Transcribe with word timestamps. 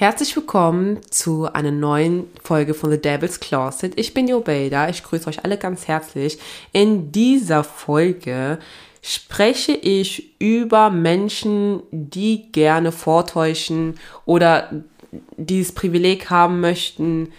Herzlich 0.00 0.34
willkommen 0.34 0.98
zu 1.10 1.52
einer 1.52 1.70
neuen 1.70 2.24
Folge 2.42 2.72
von 2.72 2.90
The 2.90 2.96
Devil's 2.96 3.38
Closet. 3.38 3.92
Ich 3.96 4.14
bin 4.14 4.28
Jobeda. 4.28 4.88
Ich 4.88 5.02
grüße 5.02 5.28
euch 5.28 5.44
alle 5.44 5.58
ganz 5.58 5.88
herzlich. 5.88 6.38
In 6.72 7.12
dieser 7.12 7.64
Folge 7.64 8.58
spreche 9.02 9.72
ich 9.72 10.40
über 10.40 10.88
Menschen, 10.88 11.82
die 11.90 12.50
gerne 12.50 12.92
vortäuschen 12.92 14.00
oder 14.24 14.70
dieses 15.36 15.72
Privileg 15.72 16.30
haben 16.30 16.60
möchten, 16.60 17.34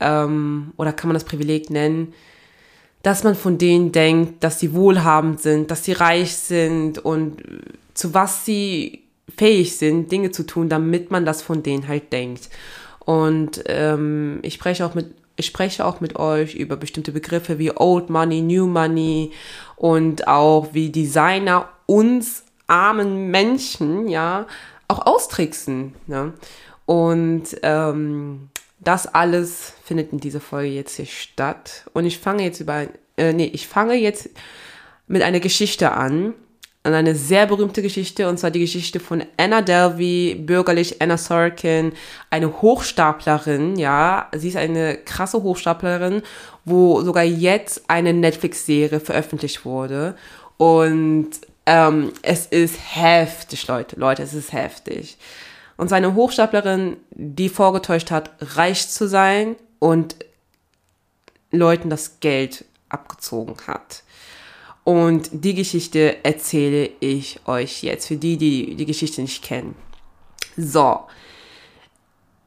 ähm, 0.00 0.72
oder 0.78 0.94
kann 0.94 1.08
man 1.08 1.16
das 1.16 1.24
Privileg 1.24 1.68
nennen, 1.68 2.14
dass 3.02 3.24
man 3.24 3.34
von 3.34 3.58
denen 3.58 3.92
denkt, 3.92 4.42
dass 4.42 4.58
sie 4.58 4.72
wohlhabend 4.72 5.42
sind, 5.42 5.70
dass 5.70 5.84
sie 5.84 5.92
reich 5.92 6.34
sind 6.34 6.98
und 6.98 7.42
zu 7.92 8.14
was 8.14 8.46
sie 8.46 9.05
fähig 9.36 9.76
sind, 9.76 10.10
Dinge 10.10 10.30
zu 10.30 10.44
tun, 10.44 10.68
damit 10.68 11.10
man 11.10 11.24
das 11.24 11.42
von 11.42 11.62
denen 11.62 11.88
halt 11.88 12.12
denkt. 12.12 12.48
Und 13.00 13.62
ähm, 13.66 14.40
ich 14.42 14.54
spreche 14.54 14.84
auch 14.84 14.94
mit 14.94 15.14
ich 15.36 15.46
spreche 15.46 15.84
auch 15.84 16.00
mit 16.00 16.16
euch 16.16 16.54
über 16.54 16.76
bestimmte 16.76 17.12
Begriffe 17.12 17.58
wie 17.58 17.70
Old 17.76 18.08
Money, 18.08 18.40
New 18.40 18.66
Money 18.66 19.32
und 19.76 20.26
auch 20.26 20.68
wie 20.72 20.90
Designer 20.90 21.68
uns 21.84 22.44
armen 22.66 23.30
Menschen 23.30 24.08
ja 24.08 24.46
auch 24.88 25.04
austricksen. 25.06 25.94
Ne? 26.06 26.32
Und 26.86 27.44
ähm, 27.62 28.48
das 28.80 29.06
alles 29.06 29.74
findet 29.84 30.12
in 30.12 30.20
dieser 30.20 30.40
Folge 30.40 30.70
jetzt 30.70 30.96
hier 30.96 31.06
statt. 31.06 31.84
Und 31.92 32.06
ich 32.06 32.18
fange 32.18 32.44
jetzt 32.44 32.60
über, 32.60 32.86
äh, 33.16 33.32
nee, 33.32 33.50
ich 33.52 33.68
fange 33.68 33.94
jetzt 33.94 34.30
mit 35.06 35.22
einer 35.22 35.40
Geschichte 35.40 35.92
an, 35.92 36.34
an 36.86 36.94
eine 36.94 37.16
sehr 37.16 37.46
berühmte 37.46 37.82
Geschichte, 37.82 38.28
und 38.28 38.38
zwar 38.38 38.52
die 38.52 38.60
Geschichte 38.60 39.00
von 39.00 39.24
Anna 39.36 39.60
Delvey, 39.60 40.36
bürgerlich 40.36 41.02
Anna 41.02 41.18
Sorkin, 41.18 41.92
eine 42.30 42.62
Hochstaplerin, 42.62 43.76
ja, 43.76 44.28
sie 44.36 44.48
ist 44.50 44.56
eine 44.56 44.96
krasse 44.98 45.42
Hochstaplerin, 45.42 46.22
wo 46.64 47.02
sogar 47.02 47.24
jetzt 47.24 47.90
eine 47.90 48.12
Netflix-Serie 48.12 49.00
veröffentlicht 49.00 49.64
wurde. 49.64 50.14
Und 50.58 51.30
ähm, 51.66 52.12
es 52.22 52.46
ist 52.46 52.78
heftig, 52.94 53.66
Leute, 53.66 53.98
Leute, 53.98 54.22
es 54.22 54.32
ist 54.32 54.52
heftig. 54.52 55.18
Und 55.76 55.88
seine 55.88 56.14
Hochstaplerin, 56.14 56.98
die 57.10 57.48
vorgetäuscht 57.48 58.12
hat, 58.12 58.30
reich 58.40 58.88
zu 58.88 59.08
sein 59.08 59.56
und 59.80 60.14
Leuten 61.50 61.90
das 61.90 62.20
Geld 62.20 62.64
abgezogen 62.88 63.56
hat. 63.66 64.04
Und 64.86 65.30
die 65.32 65.56
Geschichte 65.56 66.24
erzähle 66.24 66.90
ich 67.00 67.40
euch 67.44 67.82
jetzt, 67.82 68.06
für 68.06 68.14
die, 68.14 68.36
die 68.36 68.76
die 68.76 68.86
Geschichte 68.86 69.20
nicht 69.20 69.42
kennen. 69.42 69.74
So, 70.56 71.00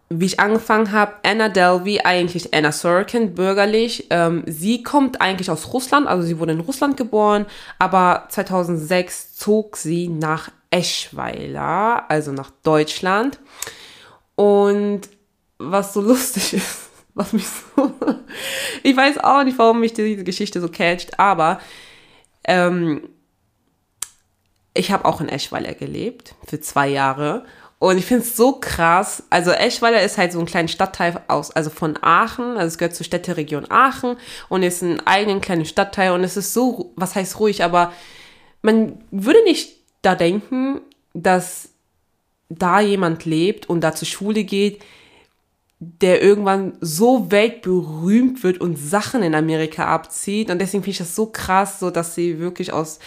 wie 0.08 0.26
ich 0.26 0.40
angefangen 0.40 0.94
habe, 0.94 1.16
Anna 1.24 1.50
Delvey, 1.50 2.00
eigentlich 2.00 2.54
Anna 2.54 2.72
Sorokin, 2.72 3.36
bürgerlich. 3.36 4.08
Ähm, 4.10 4.46
sie 4.48 4.84
kommt 4.84 5.20
eigentlich 5.20 5.52
aus 5.52 5.74
Russland, 5.74 6.08
also 6.08 6.26
sie 6.26 6.40
wurde 6.40 6.54
in 6.54 6.62
Russland 6.62 6.96
geboren, 6.96 7.46
aber 7.78 8.24
2006 8.30 9.36
zog 9.36 9.76
sie 9.76 10.08
nach 10.08 10.50
Eschweiler, 10.72 12.10
also 12.10 12.32
nach 12.32 12.52
Deutschland. 12.64 13.38
Und 14.36 15.02
was 15.58 15.94
so 15.94 16.00
lustig 16.10 16.54
ist, 16.54 16.90
was 17.16 17.34
mich 17.34 17.48
so, 17.76 17.92
ich 18.84 18.96
weiß 18.96 19.18
auch 19.18 19.44
nicht, 19.44 19.58
warum 19.58 19.82
mich 19.82 19.92
diese 19.92 20.24
Geschichte 20.24 20.62
so 20.62 20.70
catcht, 20.70 21.20
aber 21.20 21.60
ähm, 22.50 23.08
ich 24.74 24.92
habe 24.92 25.06
auch 25.06 25.22
in 25.22 25.30
Eschweiler 25.30 25.74
gelebt 25.74 26.36
für 26.46 26.60
zwei 26.60 26.88
Jahre 26.88 27.46
und 27.78 27.98
ich 27.98 28.06
finde 28.06 28.24
es 28.24 28.36
so 28.36 28.54
krass. 28.54 29.24
Also 29.30 29.52
Eschweiler 29.52 30.02
ist 30.02 30.18
halt 30.18 30.34
so 30.34 30.40
ein 30.40 30.46
kleiner 30.46 30.68
Stadtteil 30.68 31.22
aus, 31.28 31.52
also 31.52 31.70
von 31.70 31.98
Aachen. 32.02 32.58
Also 32.58 32.68
es 32.68 32.78
gehört 32.78 32.96
zur 32.96 33.06
Städteregion 33.06 33.70
Aachen 33.70 34.18
und 34.50 34.64
ist 34.64 34.82
ein 34.82 35.06
eigenen 35.06 35.42
kleinen 35.42 35.66
Stadtteil 35.66 36.12
und 36.12 36.24
es 36.24 36.36
ist 36.36 36.54
so, 36.54 36.92
was 36.96 37.16
heißt 37.16 37.40
ruhig, 37.40 37.64
aber 37.64 37.94
man 38.62 39.04
würde 39.12 39.44
nicht 39.44 39.78
da 40.02 40.16
denken, 40.16 40.82
dass 41.14 41.70
da 42.50 42.82
jemand 42.82 43.26
lebt 43.26 43.70
und 43.70 43.82
da 43.82 43.94
zur 43.94 44.08
Schule 44.08 44.44
geht, 44.44 44.82
der 45.80 46.22
irgendwann 46.22 46.78
so 46.82 47.32
weltberühmt 47.32 48.44
wird 48.44 48.60
und 48.60 48.78
Sachen 48.78 49.24
in 49.24 49.34
Amerika 49.34 49.86
abzieht. 49.86 50.50
Und 50.50 50.60
deswegen 50.60 50.84
finde 50.84 50.92
ich 50.92 50.98
das 50.98 51.16
so 51.16 51.28
krass, 51.28 51.80
so 51.80 51.90
dass 51.90 52.16
sie 52.16 52.40
wirklich 52.40 52.74
aus, 52.74 53.00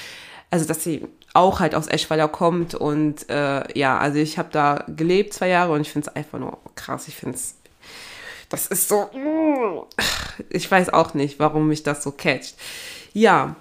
also 0.50 0.64
dass 0.66 0.82
sie 0.82 1.06
auch 1.34 1.60
halt 1.60 1.74
aus 1.74 1.86
Eschweiler 1.86 2.28
kommt. 2.28 2.74
Und 2.74 3.28
äh, 3.28 3.78
ja, 3.78 3.98
also 3.98 4.18
ich 4.18 4.38
habe 4.38 4.48
da 4.52 4.84
gelebt 4.88 5.34
zwei 5.34 5.48
Jahre 5.48 5.72
und 5.72 5.82
ich 5.82 5.92
finde 5.92 6.08
es 6.08 6.16
einfach 6.16 6.38
nur 6.38 6.58
krass. 6.74 7.08
Ich 7.08 7.16
finde 7.16 7.36
es, 7.36 7.56
das 8.48 8.66
ist 8.68 8.88
so, 8.88 9.10
ich 10.48 10.70
weiß 10.70 10.90
auch 10.94 11.12
nicht, 11.12 11.38
warum 11.38 11.68
mich 11.68 11.82
das 11.82 12.02
so 12.02 12.10
catcht. 12.10 12.54
Ja, 13.12 13.56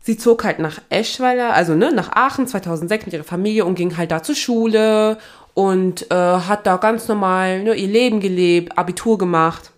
sie 0.00 0.16
zog 0.16 0.42
halt 0.44 0.58
nach 0.58 0.80
Eschweiler, 0.88 1.52
also 1.52 1.74
ne, 1.74 1.92
nach 1.92 2.10
Aachen 2.12 2.48
2006 2.48 3.06
mit 3.06 3.14
ihrer 3.14 3.24
Familie 3.24 3.64
und 3.64 3.76
ging 3.76 3.96
halt 3.96 4.10
da 4.10 4.22
zur 4.22 4.34
Schule 4.34 5.18
und 5.54 6.10
äh, 6.10 6.14
hat 6.14 6.66
da 6.66 6.76
ganz 6.76 7.08
normal 7.08 7.62
ne, 7.62 7.74
ihr 7.74 7.88
Leben 7.88 8.20
gelebt, 8.20 8.76
Abitur 8.78 9.18
gemacht. 9.18 9.72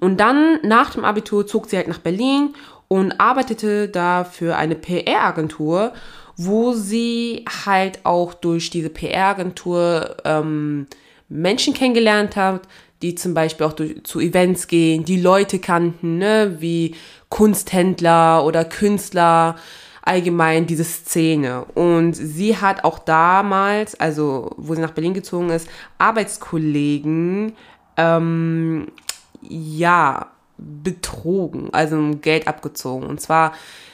Und 0.00 0.18
dann 0.18 0.60
nach 0.62 0.90
dem 0.90 1.04
Abitur 1.04 1.46
zog 1.46 1.68
sie 1.68 1.76
halt 1.76 1.88
nach 1.88 1.98
Berlin 1.98 2.54
und 2.88 3.20
arbeitete 3.20 3.88
da 3.88 4.24
für 4.24 4.56
eine 4.56 4.74
PR-Agentur, 4.74 5.92
wo 6.36 6.72
sie 6.72 7.44
halt 7.66 8.00
auch 8.04 8.32
durch 8.32 8.70
diese 8.70 8.90
PR-Agentur 8.90 10.16
ähm, 10.24 10.86
Menschen 11.28 11.74
kennengelernt 11.74 12.36
hat, 12.36 12.62
die 13.02 13.14
zum 13.14 13.34
Beispiel 13.34 13.66
auch 13.66 13.72
durch, 13.72 14.02
zu 14.04 14.20
Events 14.20 14.66
gehen, 14.66 15.04
die 15.04 15.20
Leute 15.20 15.58
kannten, 15.58 16.18
ne, 16.18 16.56
wie 16.60 16.94
Kunsthändler 17.28 18.44
oder 18.44 18.64
Künstler, 18.64 19.56
allgemein 20.08 20.66
diese 20.66 20.84
Szene. 20.84 21.66
Und 21.74 22.14
sie 22.14 22.56
hat 22.56 22.82
auch 22.84 22.98
damals, 22.98 23.98
also 24.00 24.50
wo 24.56 24.74
sie 24.74 24.80
nach 24.80 24.92
Berlin 24.92 25.12
gezogen 25.12 25.50
ist, 25.50 25.68
Arbeitskollegen, 25.98 27.52
ähm, 27.96 28.86
ja, 29.42 30.28
betrogen, 30.56 31.68
also 31.72 32.16
Geld 32.22 32.48
abgezogen. 32.48 33.06
Und 33.06 33.20
zwar, 33.20 33.52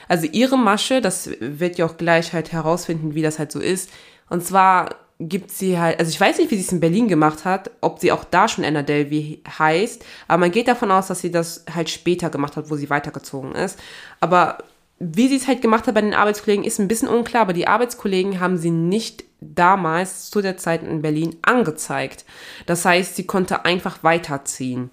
also 0.09 0.27
ihre 0.31 0.57
Masche, 0.57 1.01
das 1.01 1.31
wird 1.41 1.79
ja 1.79 1.87
auch 1.87 1.97
gleich 1.97 2.33
halt 2.33 2.53
herausfinden, 2.53 3.15
wie 3.15 3.23
das 3.23 3.39
halt 3.41 3.51
so 3.51 3.59
ist. 3.59 3.91
Und 4.31 4.47
zwar 4.47 4.91
gibt 5.19 5.51
sie 5.51 5.79
halt, 5.79 5.99
also 5.99 6.11
ich 6.11 6.21
weiß 6.21 6.39
nicht, 6.39 6.51
wie 6.51 6.57
sie 6.57 6.63
es 6.63 6.73
in 6.73 6.81
Berlin 6.81 7.09
gemacht 7.09 7.45
hat, 7.45 7.71
ob 7.81 7.99
sie 7.99 8.13
auch 8.13 8.25
da 8.25 8.49
schon 8.49 8.65
Anna 8.65 8.83
Delvey 8.83 9.43
heißt, 9.59 10.05
aber 10.29 10.39
man 10.39 10.51
geht 10.51 10.69
davon 10.69 10.91
aus, 10.91 11.09
dass 11.09 11.21
sie 11.21 11.31
das 11.31 11.65
halt 11.73 11.91
später 11.91 12.31
gemacht 12.31 12.57
hat, 12.57 12.71
wo 12.71 12.77
sie 12.77 12.91
weitergezogen 12.91 13.53
ist. 13.55 13.79
Aber 14.21 14.59
wie 14.99 15.29
sie 15.29 15.37
es 15.37 15.47
halt 15.47 15.61
gemacht 15.61 15.87
hat 15.87 15.95
bei 15.95 16.01
den 16.01 16.15
Arbeitskollegen, 16.15 16.65
ist 16.65 16.79
ein 16.79 16.89
bisschen 16.89 17.09
unklar, 17.09 17.43
aber 17.43 17.53
die 17.53 17.67
Arbeitskollegen 17.67 18.41
haben 18.41 18.57
sie 18.57 18.71
nicht 18.71 19.25
damals 19.41 20.31
zu 20.31 20.41
der 20.41 20.57
Zeit 20.57 20.83
in 20.83 21.03
Berlin 21.03 21.37
angezeigt. 21.43 22.25
Das 22.67 22.85
heißt, 22.85 23.17
sie 23.17 23.27
konnte 23.27 23.65
einfach 23.65 24.03
weiterziehen. 24.03 24.91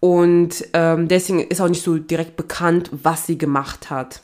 Und 0.00 0.66
ähm, 0.74 1.08
deswegen 1.08 1.40
ist 1.40 1.60
auch 1.60 1.68
nicht 1.68 1.82
so 1.82 1.96
direkt 1.96 2.36
bekannt, 2.36 2.90
was 2.92 3.26
sie 3.26 3.38
gemacht 3.38 3.90
hat. 3.90 4.20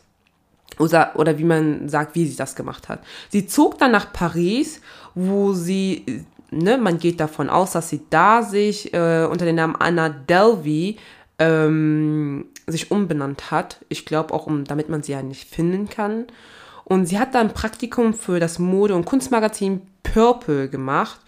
Oder, 0.79 1.13
oder 1.17 1.39
wie 1.39 1.45
man 1.45 1.89
sagt, 1.89 2.15
wie 2.15 2.27
sie 2.27 2.37
das 2.37 2.55
gemacht 2.55 2.89
hat. 2.89 3.03
Sie 3.31 3.47
zog 3.47 3.79
dann 3.79 3.93
nach 3.93 4.13
Paris, 4.13 4.81
wo 5.15 5.53
sie, 5.53 6.25
ne, 6.51 6.79
man 6.79 6.99
geht 6.99 7.21
davon 7.21 7.51
aus, 7.51 7.73
dass 7.73 7.89
sie 7.89 8.03
da 8.11 8.43
sich 8.43 8.93
äh, 8.95 9.27
unter 9.31 9.45
dem 9.45 9.57
Namen 9.57 9.77
Anna 9.77 10.11
Delvey 10.11 10.97
ähm, 11.39 12.47
sich 12.73 12.91
umbenannt 12.91 13.51
hat. 13.51 13.85
Ich 13.89 14.05
glaube 14.07 14.35
auch, 14.35 14.47
um, 14.47 14.65
damit 14.65 14.89
man 14.89 15.03
sie 15.03 15.13
ja 15.13 15.23
nicht 15.23 15.49
finden 15.49 15.89
kann. 15.89 16.27
Und 16.85 17.07
sie 17.07 17.19
hat 17.19 17.35
dann 17.35 17.49
ein 17.49 17.55
Praktikum 17.55 18.15
für 18.15 18.41
das 18.41 18.59
Mode- 18.59 18.95
und 18.95 19.05
Kunstmagazin 19.05 19.83
Purple 20.03 20.69
gemacht. 20.69 21.21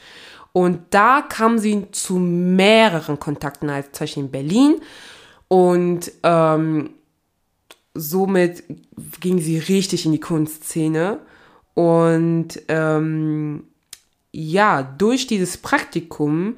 Und 0.53 0.81
da 0.91 1.23
kam 1.23 1.59
sie 1.59 1.87
zu 1.93 2.15
mehreren 2.19 3.19
Kontakten, 3.19 3.71
als 3.71 3.93
zum 3.93 4.05
Beispiel 4.05 4.23
in 4.25 4.31
Berlin. 4.31 4.81
Und 5.49 6.13
ähm, 6.23 6.91
somit 7.95 8.65
ging 9.21 9.39
sie 9.39 9.59
richtig 9.59 10.05
in 10.05 10.13
die 10.13 10.21
Kunstszene. 10.21 11.21
Und 11.75 12.61
ähm, 12.69 13.65
ja, 14.33 14.83
durch 14.83 15.27
dieses 15.27 15.57
Praktikum 15.57 16.57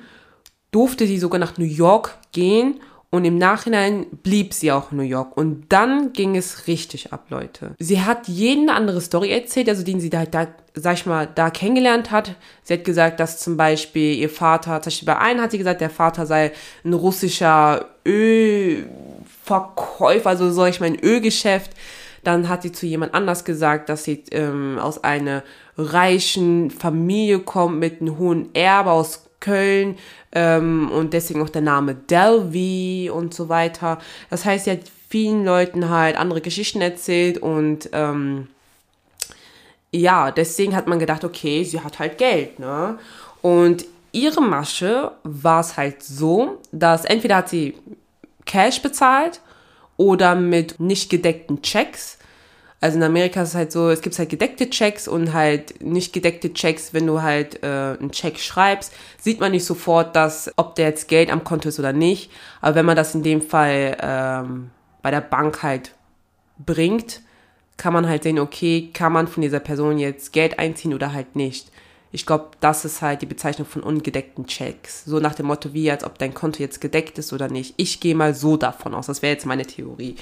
durfte 0.71 1.07
sie 1.07 1.19
sogar 1.19 1.39
nach 1.39 1.59
New 1.59 1.65
York 1.65 2.19
gehen 2.33 2.81
und 3.15 3.25
im 3.25 3.39
Nachhinein 3.39 4.07
blieb 4.25 4.53
sie 4.53 4.73
auch 4.73 4.91
in 4.91 4.97
New 4.97 5.05
York. 5.05 5.37
Und 5.37 5.67
dann 5.69 6.13
ging 6.13 6.37
es 6.37 6.67
richtig 6.67 7.13
ab, 7.13 7.27
Leute. 7.29 7.77
Sie 7.79 8.03
hat 8.03 8.27
jeden 8.27 8.69
eine 8.69 8.77
andere 8.77 9.01
Story 9.01 9.31
erzählt, 9.31 9.69
also 9.69 9.85
den 9.85 10.01
sie 10.01 10.11
da, 10.11 10.27
da, 10.27 10.49
sag 10.75 10.95
ich 10.95 11.07
mal, 11.07 11.29
da 11.33 11.51
kennengelernt 11.51 12.11
hat. 12.11 12.35
Sie 12.65 12.75
hat 12.75 12.83
gesagt, 12.83 13.21
dass 13.21 13.39
zum 13.39 13.57
Beispiel 13.57 14.17
ihr 14.17 14.29
Vater, 14.29 14.83
zum 14.83 14.91
Beispiel 14.91 15.07
bei 15.07 15.19
einem 15.19 15.41
hat 15.41 15.53
sie 15.53 15.59
gesagt, 15.59 15.81
der 15.81 15.91
Vater 15.91 16.27
sei 16.27 16.51
ein 16.85 16.93
russischer 16.93 17.91
Ölverkäufer, 18.05 20.31
also 20.31 20.51
sag 20.51 20.71
ich 20.71 20.81
mal, 20.81 20.87
ein 20.87 20.99
Ölgeschäft. 20.99 21.71
Dann 22.25 22.49
hat 22.49 22.63
sie 22.63 22.73
zu 22.73 22.85
jemand 22.85 23.15
anders 23.15 23.45
gesagt, 23.45 23.91
dass 23.91 24.03
sie 24.03 24.25
ähm, 24.33 24.77
aus 24.81 25.05
einer 25.05 25.45
reichen 25.79 26.73
Familie 26.73 27.39
kommt 27.39 27.79
mit 27.79 28.01
einem 28.01 28.19
hohen 28.19 28.53
Erbe 28.57 28.91
aus 28.91 29.27
Köln 29.39 29.99
ähm, 30.35 30.91
und 30.91 31.13
deswegen 31.13 31.43
auch 31.43 31.49
der 31.49 31.63
Name 31.63 31.95
Delvey 31.95 33.11
und 33.11 33.33
so 33.35 33.49
weiter. 33.49 33.99
Das 34.31 34.45
heißt, 34.45 34.65
sie 34.65 34.73
hat 34.73 34.81
vielen 35.09 35.45
Leuten 35.45 35.89
halt 35.89 36.17
andere 36.17 36.41
Geschichten 36.41 36.81
erzählt 36.81 37.39
und 37.39 37.89
ähm, 37.93 38.49
ja, 39.93 40.33
deswegen 40.33 40.75
hat 40.75 40.89
man 40.89 40.99
gedacht, 40.99 41.25
okay, 41.25 41.63
sie 41.63 41.81
hat 41.81 42.01
halt 42.01 42.19
Geld, 42.19 42.59
ne? 42.59 42.99
Und 43.43 43.85
ihre 44.11 44.41
Masche 44.41 45.13
war 45.23 45.61
es 45.61 45.77
halt 45.77 46.03
so, 46.03 46.59
dass 46.73 47.05
entweder 47.05 47.37
hat 47.37 47.49
sie 47.49 47.75
Cash 48.45 48.83
bezahlt 48.83 49.41
oder 49.97 50.35
mit 50.35 50.81
nicht 50.81 51.11
gedeckten 51.11 51.63
Checks. 51.63 52.19
Also 52.85 52.99
in 52.99 53.03
Amerika 53.03 53.41
ist 53.41 53.49
es 53.49 53.55
halt 53.55 53.73
so, 53.73 53.89
es 53.89 54.03
gibt 54.03 54.19
halt 54.19 54.29
gedeckte 54.29 54.69
Checks 54.69 55.09
und 55.09 55.33
halt 55.33 55.83
nicht 55.83 56.13
gedeckte 56.13 56.53
Checks, 56.53 56.93
wenn 56.93 57.07
du 57.07 57.23
halt 57.23 57.63
äh, 57.63 57.97
einen 57.99 58.11
Check 58.11 58.39
schreibst, 58.39 58.93
sieht 59.19 59.41
man 59.41 59.53
nicht 59.53 59.65
sofort, 59.65 60.15
dass, 60.15 60.53
ob 60.57 60.75
der 60.75 60.89
jetzt 60.89 61.09
Geld 61.09 61.33
am 61.33 61.45
Konto 61.45 61.71
ist 61.71 61.79
oder 61.79 61.95
nicht. 61.95 62.31
Aber 62.61 62.75
wenn 62.75 62.85
man 62.85 62.95
das 62.95 63.15
in 63.15 63.23
dem 63.23 63.41
Fall 63.41 63.97
ähm, 64.03 64.71
bei 65.01 65.11
der 65.11 65.23
Bank 65.23 65.63
halt 65.63 65.93
bringt, 66.59 67.23
kann 67.79 67.95
man 67.95 68.07
halt 68.07 68.25
sehen, 68.25 68.39
okay, 68.39 68.91
kann 68.93 69.15
man 69.15 69.29
von 69.29 69.41
dieser 69.41 69.61
Person 69.61 69.97
jetzt 69.97 70.35
Geld 70.35 70.59
einziehen 70.59 70.93
oder 70.93 71.15
halt 71.15 71.37
nicht. 71.37 71.71
Ich 72.13 72.27
glaube, 72.27 72.51
das 72.61 72.85
ist 72.85 73.01
halt 73.01 73.23
die 73.23 73.27
Bezeichnung 73.27 73.67
von 73.67 73.83
ungedeckten 73.83 74.47
Checks. 74.47 75.07
So 75.07 75.21
nach 75.21 75.35
dem 75.35 75.47
Motto, 75.47 75.73
wie 75.73 75.91
als 75.91 76.05
ob 76.05 76.19
dein 76.19 76.35
Konto 76.35 76.63
jetzt 76.63 76.83
gedeckt 76.83 77.17
ist 77.17 77.33
oder 77.33 77.49
nicht. 77.49 77.73
Ich 77.79 78.01
gehe 78.01 78.15
mal 78.15 78.35
so 78.35 78.59
davon 78.59 78.93
aus. 78.93 79.07
Das 79.07 79.23
wäre 79.23 79.33
jetzt 79.33 79.47
meine 79.47 79.65
Theorie. 79.65 80.17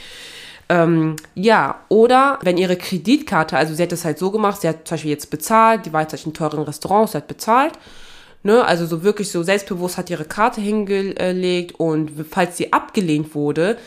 Ähm, 0.69 1.17
ja, 1.35 1.81
oder 1.89 2.39
wenn 2.43 2.57
ihre 2.57 2.77
Kreditkarte, 2.77 3.57
also 3.57 3.75
sie 3.75 3.83
hat 3.83 3.93
es 3.93 4.05
halt 4.05 4.19
so 4.19 4.31
gemacht, 4.31 4.61
sie 4.61 4.69
hat 4.69 4.89
zum 4.89 4.95
Beispiel 4.95 5.11
jetzt 5.11 5.31
bezahlt, 5.31 5.87
die 5.87 5.93
war 5.93 6.03
jetzt 6.03 6.25
in 6.25 6.35
teuren 6.35 6.63
Restaurants, 6.63 7.13
sie 7.13 7.19
hat 7.19 7.29
bezahlt. 7.29 7.75
Ne, 8.45 8.65
also 8.65 8.87
so 8.87 9.05
wirklich 9.05 9.31
so 9.31 9.45
selbstbewusst 9.45 9.99
hat 9.99 10.11
ihre 10.11 10.25
Karte 10.25 10.61
hingelegt 10.61 11.79
und 11.79 12.11
falls 12.29 12.57
sie 12.57 12.73
abgelehnt 12.73 13.37
wurde, 13.37 13.79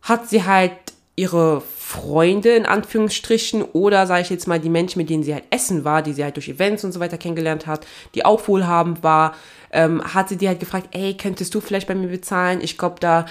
hat 0.00 0.26
sie 0.30 0.44
halt 0.44 0.72
ihre 1.16 1.60
Freunde 1.60 2.50
in 2.50 2.64
Anführungsstrichen 2.64 3.62
oder 3.62 4.06
sage 4.06 4.22
ich 4.22 4.30
jetzt 4.30 4.46
mal 4.46 4.58
die 4.58 4.70
Menschen, 4.70 5.00
mit 5.00 5.10
denen 5.10 5.22
sie 5.22 5.34
halt 5.34 5.44
essen 5.50 5.84
war, 5.84 6.00
die 6.00 6.14
sie 6.14 6.24
halt 6.24 6.36
durch 6.36 6.48
Events 6.48 6.82
und 6.82 6.92
so 6.92 7.00
weiter 7.00 7.18
kennengelernt 7.18 7.66
hat, 7.66 7.86
die 8.14 8.24
auch 8.24 8.48
wohlhabend 8.48 9.02
war, 9.02 9.34
ähm, 9.70 10.02
hat 10.02 10.30
sie 10.30 10.38
die 10.38 10.48
halt 10.48 10.60
gefragt, 10.60 10.88
ey, 10.92 11.14
könntest 11.14 11.54
du 11.54 11.60
vielleicht 11.60 11.88
bei 11.88 11.94
mir 11.94 12.08
bezahlen? 12.08 12.60
Ich 12.62 12.78
glaube, 12.78 12.96
da 13.00 13.26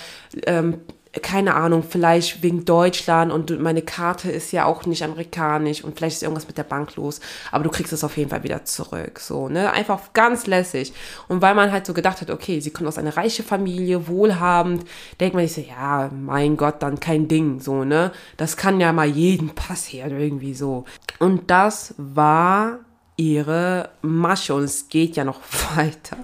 ähm, 0.45 0.81
keine 1.23 1.55
Ahnung, 1.55 1.83
vielleicht 1.87 2.43
wegen 2.43 2.65
Deutschland 2.65 3.31
und 3.31 3.59
meine 3.59 3.81
Karte 3.81 4.29
ist 4.29 4.51
ja 4.51 4.65
auch 4.65 4.85
nicht 4.85 5.03
amerikanisch 5.03 5.83
und 5.83 5.97
vielleicht 5.97 6.17
ist 6.17 6.23
irgendwas 6.23 6.47
mit 6.47 6.57
der 6.57 6.63
Bank 6.63 6.95
los, 6.97 7.19
aber 7.51 7.63
du 7.63 7.71
kriegst 7.71 7.91
es 7.91 8.03
auf 8.03 8.15
jeden 8.15 8.29
Fall 8.29 8.43
wieder 8.43 8.63
zurück, 8.65 9.19
so, 9.19 9.49
ne, 9.49 9.71
einfach 9.71 10.13
ganz 10.13 10.45
lässig. 10.45 10.93
Und 11.27 11.41
weil 11.41 11.55
man 11.55 11.71
halt 11.71 11.87
so 11.87 11.93
gedacht 11.93 12.21
hat, 12.21 12.29
okay, 12.29 12.59
sie 12.59 12.69
kommt 12.69 12.87
aus 12.87 12.99
einer 12.99 13.17
reichen 13.17 13.43
Familie, 13.43 14.07
wohlhabend, 14.07 14.85
denkt 15.19 15.35
man 15.35 15.47
sich 15.47 15.65
so, 15.65 15.71
ja, 15.71 16.11
mein 16.13 16.57
Gott, 16.57 16.83
dann 16.83 16.99
kein 16.99 17.27
Ding, 17.27 17.59
so, 17.59 17.83
ne, 17.83 18.11
das 18.37 18.55
kann 18.55 18.79
ja 18.79 18.93
mal 18.93 19.07
jeden 19.07 19.49
passieren, 19.49 20.19
irgendwie 20.19 20.53
so. 20.53 20.85
Und 21.17 21.49
das 21.49 21.95
war 21.97 22.79
ihre 23.17 23.89
Masche 24.03 24.53
und 24.53 24.63
es 24.63 24.89
geht 24.89 25.15
ja 25.15 25.23
noch 25.23 25.41
weiter. 25.75 26.17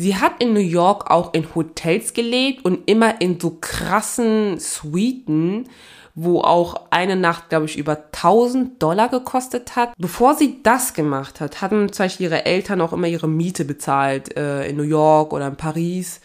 Sie 0.00 0.16
hat 0.16 0.32
in 0.38 0.54
New 0.54 0.60
York 0.60 1.10
auch 1.10 1.34
in 1.34 1.54
Hotels 1.54 2.14
gelebt 2.14 2.64
und 2.64 2.88
immer 2.88 3.20
in 3.20 3.38
so 3.38 3.58
krassen 3.60 4.58
Suiten, 4.58 5.68
wo 6.14 6.40
auch 6.40 6.86
eine 6.88 7.16
Nacht, 7.16 7.50
glaube 7.50 7.66
ich, 7.66 7.76
über 7.76 8.04
1000 8.06 8.82
Dollar 8.82 9.10
gekostet 9.10 9.76
hat. 9.76 9.92
Bevor 9.98 10.36
sie 10.36 10.62
das 10.62 10.94
gemacht 10.94 11.40
hat, 11.40 11.60
hatten 11.60 11.92
zum 11.92 12.04
Beispiel 12.04 12.28
ihre 12.28 12.46
Eltern 12.46 12.80
auch 12.80 12.94
immer 12.94 13.08
ihre 13.08 13.28
Miete 13.28 13.66
bezahlt 13.66 14.34
äh, 14.38 14.66
in 14.68 14.78
New 14.78 14.84
York 14.84 15.34
oder 15.34 15.48
in 15.48 15.56
Paris. 15.56 16.22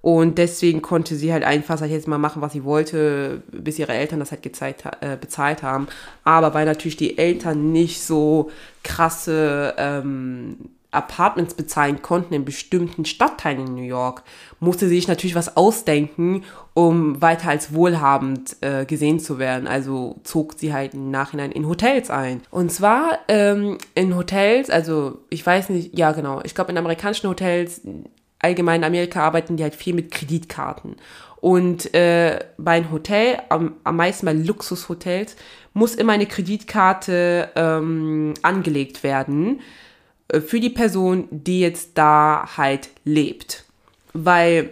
Und 0.00 0.38
deswegen 0.38 0.80
konnte 0.80 1.14
sie 1.14 1.30
halt 1.30 1.44
einfach, 1.44 1.76
sag 1.76 1.88
ich 1.88 1.92
jetzt 1.92 2.08
mal, 2.08 2.16
machen, 2.16 2.40
was 2.40 2.54
sie 2.54 2.64
wollte, 2.64 3.42
bis 3.52 3.78
ihre 3.78 3.92
Eltern 3.92 4.20
das 4.20 4.30
halt 4.30 4.42
gezeigt, 4.42 4.84
äh, 5.02 5.18
bezahlt 5.20 5.62
haben. 5.62 5.88
Aber 6.24 6.54
weil 6.54 6.64
natürlich 6.64 6.96
die 6.96 7.18
Eltern 7.18 7.70
nicht 7.70 8.02
so 8.02 8.50
krasse 8.82 9.74
ähm, 9.76 10.70
Apartments 10.90 11.54
bezahlen 11.54 12.02
konnten 12.02 12.34
in 12.34 12.44
bestimmten 12.44 13.04
Stadtteilen 13.04 13.66
in 13.66 13.74
New 13.74 13.82
York, 13.82 14.22
musste 14.58 14.88
sie 14.88 14.96
sich 14.96 15.08
natürlich 15.08 15.36
was 15.36 15.56
ausdenken, 15.56 16.44
um 16.74 17.22
weiter 17.22 17.48
als 17.48 17.72
wohlhabend 17.72 18.56
äh, 18.60 18.84
gesehen 18.84 19.20
zu 19.20 19.38
werden. 19.38 19.68
Also 19.68 20.20
zog 20.24 20.54
sie 20.58 20.72
halt 20.72 20.94
im 20.94 21.10
Nachhinein 21.10 21.52
in 21.52 21.68
Hotels 21.68 22.10
ein. 22.10 22.42
Und 22.50 22.72
zwar 22.72 23.18
ähm, 23.28 23.78
in 23.94 24.16
Hotels, 24.16 24.68
also 24.68 25.18
ich 25.30 25.46
weiß 25.46 25.68
nicht, 25.70 25.96
ja 25.96 26.12
genau, 26.12 26.40
ich 26.44 26.54
glaube 26.54 26.72
in 26.72 26.78
amerikanischen 26.78 27.28
Hotels, 27.28 27.82
allgemein 28.40 28.80
in 28.80 28.86
Amerika 28.86 29.22
arbeiten 29.22 29.56
die 29.56 29.62
halt 29.62 29.76
viel 29.76 29.94
mit 29.94 30.10
Kreditkarten. 30.10 30.96
Und 31.40 31.94
äh, 31.94 32.38
bei 32.58 32.72
einem 32.72 32.90
Hotel, 32.90 33.38
am, 33.48 33.76
am 33.84 33.96
meisten 33.96 34.26
bei 34.26 34.32
Luxushotels, 34.32 35.36
muss 35.72 35.94
immer 35.94 36.12
eine 36.12 36.26
Kreditkarte 36.26 37.50
ähm, 37.54 38.34
angelegt 38.42 39.02
werden 39.02 39.60
für 40.46 40.60
die 40.60 40.70
Person, 40.70 41.28
die 41.30 41.60
jetzt 41.60 41.90
da 41.94 42.48
halt 42.56 42.90
lebt. 43.04 43.64
Weil 44.12 44.70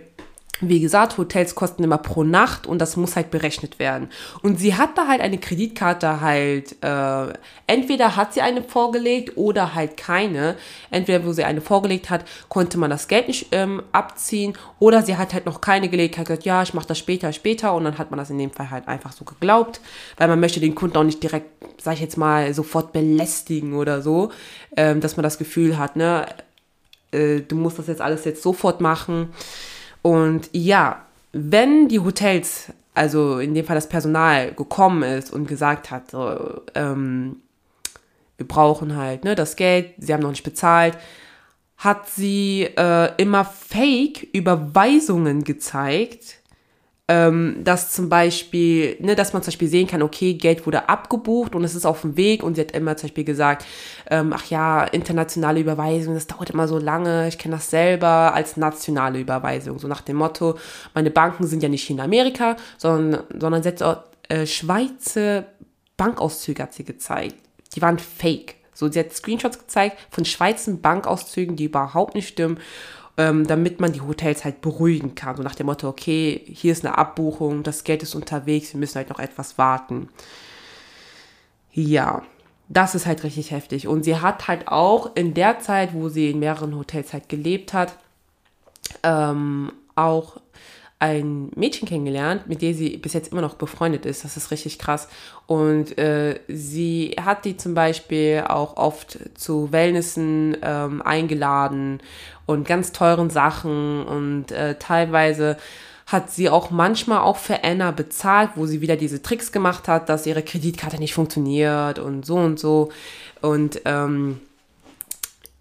wie 0.60 0.80
gesagt, 0.80 1.18
Hotels 1.18 1.54
kosten 1.54 1.84
immer 1.84 1.98
pro 1.98 2.24
Nacht 2.24 2.66
und 2.66 2.80
das 2.80 2.96
muss 2.96 3.16
halt 3.16 3.30
berechnet 3.30 3.78
werden. 3.78 4.08
Und 4.42 4.58
sie 4.58 4.74
hat 4.74 4.96
da 4.96 5.06
halt 5.06 5.20
eine 5.20 5.38
Kreditkarte 5.38 6.20
halt, 6.20 6.76
äh, 6.82 7.32
entweder 7.66 8.16
hat 8.16 8.34
sie 8.34 8.40
eine 8.40 8.62
vorgelegt 8.62 9.36
oder 9.36 9.74
halt 9.74 9.96
keine. 9.96 10.56
Entweder 10.90 11.24
wo 11.24 11.32
sie 11.32 11.44
eine 11.44 11.60
vorgelegt 11.60 12.10
hat, 12.10 12.24
konnte 12.48 12.78
man 12.78 12.90
das 12.90 13.08
Geld 13.08 13.28
nicht 13.28 13.48
ähm, 13.52 13.82
abziehen 13.92 14.54
oder 14.78 15.02
sie 15.02 15.16
hat 15.16 15.32
halt 15.32 15.46
noch 15.46 15.60
keine 15.60 15.88
gelegt, 15.88 16.18
hat 16.18 16.26
gesagt, 16.26 16.44
ja, 16.44 16.62
ich 16.62 16.74
mache 16.74 16.88
das 16.88 16.98
später, 16.98 17.32
später 17.32 17.74
und 17.74 17.84
dann 17.84 17.98
hat 17.98 18.10
man 18.10 18.18
das 18.18 18.30
in 18.30 18.38
dem 18.38 18.50
Fall 18.50 18.70
halt 18.70 18.88
einfach 18.88 19.12
so 19.12 19.24
geglaubt, 19.24 19.80
weil 20.16 20.28
man 20.28 20.40
möchte 20.40 20.60
den 20.60 20.74
Kunden 20.74 20.96
auch 20.96 21.04
nicht 21.04 21.22
direkt, 21.22 21.50
sag 21.80 21.94
ich 21.94 22.00
jetzt 22.00 22.16
mal, 22.16 22.52
sofort 22.52 22.92
belästigen 22.92 23.74
oder 23.74 24.02
so, 24.02 24.32
ähm, 24.76 25.00
dass 25.00 25.16
man 25.16 25.22
das 25.22 25.38
Gefühl 25.38 25.78
hat, 25.78 25.96
ne, 25.96 26.26
äh, 27.12 27.40
du 27.40 27.56
musst 27.56 27.78
das 27.78 27.86
jetzt 27.86 28.00
alles 28.00 28.24
jetzt 28.24 28.42
sofort 28.42 28.80
machen. 28.80 29.32
Und 30.02 30.50
ja, 30.52 31.04
wenn 31.32 31.88
die 31.88 32.00
Hotels, 32.00 32.72
also 32.94 33.38
in 33.38 33.54
dem 33.54 33.64
Fall 33.64 33.76
das 33.76 33.88
Personal, 33.88 34.52
gekommen 34.52 35.02
ist 35.02 35.32
und 35.32 35.46
gesagt 35.46 35.90
hat, 35.90 36.10
so, 36.10 36.62
ähm, 36.74 37.36
wir 38.36 38.46
brauchen 38.46 38.96
halt 38.96 39.24
ne, 39.24 39.34
das 39.34 39.56
Geld, 39.56 39.94
sie 39.98 40.12
haben 40.12 40.22
noch 40.22 40.30
nicht 40.30 40.44
bezahlt, 40.44 40.98
hat 41.76 42.08
sie 42.08 42.68
äh, 42.76 43.12
immer 43.16 43.44
Fake-Überweisungen 43.44 45.44
gezeigt 45.44 46.37
ähm, 47.08 47.56
dass 47.64 47.90
zum 47.90 48.10
Beispiel, 48.10 48.96
ne, 49.00 49.16
dass 49.16 49.32
man 49.32 49.42
zum 49.42 49.48
Beispiel 49.48 49.68
sehen 49.68 49.86
kann, 49.86 50.02
okay, 50.02 50.34
Geld 50.34 50.66
wurde 50.66 50.90
abgebucht 50.90 51.54
und 51.54 51.64
es 51.64 51.74
ist 51.74 51.86
auf 51.86 52.02
dem 52.02 52.18
Weg 52.18 52.42
und 52.42 52.54
sie 52.54 52.60
hat 52.60 52.72
immer 52.72 52.96
zum 52.98 53.08
Beispiel 53.08 53.24
gesagt, 53.24 53.64
ähm, 54.10 54.32
ach 54.34 54.44
ja, 54.50 54.84
internationale 54.84 55.60
Überweisung, 55.60 56.12
das 56.14 56.26
dauert 56.26 56.50
immer 56.50 56.68
so 56.68 56.78
lange, 56.78 57.26
ich 57.28 57.38
kenne 57.38 57.56
das 57.56 57.70
selber 57.70 58.34
als 58.34 58.58
nationale 58.58 59.18
Überweisung, 59.20 59.78
so 59.78 59.88
nach 59.88 60.02
dem 60.02 60.16
Motto, 60.16 60.58
meine 60.94 61.10
Banken 61.10 61.46
sind 61.46 61.62
ja 61.62 61.70
nicht 61.70 61.88
in 61.88 62.00
Amerika, 62.00 62.56
sondern, 62.76 63.24
sondern 63.38 63.62
selbst 63.62 63.82
auch 63.82 64.02
äh, 64.28 64.46
Schweizer 64.46 65.46
Bankauszüge 65.96 66.62
hat 66.62 66.74
sie 66.74 66.84
gezeigt. 66.84 67.36
Die 67.74 67.82
waren 67.82 67.98
fake. 67.98 68.56
So, 68.72 68.88
sie 68.88 69.00
hat 69.00 69.12
Screenshots 69.12 69.58
gezeigt 69.58 69.98
von 70.10 70.24
Schweizer 70.24 70.72
Bankauszügen, 70.72 71.56
die 71.56 71.64
überhaupt 71.64 72.14
nicht 72.14 72.28
stimmen 72.28 72.58
ähm, 73.18 73.46
damit 73.46 73.80
man 73.80 73.92
die 73.92 74.00
Hotels 74.00 74.44
halt 74.44 74.60
beruhigen 74.60 75.14
kann. 75.14 75.36
So 75.36 75.42
nach 75.42 75.56
dem 75.56 75.66
Motto, 75.66 75.88
okay, 75.88 76.40
hier 76.46 76.72
ist 76.72 76.86
eine 76.86 76.96
Abbuchung, 76.96 77.64
das 77.64 77.84
Geld 77.84 78.02
ist 78.02 78.14
unterwegs, 78.14 78.72
wir 78.72 78.80
müssen 78.80 78.94
halt 78.94 79.10
noch 79.10 79.18
etwas 79.18 79.58
warten. 79.58 80.08
Ja, 81.72 82.22
das 82.68 82.94
ist 82.94 83.06
halt 83.06 83.24
richtig 83.24 83.50
heftig. 83.50 83.88
Und 83.88 84.04
sie 84.04 84.16
hat 84.16 84.46
halt 84.46 84.68
auch 84.68 85.14
in 85.16 85.34
der 85.34 85.58
Zeit, 85.58 85.94
wo 85.94 86.08
sie 86.08 86.30
in 86.30 86.38
mehreren 86.38 86.76
Hotels 86.76 87.12
halt 87.12 87.28
gelebt 87.28 87.72
hat, 87.72 87.96
ähm, 89.02 89.72
auch 89.96 90.40
ein 91.00 91.50
Mädchen 91.54 91.86
kennengelernt, 91.86 92.48
mit 92.48 92.60
der 92.60 92.74
sie 92.74 92.96
bis 92.96 93.12
jetzt 93.12 93.30
immer 93.30 93.40
noch 93.40 93.54
befreundet 93.54 94.04
ist. 94.04 94.24
Das 94.24 94.36
ist 94.36 94.50
richtig 94.50 94.78
krass. 94.78 95.08
Und 95.46 95.96
äh, 95.96 96.40
sie 96.48 97.14
hat 97.20 97.44
die 97.44 97.56
zum 97.56 97.74
Beispiel 97.74 98.44
auch 98.48 98.76
oft 98.76 99.18
zu 99.34 99.70
Wellnessen 99.70 100.56
ähm, 100.60 101.00
eingeladen 101.02 102.00
und 102.48 102.66
ganz 102.66 102.92
teuren 102.92 103.28
Sachen 103.28 104.06
und 104.06 104.52
äh, 104.52 104.76
teilweise 104.78 105.58
hat 106.06 106.30
sie 106.30 106.48
auch 106.48 106.70
manchmal 106.70 107.18
auch 107.18 107.36
für 107.36 107.62
Anna 107.62 107.90
bezahlt, 107.90 108.52
wo 108.54 108.64
sie 108.64 108.80
wieder 108.80 108.96
diese 108.96 109.20
Tricks 109.20 109.52
gemacht 109.52 109.86
hat, 109.86 110.08
dass 110.08 110.24
ihre 110.24 110.42
Kreditkarte 110.42 110.98
nicht 110.98 111.12
funktioniert 111.12 111.98
und 111.98 112.24
so 112.24 112.36
und 112.36 112.58
so. 112.58 112.90
Und 113.42 113.82
ähm, 113.84 114.40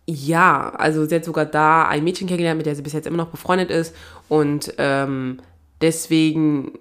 ja, 0.05 0.69
also 0.77 1.05
sie 1.05 1.15
hat 1.15 1.25
sogar 1.25 1.45
da 1.45 1.89
ein 1.89 2.05
Mädchen 2.05 2.27
kennengelernt, 2.27 2.57
mit 2.57 2.65
der 2.65 2.75
sie 2.75 2.83
bis 2.83 2.93
jetzt 2.93 3.05
immer 3.05 3.17
noch 3.17 3.27
befreundet 3.27 3.69
ist. 3.69 3.93
Und 4.29 4.73
ähm, 4.77 5.39
deswegen 5.81 6.71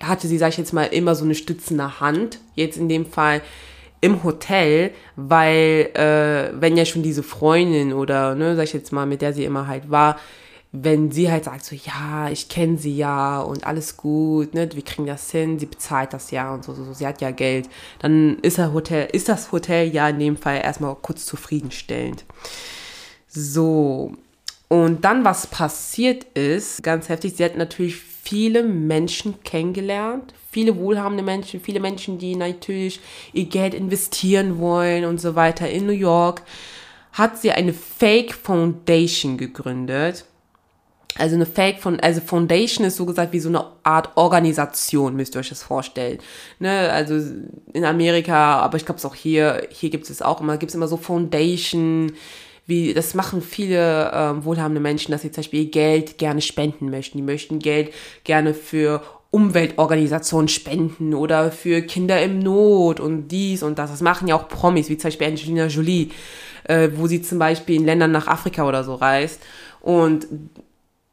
hatte 0.00 0.26
sie, 0.26 0.38
sag 0.38 0.48
ich 0.48 0.56
jetzt 0.56 0.72
mal, 0.72 0.84
immer 0.84 1.14
so 1.14 1.26
eine 1.26 1.34
stützende 1.34 2.00
Hand. 2.00 2.38
Jetzt 2.54 2.78
in 2.78 2.88
dem 2.88 3.04
Fall 3.04 3.42
im 4.00 4.22
Hotel, 4.24 4.92
weil 5.16 5.90
äh, 5.94 6.60
wenn 6.60 6.76
ja 6.76 6.84
schon 6.84 7.02
diese 7.02 7.22
Freundin 7.22 7.92
oder, 7.92 8.34
ne, 8.34 8.56
sag 8.56 8.64
ich 8.64 8.72
jetzt 8.72 8.92
mal, 8.92 9.06
mit 9.06 9.22
der 9.22 9.32
sie 9.32 9.44
immer 9.44 9.66
halt 9.66 9.90
war, 9.90 10.18
wenn 10.70 11.10
sie 11.10 11.30
halt 11.30 11.44
sagt 11.44 11.64
so, 11.64 11.74
ja, 11.74 12.28
ich 12.30 12.48
kenne 12.48 12.76
sie 12.76 12.96
ja 12.96 13.40
und 13.40 13.66
alles 13.66 13.96
gut, 13.96 14.54
ne, 14.54 14.68
wir 14.72 14.84
kriegen 14.84 15.06
das 15.06 15.30
hin, 15.30 15.58
sie 15.58 15.66
bezahlt 15.66 16.12
das 16.12 16.30
ja 16.30 16.52
und 16.52 16.64
so, 16.64 16.74
so, 16.74 16.84
so, 16.84 16.92
sie 16.92 17.06
hat 17.06 17.20
ja 17.20 17.30
Geld, 17.30 17.68
dann 18.00 18.38
ist, 18.40 18.58
das 18.58 18.72
Hotel, 18.72 19.08
ist 19.12 19.28
das 19.28 19.50
Hotel 19.50 19.88
ja 19.88 20.08
in 20.08 20.18
dem 20.18 20.36
Fall 20.36 20.60
erstmal 20.62 20.94
kurz 20.96 21.24
zufriedenstellend. 21.24 22.24
So, 23.26 24.12
und 24.68 25.04
dann, 25.04 25.24
was 25.24 25.46
passiert 25.46 26.24
ist, 26.34 26.82
ganz 26.82 27.08
heftig, 27.08 27.34
sie 27.36 27.44
hat 27.44 27.56
natürlich 27.56 27.96
viele 28.28 28.62
Menschen 28.62 29.42
kennengelernt, 29.42 30.34
viele 30.50 30.76
wohlhabende 30.76 31.22
Menschen, 31.22 31.60
viele 31.60 31.80
Menschen, 31.80 32.18
die 32.18 32.36
natürlich 32.36 33.00
ihr 33.32 33.46
Geld 33.46 33.72
investieren 33.72 34.58
wollen 34.58 35.06
und 35.06 35.18
so 35.18 35.34
weiter 35.34 35.70
in 35.70 35.86
New 35.86 35.92
York, 35.92 36.42
hat 37.12 37.38
sie 37.38 37.52
eine 37.52 37.72
Fake 37.72 38.34
Foundation 38.34 39.38
gegründet 39.38 40.26
also 41.18 41.34
eine 41.34 41.46
Fake 41.46 41.80
von, 41.80 41.98
also 41.98 42.20
Foundation 42.20 42.86
ist 42.86 42.96
so 42.96 43.04
gesagt 43.04 43.32
wie 43.32 43.40
so 43.40 43.48
eine 43.48 43.64
Art 43.82 44.16
Organisation, 44.16 45.16
müsst 45.16 45.34
ihr 45.34 45.40
euch 45.40 45.48
das 45.48 45.64
vorstellen. 45.64 46.18
Ne, 46.60 46.90
also 46.92 47.14
in 47.72 47.84
Amerika, 47.84 48.60
aber 48.60 48.76
ich 48.76 48.86
glaube 48.86 48.98
es 48.98 49.04
auch 49.04 49.16
hier, 49.16 49.66
hier 49.70 49.90
gibt 49.90 50.08
es 50.08 50.22
auch 50.22 50.40
immer, 50.40 50.58
gibt 50.58 50.70
es 50.70 50.76
immer 50.76 50.86
so 50.86 50.96
Foundation, 50.96 52.12
wie, 52.68 52.92
das 52.92 53.14
machen 53.14 53.40
viele 53.40 54.10
ähm, 54.12 54.44
wohlhabende 54.44 54.80
Menschen, 54.80 55.10
dass 55.10 55.22
sie 55.22 55.30
zum 55.30 55.40
Beispiel 55.40 55.64
ihr 55.64 55.70
Geld 55.70 56.18
gerne 56.18 56.42
spenden 56.42 56.90
möchten. 56.90 57.16
Die 57.16 57.24
möchten 57.24 57.60
Geld 57.60 57.94
gerne 58.24 58.52
für 58.52 59.02
Umweltorganisationen 59.30 60.48
spenden 60.48 61.14
oder 61.14 61.50
für 61.50 61.80
Kinder 61.80 62.22
im 62.22 62.40
Not 62.40 63.00
und 63.00 63.28
dies 63.28 63.62
und 63.62 63.78
das. 63.78 63.90
Das 63.90 64.02
machen 64.02 64.28
ja 64.28 64.34
auch 64.34 64.48
Promis, 64.48 64.90
wie 64.90 64.98
zum 64.98 65.08
Beispiel 65.08 65.28
Angelina 65.28 65.66
Jolie, 65.68 66.10
äh, 66.64 66.90
wo 66.94 67.06
sie 67.06 67.22
zum 67.22 67.38
Beispiel 67.38 67.76
in 67.76 67.86
Ländern 67.86 68.12
nach 68.12 68.26
Afrika 68.26 68.68
oder 68.68 68.84
so 68.84 68.94
reist. 68.94 69.40
Und 69.80 70.26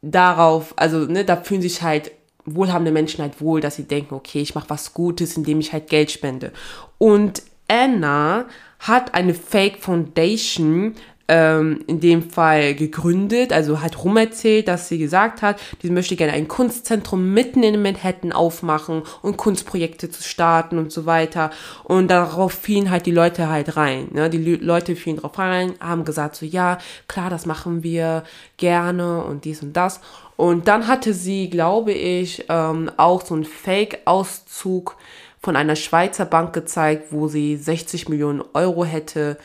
darauf, 0.02 0.74
also 0.76 1.06
ne, 1.06 1.24
da 1.24 1.38
fühlen 1.38 1.62
sich 1.62 1.82
halt 1.82 2.12
wohlhabende 2.44 2.92
Menschen 2.92 3.22
halt 3.22 3.40
wohl, 3.40 3.62
dass 3.62 3.78
sie 3.78 3.88
denken, 3.88 4.14
okay, 4.14 4.42
ich 4.42 4.56
mache 4.56 4.70
was 4.70 4.94
Gutes, 4.94 5.38
indem 5.38 5.62
ich 5.62 5.72
halt 5.72 5.88
Geld 5.88 6.12
spende. 6.12 6.52
Und 6.98 7.44
Anna 7.70 8.46
hat 8.80 9.14
eine 9.14 9.34
Fake 9.34 9.78
Foundation 9.80 10.96
ähm, 11.28 11.84
in 11.88 12.00
dem 12.00 12.30
Fall 12.30 12.76
gegründet, 12.76 13.52
also 13.52 13.82
hat 13.82 14.04
rumerzählt, 14.04 14.68
dass 14.68 14.88
sie 14.88 15.00
gesagt 15.00 15.42
hat, 15.42 15.60
sie 15.82 15.90
möchte 15.90 16.16
gerne 16.16 16.34
ein 16.34 16.48
Kunstzentrum 16.48 17.34
mitten 17.34 17.64
in 17.64 17.82
Manhattan 17.82 18.32
aufmachen 18.32 19.02
und 19.22 19.38
Kunstprojekte 19.38 20.10
zu 20.12 20.22
starten 20.22 20.78
und 20.78 20.92
so 20.92 21.06
weiter. 21.06 21.50
Und 21.84 22.10
darauf 22.10 22.54
fielen 22.54 22.92
halt 22.92 23.08
die 23.08 23.12
Leute 23.12 23.50
halt 23.50 23.76
rein. 23.76 24.10
Ne? 24.12 24.30
Die 24.30 24.56
Leute 24.56 24.96
fielen 24.96 25.18
drauf 25.18 25.38
rein, 25.40 25.74
haben 25.80 26.06
gesagt 26.06 26.36
so, 26.36 26.46
ja, 26.46 26.78
klar, 27.08 27.30
das 27.30 27.46
machen 27.46 27.82
wir 27.82 28.24
gerne 28.58 29.24
und 29.24 29.46
dies 29.46 29.64
und 29.64 29.74
das. 29.74 30.02
Und 30.36 30.68
dann 30.68 30.88
hatte 30.88 31.14
sie, 31.14 31.50
glaube 31.50 31.94
ich, 31.94 32.46
ähm, 32.50 32.92
auch 32.98 33.26
so 33.26 33.34
einen 33.34 33.46
Fake-Auszug 33.46 34.98
von 35.40 35.56
einer 35.56 35.76
Schweizer 35.76 36.26
Bank 36.26 36.54
gezeigt, 36.54 37.12
wo 37.12 37.28
sie 37.28 37.56
60 37.56 38.10
Millionen 38.10 38.44
Euro 38.54 38.84
hätte 38.84 39.38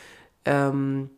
ähm, 0.45 1.09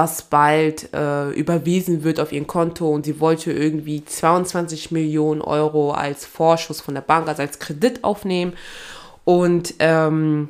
was 0.00 0.22
bald 0.22 0.94
äh, 0.94 1.28
überwiesen 1.32 2.04
wird 2.04 2.20
auf 2.20 2.32
ihr 2.32 2.42
Konto 2.46 2.88
und 2.88 3.04
sie 3.04 3.20
wollte 3.20 3.52
irgendwie 3.52 4.02
22 4.02 4.90
Millionen 4.92 5.42
Euro 5.42 5.92
als 5.92 6.24
Vorschuss 6.24 6.80
von 6.80 6.94
der 6.94 7.02
Bank, 7.02 7.28
also 7.28 7.42
als 7.42 7.58
Kredit 7.58 8.02
aufnehmen. 8.02 8.54
Und 9.26 9.74
ähm, 9.78 10.48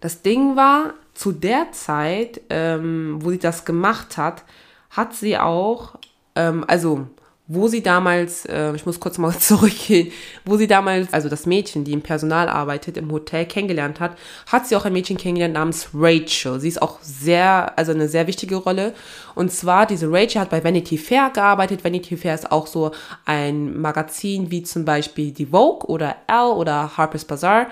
das 0.00 0.20
Ding 0.20 0.56
war, 0.56 0.92
zu 1.14 1.32
der 1.32 1.72
Zeit, 1.72 2.42
ähm, 2.50 3.16
wo 3.20 3.30
sie 3.30 3.38
das 3.38 3.64
gemacht 3.64 4.18
hat, 4.18 4.44
hat 4.90 5.14
sie 5.14 5.38
auch, 5.38 5.94
ähm, 6.36 6.66
also 6.68 7.06
wo 7.48 7.66
sie 7.66 7.82
damals, 7.82 8.46
äh, 8.46 8.72
ich 8.74 8.86
muss 8.86 9.00
kurz 9.00 9.18
mal 9.18 9.36
zurückgehen, 9.38 10.12
wo 10.44 10.56
sie 10.56 10.66
damals, 10.66 11.12
also 11.12 11.28
das 11.28 11.44
Mädchen, 11.44 11.84
die 11.84 11.92
im 11.92 12.02
Personal 12.02 12.48
arbeitet, 12.48 12.96
im 12.96 13.10
Hotel 13.10 13.46
kennengelernt 13.46 14.00
hat, 14.00 14.16
hat 14.46 14.66
sie 14.66 14.76
auch 14.76 14.84
ein 14.84 14.92
Mädchen 14.92 15.16
kennengelernt 15.16 15.54
namens 15.54 15.88
Rachel. 15.92 16.60
Sie 16.60 16.68
ist 16.68 16.80
auch 16.80 17.00
sehr, 17.02 17.76
also 17.76 17.92
eine 17.92 18.08
sehr 18.08 18.26
wichtige 18.26 18.56
Rolle. 18.56 18.94
Und 19.34 19.50
zwar, 19.52 19.86
diese 19.86 20.10
Rachel 20.10 20.40
hat 20.40 20.50
bei 20.50 20.62
Vanity 20.62 20.96
Fair 20.96 21.30
gearbeitet. 21.30 21.84
Vanity 21.84 22.16
Fair 22.16 22.34
ist 22.34 22.52
auch 22.52 22.66
so 22.66 22.92
ein 23.24 23.78
Magazin 23.80 24.50
wie 24.50 24.62
zum 24.62 24.84
Beispiel 24.84 25.32
die 25.32 25.46
Vogue 25.46 25.88
oder 25.88 26.16
Elle 26.28 26.54
oder 26.54 26.96
Harper's 26.96 27.24
Bazaar. 27.24 27.66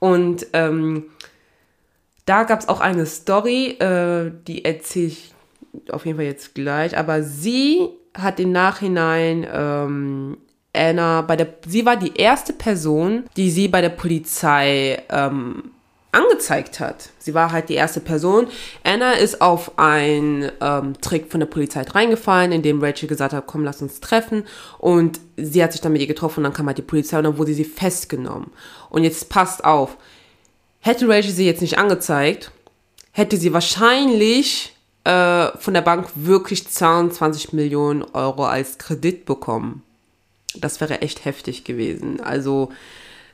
Und 0.00 0.46
ähm, 0.52 1.04
da 2.26 2.44
gab 2.44 2.60
es 2.60 2.68
auch 2.68 2.80
eine 2.80 3.06
Story, 3.06 3.76
äh, 3.78 4.30
die 4.46 4.64
erzähle 4.64 5.06
ich 5.06 5.34
auf 5.90 6.04
jeden 6.04 6.18
Fall 6.18 6.26
jetzt 6.26 6.54
gleich. 6.54 6.96
Aber 6.96 7.22
sie 7.22 7.88
hat 8.14 8.40
im 8.40 8.52
Nachhinein 8.52 9.46
ähm, 9.52 10.38
Anna 10.72 11.22
bei 11.22 11.36
der, 11.36 11.48
sie 11.66 11.86
war 11.86 11.96
die 11.96 12.16
erste 12.16 12.52
Person, 12.52 13.24
die 13.36 13.50
sie 13.50 13.68
bei 13.68 13.80
der 13.80 13.90
Polizei 13.90 15.02
ähm, 15.08 15.70
angezeigt 16.14 16.80
hat. 16.80 17.10
Sie 17.18 17.34
war 17.34 17.52
halt 17.52 17.68
die 17.68 17.74
erste 17.74 18.00
Person. 18.00 18.46
Anna 18.84 19.12
ist 19.12 19.40
auf 19.40 19.78
einen 19.78 20.50
ähm, 20.60 21.00
Trick 21.00 21.30
von 21.30 21.40
der 21.40 21.46
Polizei 21.46 21.82
reingefallen, 21.82 22.52
in 22.52 22.62
dem 22.62 22.82
Rachel 22.82 23.08
gesagt 23.08 23.32
hat, 23.32 23.46
komm, 23.46 23.64
lass 23.64 23.82
uns 23.82 24.00
treffen. 24.00 24.44
Und 24.78 25.20
sie 25.36 25.62
hat 25.62 25.72
sich 25.72 25.80
dann 25.80 25.92
mit 25.92 26.00
ihr 26.00 26.06
getroffen 26.06 26.40
und 26.40 26.44
dann 26.44 26.52
kam 26.52 26.66
halt 26.66 26.78
die 26.78 26.82
Polizei 26.82 27.18
und 27.18 27.24
dann 27.24 27.38
wurde 27.38 27.54
sie 27.54 27.64
festgenommen. 27.64 28.52
Und 28.90 29.04
jetzt 29.04 29.28
passt 29.28 29.64
auf. 29.64 29.96
Hätte 30.80 31.08
Rachel 31.08 31.30
sie 31.30 31.46
jetzt 31.46 31.62
nicht 31.62 31.78
angezeigt, 31.78 32.52
hätte 33.10 33.36
sie 33.36 33.52
wahrscheinlich 33.52 34.73
äh, 35.04 35.56
von 35.58 35.74
der 35.74 35.82
Bank 35.82 36.08
wirklich 36.14 36.66
22 36.66 37.52
Millionen 37.52 38.02
Euro 38.02 38.46
als 38.46 38.78
Kredit 38.78 39.26
bekommen. 39.26 39.82
Das 40.56 40.80
wäre 40.80 41.02
echt 41.02 41.24
heftig 41.24 41.64
gewesen. 41.64 42.20
Also 42.20 42.72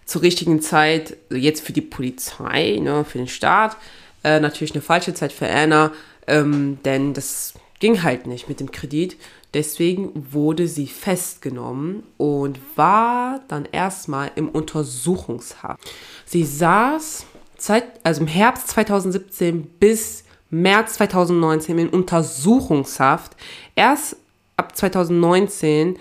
zur 0.04 0.22
richtigen 0.22 0.60
Zeit, 0.60 1.16
jetzt 1.30 1.64
für 1.64 1.72
die 1.72 1.80
Polizei, 1.80 2.78
ne, 2.80 3.04
für 3.04 3.18
den 3.18 3.28
Staat, 3.28 3.76
äh, 4.24 4.40
natürlich 4.40 4.72
eine 4.74 4.82
falsche 4.82 5.14
Zeit 5.14 5.32
für 5.32 5.48
Anna, 5.48 5.92
ähm, 6.26 6.78
denn 6.84 7.14
das 7.14 7.54
ging 7.78 8.02
halt 8.02 8.26
nicht 8.26 8.48
mit 8.48 8.60
dem 8.60 8.72
Kredit. 8.72 9.16
Deswegen 9.54 10.26
wurde 10.32 10.68
sie 10.68 10.86
festgenommen 10.86 12.04
und 12.16 12.58
war 12.76 13.40
dann 13.48 13.66
erstmal 13.70 14.30
im 14.36 14.48
Untersuchungshaft. 14.48 15.80
Sie 16.24 16.44
saß 16.44 17.26
seit, 17.58 17.84
also 18.04 18.20
im 18.20 18.26
Herbst 18.26 18.68
2017 18.68 19.62
bis 19.78 20.24
März 20.50 20.94
2019 20.94 21.78
in 21.78 21.88
Untersuchungshaft. 21.88 23.32
Erst 23.76 24.16
ab 24.56 24.76
2019 24.76 25.96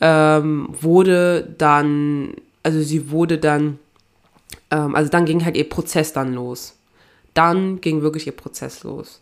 ähm, 0.00 0.68
wurde 0.80 1.54
dann, 1.56 2.34
also 2.62 2.82
sie 2.82 3.10
wurde 3.10 3.38
dann, 3.38 3.78
ähm, 4.70 4.94
also 4.94 5.10
dann 5.10 5.24
ging 5.24 5.44
halt 5.44 5.56
ihr 5.56 5.68
Prozess 5.68 6.12
dann 6.12 6.34
los. 6.34 6.76
Dann 7.32 7.80
ging 7.80 8.02
wirklich 8.02 8.26
ihr 8.26 8.36
Prozess 8.36 8.82
los. 8.82 9.20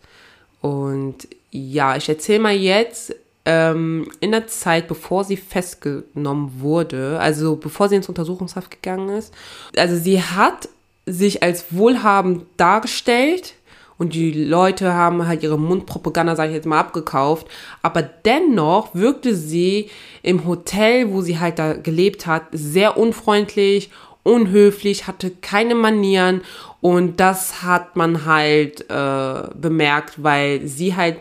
Und 0.60 1.28
ja, 1.50 1.96
ich 1.96 2.08
erzähle 2.08 2.40
mal 2.40 2.54
jetzt, 2.54 3.14
ähm, 3.44 4.08
in 4.20 4.30
der 4.30 4.46
Zeit, 4.46 4.86
bevor 4.86 5.24
sie 5.24 5.36
festgenommen 5.36 6.60
wurde, 6.60 7.18
also 7.18 7.56
bevor 7.56 7.88
sie 7.88 7.96
ins 7.96 8.08
Untersuchungshaft 8.08 8.70
gegangen 8.70 9.08
ist, 9.10 9.34
also 9.76 9.96
sie 9.96 10.22
hat 10.22 10.68
sich 11.06 11.42
als 11.42 11.74
wohlhabend 11.74 12.46
dargestellt, 12.56 13.54
und 14.02 14.14
die 14.14 14.32
Leute 14.32 14.94
haben 14.94 15.28
halt 15.28 15.44
ihre 15.44 15.56
Mundpropaganda, 15.56 16.34
sage 16.34 16.48
ich 16.50 16.56
jetzt 16.56 16.66
mal, 16.66 16.80
abgekauft. 16.80 17.46
Aber 17.82 18.02
dennoch 18.02 18.96
wirkte 18.96 19.32
sie 19.36 19.90
im 20.24 20.44
Hotel, 20.44 21.12
wo 21.12 21.20
sie 21.20 21.38
halt 21.38 21.60
da 21.60 21.74
gelebt 21.74 22.26
hat, 22.26 22.42
sehr 22.50 22.96
unfreundlich, 22.96 23.90
unhöflich, 24.24 25.06
hatte 25.06 25.30
keine 25.30 25.76
Manieren. 25.76 26.40
Und 26.80 27.20
das 27.20 27.62
hat 27.62 27.94
man 27.94 28.24
halt 28.24 28.90
äh, 28.90 29.42
bemerkt, 29.54 30.20
weil 30.20 30.66
sie 30.66 30.96
halt 30.96 31.18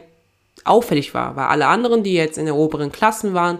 auffällig 0.63 1.13
war. 1.13 1.35
Weil 1.35 1.45
alle 1.49 1.67
anderen, 1.67 2.01
die 2.01 2.13
jetzt 2.13 2.39
in 2.39 2.47
den 2.47 2.55
oberen 2.55 2.91
Klassen 2.91 3.35
waren, 3.35 3.59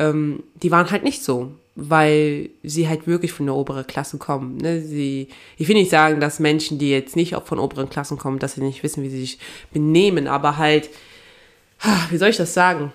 ähm, 0.00 0.42
die 0.64 0.72
waren 0.72 0.90
halt 0.90 1.04
nicht 1.04 1.22
so 1.22 1.52
weil 1.80 2.50
sie 2.64 2.88
halt 2.88 3.06
wirklich 3.06 3.32
von 3.32 3.46
der 3.46 3.54
oberen 3.54 3.86
Klasse 3.86 4.18
kommen. 4.18 4.56
Ne? 4.56 4.80
Sie, 4.80 5.28
ich 5.56 5.68
will 5.68 5.76
nicht 5.76 5.92
sagen, 5.92 6.18
dass 6.18 6.40
Menschen, 6.40 6.80
die 6.80 6.90
jetzt 6.90 7.14
nicht 7.14 7.36
auch 7.36 7.46
von 7.46 7.60
oberen 7.60 7.88
Klassen 7.88 8.18
kommen, 8.18 8.40
dass 8.40 8.54
sie 8.54 8.62
nicht 8.62 8.82
wissen, 8.82 9.04
wie 9.04 9.08
sie 9.08 9.20
sich 9.20 9.38
benehmen, 9.72 10.26
aber 10.26 10.56
halt, 10.56 10.90
wie 12.10 12.16
soll 12.16 12.30
ich 12.30 12.36
das 12.36 12.52
sagen? 12.52 12.92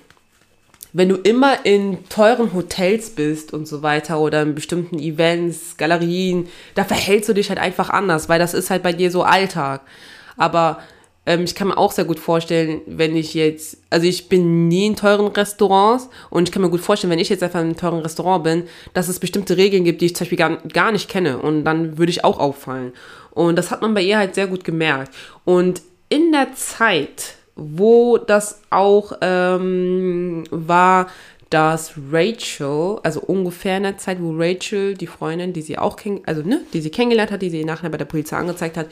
Wenn 0.91 1.07
du 1.07 1.15
immer 1.15 1.65
in 1.65 2.09
teuren 2.09 2.53
Hotels 2.53 3.11
bist 3.11 3.53
und 3.53 3.69
so 3.69 3.83
weiter 3.83 4.19
oder 4.19 4.41
in 4.41 4.53
bestimmten 4.53 4.99
Events, 4.99 5.77
Galerien, 5.77 6.49
da 6.75 6.83
verhältst 6.83 7.29
du 7.29 7.33
dich 7.33 7.47
halt 7.47 7.59
einfach 7.59 7.89
anders, 7.89 8.27
weil 8.27 8.37
das 8.37 8.53
ist 8.53 8.69
halt 8.69 8.83
bei 8.83 8.91
dir 8.91 9.11
so 9.11 9.23
Alltag. 9.23 9.79
Aber 10.35 10.79
Ähm, 11.25 11.43
ich 11.43 11.55
kann 11.55 11.69
mir 11.69 11.77
auch 11.77 11.91
sehr 11.91 12.05
gut 12.05 12.19
vorstellen, 12.19 12.81
wenn 12.85 13.15
ich 13.15 13.33
jetzt, 13.33 13.77
also 13.89 14.05
ich 14.05 14.29
bin 14.29 14.67
nie 14.67 14.87
in 14.87 14.95
teuren 14.95 15.27
Restaurants 15.27 16.09
und 16.29 16.47
ich 16.47 16.51
kann 16.51 16.61
mir 16.61 16.69
gut 16.69 16.81
vorstellen, 16.81 17.11
wenn 17.11 17.19
ich 17.19 17.29
jetzt 17.29 17.43
einfach 17.43 17.59
in 17.59 17.67
einem 17.67 17.77
teuren 17.77 17.99
Restaurant 17.99 18.43
bin, 18.43 18.63
dass 18.93 19.07
es 19.07 19.19
bestimmte 19.19 19.57
Regeln 19.57 19.83
gibt, 19.83 20.01
die 20.01 20.07
ich 20.07 20.15
zum 20.15 20.25
Beispiel 20.25 20.37
gar, 20.37 20.57
gar 20.67 20.91
nicht 20.91 21.09
kenne 21.09 21.37
und 21.39 21.63
dann 21.63 21.97
würde 21.97 22.11
ich 22.11 22.23
auch 22.23 22.39
auffallen. 22.39 22.91
Und 23.31 23.55
das 23.55 23.71
hat 23.71 23.81
man 23.81 23.93
bei 23.93 24.01
ihr 24.01 24.17
halt 24.17 24.35
sehr 24.35 24.47
gut 24.47 24.63
gemerkt. 24.63 25.13
Und 25.45 25.81
in 26.09 26.31
der 26.31 26.53
Zeit, 26.53 27.35
wo 27.55 28.17
das 28.17 28.61
auch 28.69 29.13
ähm, 29.21 30.43
war, 30.51 31.07
dass 31.49 31.93
Rachel, 32.11 32.99
also 33.03 33.21
ungefähr 33.21 33.77
in 33.77 33.83
der 33.83 33.97
Zeit, 33.97 34.17
wo 34.19 34.33
Rachel, 34.35 34.95
die 34.95 35.07
Freundin, 35.07 35.53
die 35.53 35.61
sie 35.61 35.77
auch 35.77 35.95
kenn 35.95 36.21
also 36.25 36.41
ne, 36.41 36.61
die 36.73 36.81
sie 36.81 36.89
kennengelernt 36.89 37.31
hat, 37.31 37.43
die 37.43 37.51
sie 37.51 37.63
nachher 37.63 37.89
bei 37.89 37.97
der 37.97 38.05
Polizei 38.05 38.37
angezeigt 38.37 38.75
hat, 38.75 38.87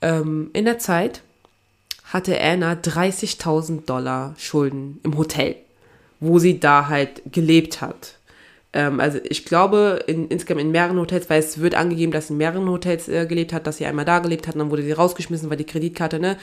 ähm, 0.00 0.50
in 0.52 0.64
der 0.64 0.78
Zeit 0.78 1.22
hatte 2.04 2.40
Anna 2.40 2.72
30.000 2.72 3.84
Dollar 3.84 4.34
Schulden 4.38 5.00
im 5.02 5.18
Hotel, 5.18 5.56
wo 6.20 6.38
sie 6.38 6.58
da 6.58 6.88
halt 6.88 7.22
gelebt 7.30 7.80
hat. 7.80 8.14
Ähm, 8.72 9.00
also 9.00 9.18
ich 9.24 9.44
glaube 9.44 10.04
in, 10.06 10.28
insgesamt 10.28 10.60
in 10.60 10.70
mehreren 10.70 10.98
Hotels, 10.98 11.28
weil 11.28 11.40
es 11.40 11.58
wird 11.58 11.74
angegeben, 11.74 12.12
dass 12.12 12.28
sie 12.28 12.34
in 12.34 12.38
mehreren 12.38 12.68
Hotels 12.68 13.08
äh, 13.08 13.26
gelebt 13.26 13.52
hat, 13.52 13.66
dass 13.66 13.78
sie 13.78 13.86
einmal 13.86 14.04
da 14.04 14.18
gelebt 14.18 14.46
hat 14.46 14.54
und 14.54 14.60
dann 14.60 14.70
wurde 14.70 14.82
sie 14.82 14.92
rausgeschmissen, 14.92 15.50
weil 15.50 15.56
die 15.56 15.64
Kreditkarte 15.64 16.18
ne, 16.18 16.36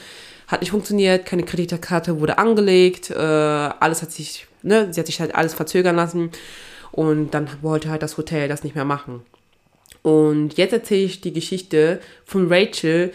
hat 0.46 0.60
nicht 0.60 0.70
funktioniert, 0.70 1.26
keine 1.26 1.44
Kreditkarte 1.44 2.20
wurde 2.20 2.38
angelegt, 2.38 3.10
äh, 3.10 3.14
alles 3.16 4.02
hat 4.02 4.12
sich, 4.12 4.46
ne, 4.62 4.92
sie 4.92 5.00
hat 5.00 5.06
sich 5.06 5.20
halt 5.20 5.34
alles 5.34 5.54
verzögern 5.54 5.96
lassen 5.96 6.30
und 6.92 7.32
dann 7.32 7.48
wollte 7.62 7.90
halt 7.90 8.02
das 8.02 8.16
Hotel 8.16 8.48
das 8.48 8.64
nicht 8.64 8.74
mehr 8.74 8.84
machen. 8.84 9.22
Und 10.02 10.56
jetzt 10.56 10.72
erzähle 10.72 11.04
ich 11.04 11.20
die 11.20 11.32
Geschichte 11.32 12.00
von 12.24 12.46
Rachel, 12.52 13.12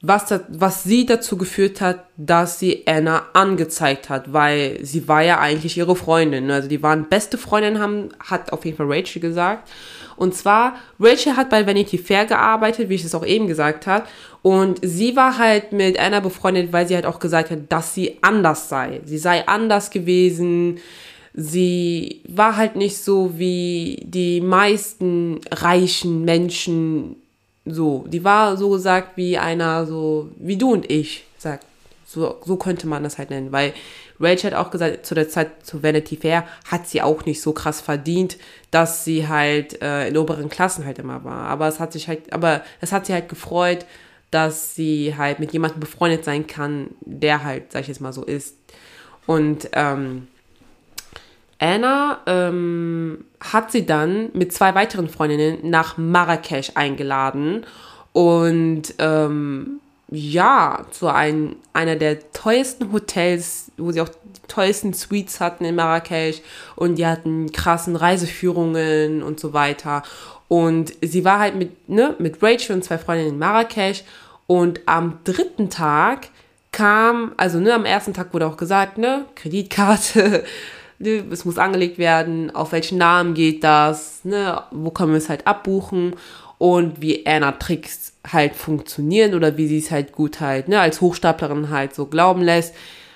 was, 0.00 0.26
da, 0.26 0.40
was 0.48 0.84
sie 0.84 1.06
dazu 1.06 1.36
geführt 1.36 1.80
hat, 1.80 2.04
dass 2.16 2.60
sie 2.60 2.86
Anna 2.86 3.26
angezeigt 3.32 4.08
hat, 4.08 4.32
weil 4.32 4.78
sie 4.82 5.08
war 5.08 5.22
ja 5.22 5.40
eigentlich 5.40 5.76
ihre 5.76 5.96
Freundin. 5.96 6.46
Ne? 6.46 6.54
Also 6.54 6.68
die 6.68 6.82
waren 6.82 7.08
beste 7.08 7.36
Freundinnen, 7.36 7.80
haben, 7.80 8.10
hat 8.20 8.52
auf 8.52 8.64
jeden 8.64 8.76
Fall 8.76 8.86
Rachel 8.88 9.20
gesagt. 9.20 9.68
Und 10.16 10.34
zwar, 10.34 10.76
Rachel 11.00 11.36
hat 11.36 11.50
bei 11.50 11.66
Vanity 11.66 11.98
Fair 11.98 12.26
gearbeitet, 12.26 12.88
wie 12.88 12.94
ich 12.94 13.04
es 13.04 13.14
auch 13.14 13.26
eben 13.26 13.48
gesagt 13.48 13.86
habe. 13.86 14.04
Und 14.42 14.78
sie 14.82 15.16
war 15.16 15.38
halt 15.38 15.72
mit 15.72 15.98
Anna 15.98 16.20
befreundet, 16.20 16.72
weil 16.72 16.86
sie 16.86 16.94
halt 16.94 17.06
auch 17.06 17.18
gesagt 17.18 17.50
hat, 17.50 17.60
dass 17.68 17.94
sie 17.94 18.18
anders 18.20 18.68
sei. 18.68 19.00
Sie 19.04 19.18
sei 19.18 19.46
anders 19.48 19.90
gewesen. 19.90 20.78
Sie 21.34 22.22
war 22.28 22.56
halt 22.56 22.76
nicht 22.76 22.98
so 22.98 23.38
wie 23.38 24.02
die 24.04 24.40
meisten 24.40 25.40
reichen 25.52 26.24
Menschen 26.24 27.16
so, 27.70 28.04
die 28.08 28.24
war 28.24 28.56
so 28.56 28.70
gesagt 28.70 29.16
wie 29.16 29.38
einer, 29.38 29.86
so 29.86 30.30
wie 30.36 30.56
du 30.56 30.72
und 30.72 30.90
ich, 30.90 31.24
sagt. 31.38 31.64
So, 32.06 32.36
so 32.42 32.56
könnte 32.56 32.86
man 32.86 33.02
das 33.02 33.18
halt 33.18 33.28
nennen, 33.28 33.52
weil 33.52 33.74
Rachel 34.18 34.50
hat 34.50 34.54
auch 34.54 34.70
gesagt, 34.70 35.04
zu 35.04 35.14
der 35.14 35.28
Zeit 35.28 35.66
zu 35.66 35.82
Vanity 35.82 36.16
Fair 36.16 36.44
hat 36.70 36.88
sie 36.88 37.02
auch 37.02 37.24
nicht 37.26 37.42
so 37.42 37.52
krass 37.52 37.82
verdient, 37.82 38.38
dass 38.70 39.04
sie 39.04 39.28
halt 39.28 39.80
äh, 39.82 40.08
in 40.08 40.16
oberen 40.16 40.48
Klassen 40.48 40.86
halt 40.86 40.98
immer 40.98 41.22
war. 41.24 41.48
Aber 41.48 41.68
es 41.68 41.78
hat 41.80 41.92
sich 41.92 42.08
halt, 42.08 42.32
aber 42.32 42.62
es 42.80 42.92
hat 42.92 43.06
sie 43.06 43.12
halt 43.12 43.28
gefreut, 43.28 43.84
dass 44.30 44.74
sie 44.74 45.16
halt 45.16 45.38
mit 45.38 45.52
jemandem 45.52 45.80
befreundet 45.80 46.24
sein 46.24 46.46
kann, 46.46 46.88
der 47.00 47.44
halt, 47.44 47.72
sag 47.72 47.82
ich 47.82 47.88
jetzt 47.88 48.00
mal 48.00 48.12
so 48.12 48.24
ist. 48.24 48.56
Und 49.26 49.68
ähm, 49.72 50.28
Anna 51.58 52.20
ähm, 52.26 53.24
hat 53.40 53.72
sie 53.72 53.84
dann 53.84 54.30
mit 54.32 54.52
zwei 54.52 54.74
weiteren 54.74 55.08
Freundinnen 55.08 55.70
nach 55.70 55.98
Marrakesch 55.98 56.72
eingeladen 56.74 57.66
und 58.12 58.94
ähm, 58.98 59.80
ja, 60.10 60.86
zu 60.90 61.08
ein, 61.08 61.56
einer 61.72 61.96
der 61.96 62.32
teuersten 62.32 62.92
Hotels, 62.92 63.70
wo 63.76 63.92
sie 63.92 64.00
auch 64.00 64.08
die 64.08 64.48
teuersten 64.48 64.94
Suites 64.94 65.40
hatten 65.40 65.64
in 65.64 65.74
Marrakesch 65.74 66.40
und 66.76 66.96
die 66.96 67.06
hatten 67.06 67.52
krassen 67.52 67.94
Reiseführungen 67.94 69.22
und 69.22 69.38
so 69.38 69.52
weiter. 69.52 70.02
Und 70.48 70.94
sie 71.02 71.24
war 71.26 71.40
halt 71.40 71.56
mit, 71.56 71.88
ne, 71.88 72.14
mit 72.18 72.42
Rachel 72.42 72.76
und 72.76 72.84
zwei 72.84 72.96
Freundinnen 72.96 73.34
in 73.34 73.38
Marrakesch 73.38 74.04
und 74.46 74.80
am 74.86 75.18
dritten 75.24 75.68
Tag 75.68 76.28
kam, 76.72 77.32
also 77.36 77.58
ne, 77.58 77.74
am 77.74 77.84
ersten 77.84 78.14
Tag 78.14 78.32
wurde 78.32 78.46
auch 78.46 78.56
gesagt, 78.56 78.96
ne, 78.96 79.26
Kreditkarte 79.34 80.44
ne, 80.98 81.24
es 81.30 81.44
muss 81.44 81.58
angelegt 81.58 81.98
werden, 81.98 82.54
auf 82.54 82.72
welchen 82.72 82.98
Namen 82.98 83.34
geht 83.34 83.64
das, 83.64 84.24
ne, 84.24 84.62
wo 84.70 84.90
können 84.90 85.12
wir 85.12 85.18
es 85.18 85.28
halt 85.28 85.46
abbuchen 85.46 86.14
und 86.58 87.00
wie 87.00 87.26
Anna 87.26 87.52
Tricks 87.52 88.12
halt 88.30 88.54
funktionieren 88.54 89.34
oder 89.34 89.56
wie 89.56 89.68
sie 89.68 89.78
es 89.78 89.90
halt 89.90 90.12
gut 90.12 90.40
halt, 90.40 90.68
ne, 90.68 90.80
als 90.80 91.00
Hochstaplerin 91.00 91.70
halt 91.70 91.94
so 91.94 92.06
glauben 92.06 92.42
lässt, 92.42 92.74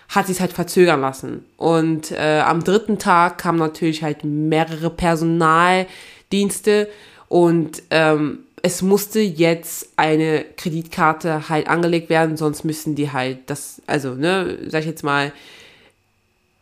hat 0.09 0.27
sie 0.27 0.33
es 0.33 0.40
halt 0.40 0.53
verzögern 0.53 1.01
lassen. 1.01 1.45
Und 1.57 2.12
äh, 2.12 2.40
am 2.40 2.62
dritten 2.62 2.99
Tag 2.99 3.38
kamen 3.38 3.59
natürlich 3.59 4.03
halt 4.03 4.25
mehrere 4.25 4.90
Personaldienste 4.90 6.88
und 7.29 7.83
ähm, 7.90 8.40
es 8.62 8.81
musste 8.81 9.21
jetzt 9.21 9.88
eine 9.97 10.45
Kreditkarte 10.57 11.49
halt 11.49 11.68
angelegt 11.68 12.11
werden, 12.11 12.37
sonst 12.37 12.62
müssen 12.64 12.95
die 12.95 13.11
halt 13.11 13.38
das, 13.47 13.83
also, 13.87 14.14
ne, 14.14 14.59
sag 14.68 14.81
ich 14.81 14.87
jetzt 14.87 15.03
mal, 15.03 15.33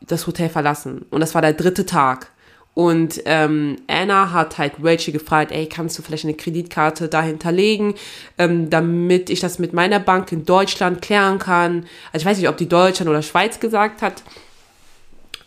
das 0.00 0.26
Hotel 0.26 0.48
verlassen. 0.48 1.06
Und 1.10 1.20
das 1.20 1.34
war 1.34 1.42
der 1.42 1.52
dritte 1.52 1.86
Tag. 1.86 2.30
Und 2.74 3.20
ähm, 3.24 3.76
Anna 3.88 4.32
hat 4.32 4.56
halt 4.56 4.74
Rachel 4.82 5.12
gefragt, 5.12 5.50
ey, 5.52 5.66
kannst 5.66 5.98
du 5.98 6.02
vielleicht 6.02 6.24
eine 6.24 6.34
Kreditkarte 6.34 7.08
da 7.08 7.20
hinterlegen, 7.20 7.94
ähm, 8.38 8.70
damit 8.70 9.28
ich 9.28 9.40
das 9.40 9.58
mit 9.58 9.72
meiner 9.72 9.98
Bank 9.98 10.30
in 10.32 10.44
Deutschland 10.44 11.02
klären 11.02 11.38
kann. 11.38 11.86
Also 12.12 12.22
ich 12.22 12.26
weiß 12.26 12.38
nicht, 12.38 12.48
ob 12.48 12.56
die 12.56 12.68
Deutschland 12.68 13.10
oder 13.10 13.22
Schweiz 13.22 13.58
gesagt 13.58 14.02
hat. 14.02 14.22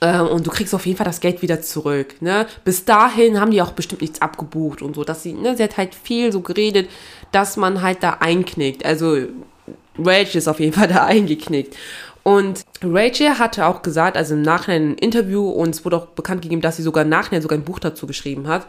Ähm, 0.02 0.28
und 0.28 0.46
du 0.46 0.52
kriegst 0.52 0.76
auf 0.76 0.86
jeden 0.86 0.98
Fall 0.98 1.06
das 1.06 1.22
Geld 1.22 1.42
wieder 1.42 1.62
zurück. 1.62 2.22
Ne? 2.22 2.46
Bis 2.66 2.84
dahin 2.84 3.40
haben 3.40 3.52
die 3.52 3.62
auch 3.62 3.72
bestimmt 3.72 4.02
nichts 4.02 4.22
abgebucht 4.22 4.82
und 4.82 4.96
so. 4.96 5.06
Dass 5.06 5.24
sie, 5.24 5.34
ne, 5.34 5.56
sie 5.56 5.64
hat 5.64 5.78
halt 5.78 5.96
viel 5.96 6.32
so 6.32 6.42
geredet, 6.42 6.90
dass 7.32 7.56
man 7.56 7.82
halt 7.82 8.04
da 8.04 8.18
einknickt. 8.20 8.86
Also 8.86 9.18
Rachel 9.98 10.38
ist 10.40 10.50
auf 10.50 10.60
jeden 10.60 10.74
Fall 10.74 10.90
da 10.90 11.06
eingeknickt. 11.06 11.76
Und 12.24 12.64
Rachel 12.82 13.38
hatte 13.38 13.66
auch 13.66 13.82
gesagt, 13.82 14.16
also 14.16 14.34
im 14.34 14.42
Nachhinein 14.42 14.92
ein 14.92 14.96
Interview 14.96 15.50
und 15.50 15.76
es 15.76 15.84
wurde 15.84 15.98
auch 15.98 16.06
bekannt 16.08 16.42
gegeben, 16.42 16.62
dass 16.62 16.78
sie 16.78 16.84
sogar 16.84 17.04
nachher 17.04 17.42
sogar 17.42 17.58
ein 17.58 17.66
Buch 17.66 17.80
dazu 17.80 18.08
geschrieben 18.08 18.48
hat. 18.48 18.66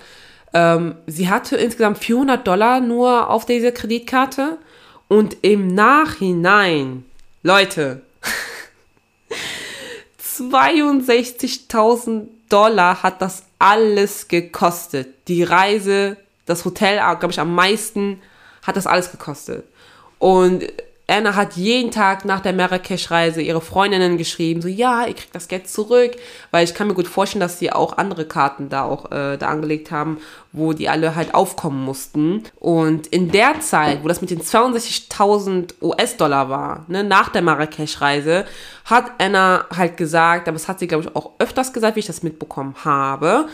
Ähm, 0.53 0.97
sie 1.07 1.31
hatte 1.31 1.57
insgesamt 1.57 1.99
400 1.99 2.47
Dollar 2.47 2.81
nur 2.81 3.31
auf 3.31 3.47
dieser 3.47 3.73
Kreditkarte 3.73 4.59
und 5.09 5.37
im 5.43 5.69
Nachhinein, 5.69 7.05
Leute, 7.43 8.03
62.000 10.21 12.27
Dollar 12.49 13.03
hat 13.03 13.23
das 13.23 13.45
alles 13.59 14.29
gekostet. 14.29 15.29
Die 15.29 15.45
Reise, 15.45 16.17
das 16.47 16.65
Hotel, 16.65 16.99
glaube 16.99 17.31
ich, 17.31 17.41
am 17.41 17.55
meisten 17.55 18.21
hat 18.63 18.77
das 18.77 18.87
alles 18.87 19.11
gekostet. 19.11 19.65
Und 20.19 20.65
Anna 21.07 21.35
hat 21.35 21.57
jeden 21.57 21.91
Tag 21.91 22.25
nach 22.25 22.41
der 22.41 22.55
Marrakesch-Reise 22.55 23.43
ihre 23.43 23.61
Freundinnen 23.61 24.17
geschrieben, 24.17 24.63
so 24.63 24.69
ja, 24.69 25.07
ihr 25.07 25.13
kriegt 25.13 25.35
das 25.35 25.49
Geld 25.49 25.69
zurück, 25.69 26.13
weil 26.51 26.65
ich 26.65 26.73
kann 26.73 26.87
mir 26.87 26.95
gut 26.95 27.09
vorstellen, 27.09 27.41
dass 27.41 27.59
sie 27.59 27.71
auch 27.71 27.99
andere 27.99 28.25
Karten 28.25 28.71
da 28.71 28.85
auch 28.85 29.13
äh, 29.13 29.37
da 29.37 29.49
angelegt 29.49 29.91
haben, 29.91 30.19
wo 30.53 30.73
die 30.73 30.89
alle 30.89 31.15
halt 31.15 31.35
aufkommen 31.35 31.85
mussten. 31.85 32.45
Und 32.59 33.07
in 33.09 33.31
der 33.31 33.61
Zeit, 33.61 34.03
wo 34.03 34.09
das 34.09 34.23
mit 34.23 34.31
den 34.31 34.41
62.000 34.41 35.75
US-Dollar 35.83 36.49
war, 36.49 36.87
ne, 36.89 37.05
nach 37.05 37.29
der 37.29 37.43
Marrakesch-Reise, 37.43 38.47
hat 38.87 39.13
Anna 39.19 39.67
halt 39.77 39.99
gesagt, 39.99 40.49
aber 40.49 40.57
es 40.57 40.69
hat 40.69 40.79
sie 40.79 40.87
glaube 40.87 41.05
ich 41.05 41.15
auch 41.15 41.33
öfters 41.39 41.75
gesagt, 41.75 41.97
wie 41.97 42.01
ich 42.01 42.07
das 42.07 42.23
mitbekommen 42.23 42.77
habe, 42.83 43.49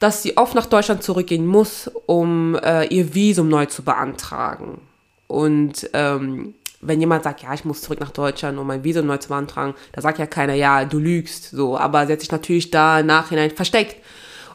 dass 0.00 0.22
sie 0.22 0.36
oft 0.36 0.54
nach 0.54 0.66
Deutschland 0.66 1.02
zurückgehen 1.02 1.46
muss, 1.46 1.90
um 2.04 2.56
äh, 2.56 2.84
ihr 2.88 3.14
Visum 3.14 3.48
neu 3.48 3.64
zu 3.64 3.82
beantragen. 3.82 4.82
Und 5.28 5.88
ähm, 5.94 6.54
wenn 6.86 7.00
jemand 7.00 7.24
sagt, 7.24 7.42
ja, 7.42 7.54
ich 7.54 7.64
muss 7.64 7.82
zurück 7.82 8.00
nach 8.00 8.10
Deutschland, 8.10 8.58
um 8.58 8.66
mein 8.66 8.84
Visum 8.84 9.06
neu 9.06 9.16
zu 9.16 9.28
beantragen, 9.28 9.74
da 9.92 10.00
sagt 10.00 10.18
ja 10.18 10.26
keiner, 10.26 10.54
ja, 10.54 10.84
du 10.84 10.98
lügst, 10.98 11.50
so. 11.50 11.78
Aber 11.78 12.06
sie 12.06 12.12
hat 12.12 12.20
sich 12.20 12.32
natürlich 12.32 12.70
da 12.70 13.00
im 13.00 13.06
Nachhinein 13.06 13.50
versteckt. 13.50 13.96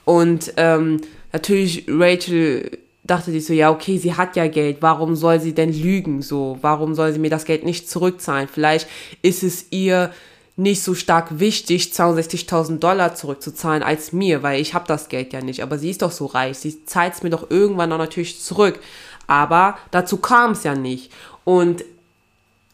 Und 0.05 0.53
ähm, 0.57 1.01
natürlich 1.31 1.85
Rachel 1.87 2.79
dachte 3.03 3.31
sich 3.31 3.45
so, 3.45 3.53
ja, 3.53 3.71
okay, 3.71 3.97
sie 3.97 4.15
hat 4.15 4.35
ja 4.35 4.47
Geld, 4.47 4.77
warum 4.81 5.15
soll 5.15 5.39
sie 5.39 5.53
denn 5.53 5.73
lügen, 5.73 6.21
so? 6.21 6.57
Warum 6.61 6.95
soll 6.95 7.11
sie 7.11 7.19
mir 7.19 7.29
das 7.29 7.45
Geld 7.45 7.65
nicht 7.65 7.89
zurückzahlen? 7.89 8.47
Vielleicht 8.47 8.87
ist 9.21 9.43
es 9.43 9.67
ihr 9.71 10.11
nicht 10.59 10.83
so 10.83 10.93
stark 10.93 11.39
wichtig, 11.39 11.91
62.000 11.93 12.79
Dollar 12.79 13.15
zurückzuzahlen 13.15 13.81
als 13.81 14.11
mir, 14.11 14.43
weil 14.43 14.59
ich 14.59 14.73
habe 14.73 14.85
das 14.87 15.07
Geld 15.07 15.31
ja 15.31 15.41
nicht. 15.41 15.63
Aber 15.63 15.79
sie 15.79 15.89
ist 15.89 16.01
doch 16.01 16.11
so 16.11 16.25
reich, 16.25 16.57
sie 16.57 16.85
zahlt 16.85 17.13
es 17.13 17.23
mir 17.23 17.29
doch 17.29 17.49
irgendwann 17.49 17.91
auch 17.93 17.97
natürlich 17.97 18.41
zurück. 18.41 18.79
Aber 19.25 19.77
dazu 19.91 20.17
kam 20.17 20.51
es 20.51 20.63
ja 20.63 20.75
nicht. 20.75 21.11
Und 21.45 21.85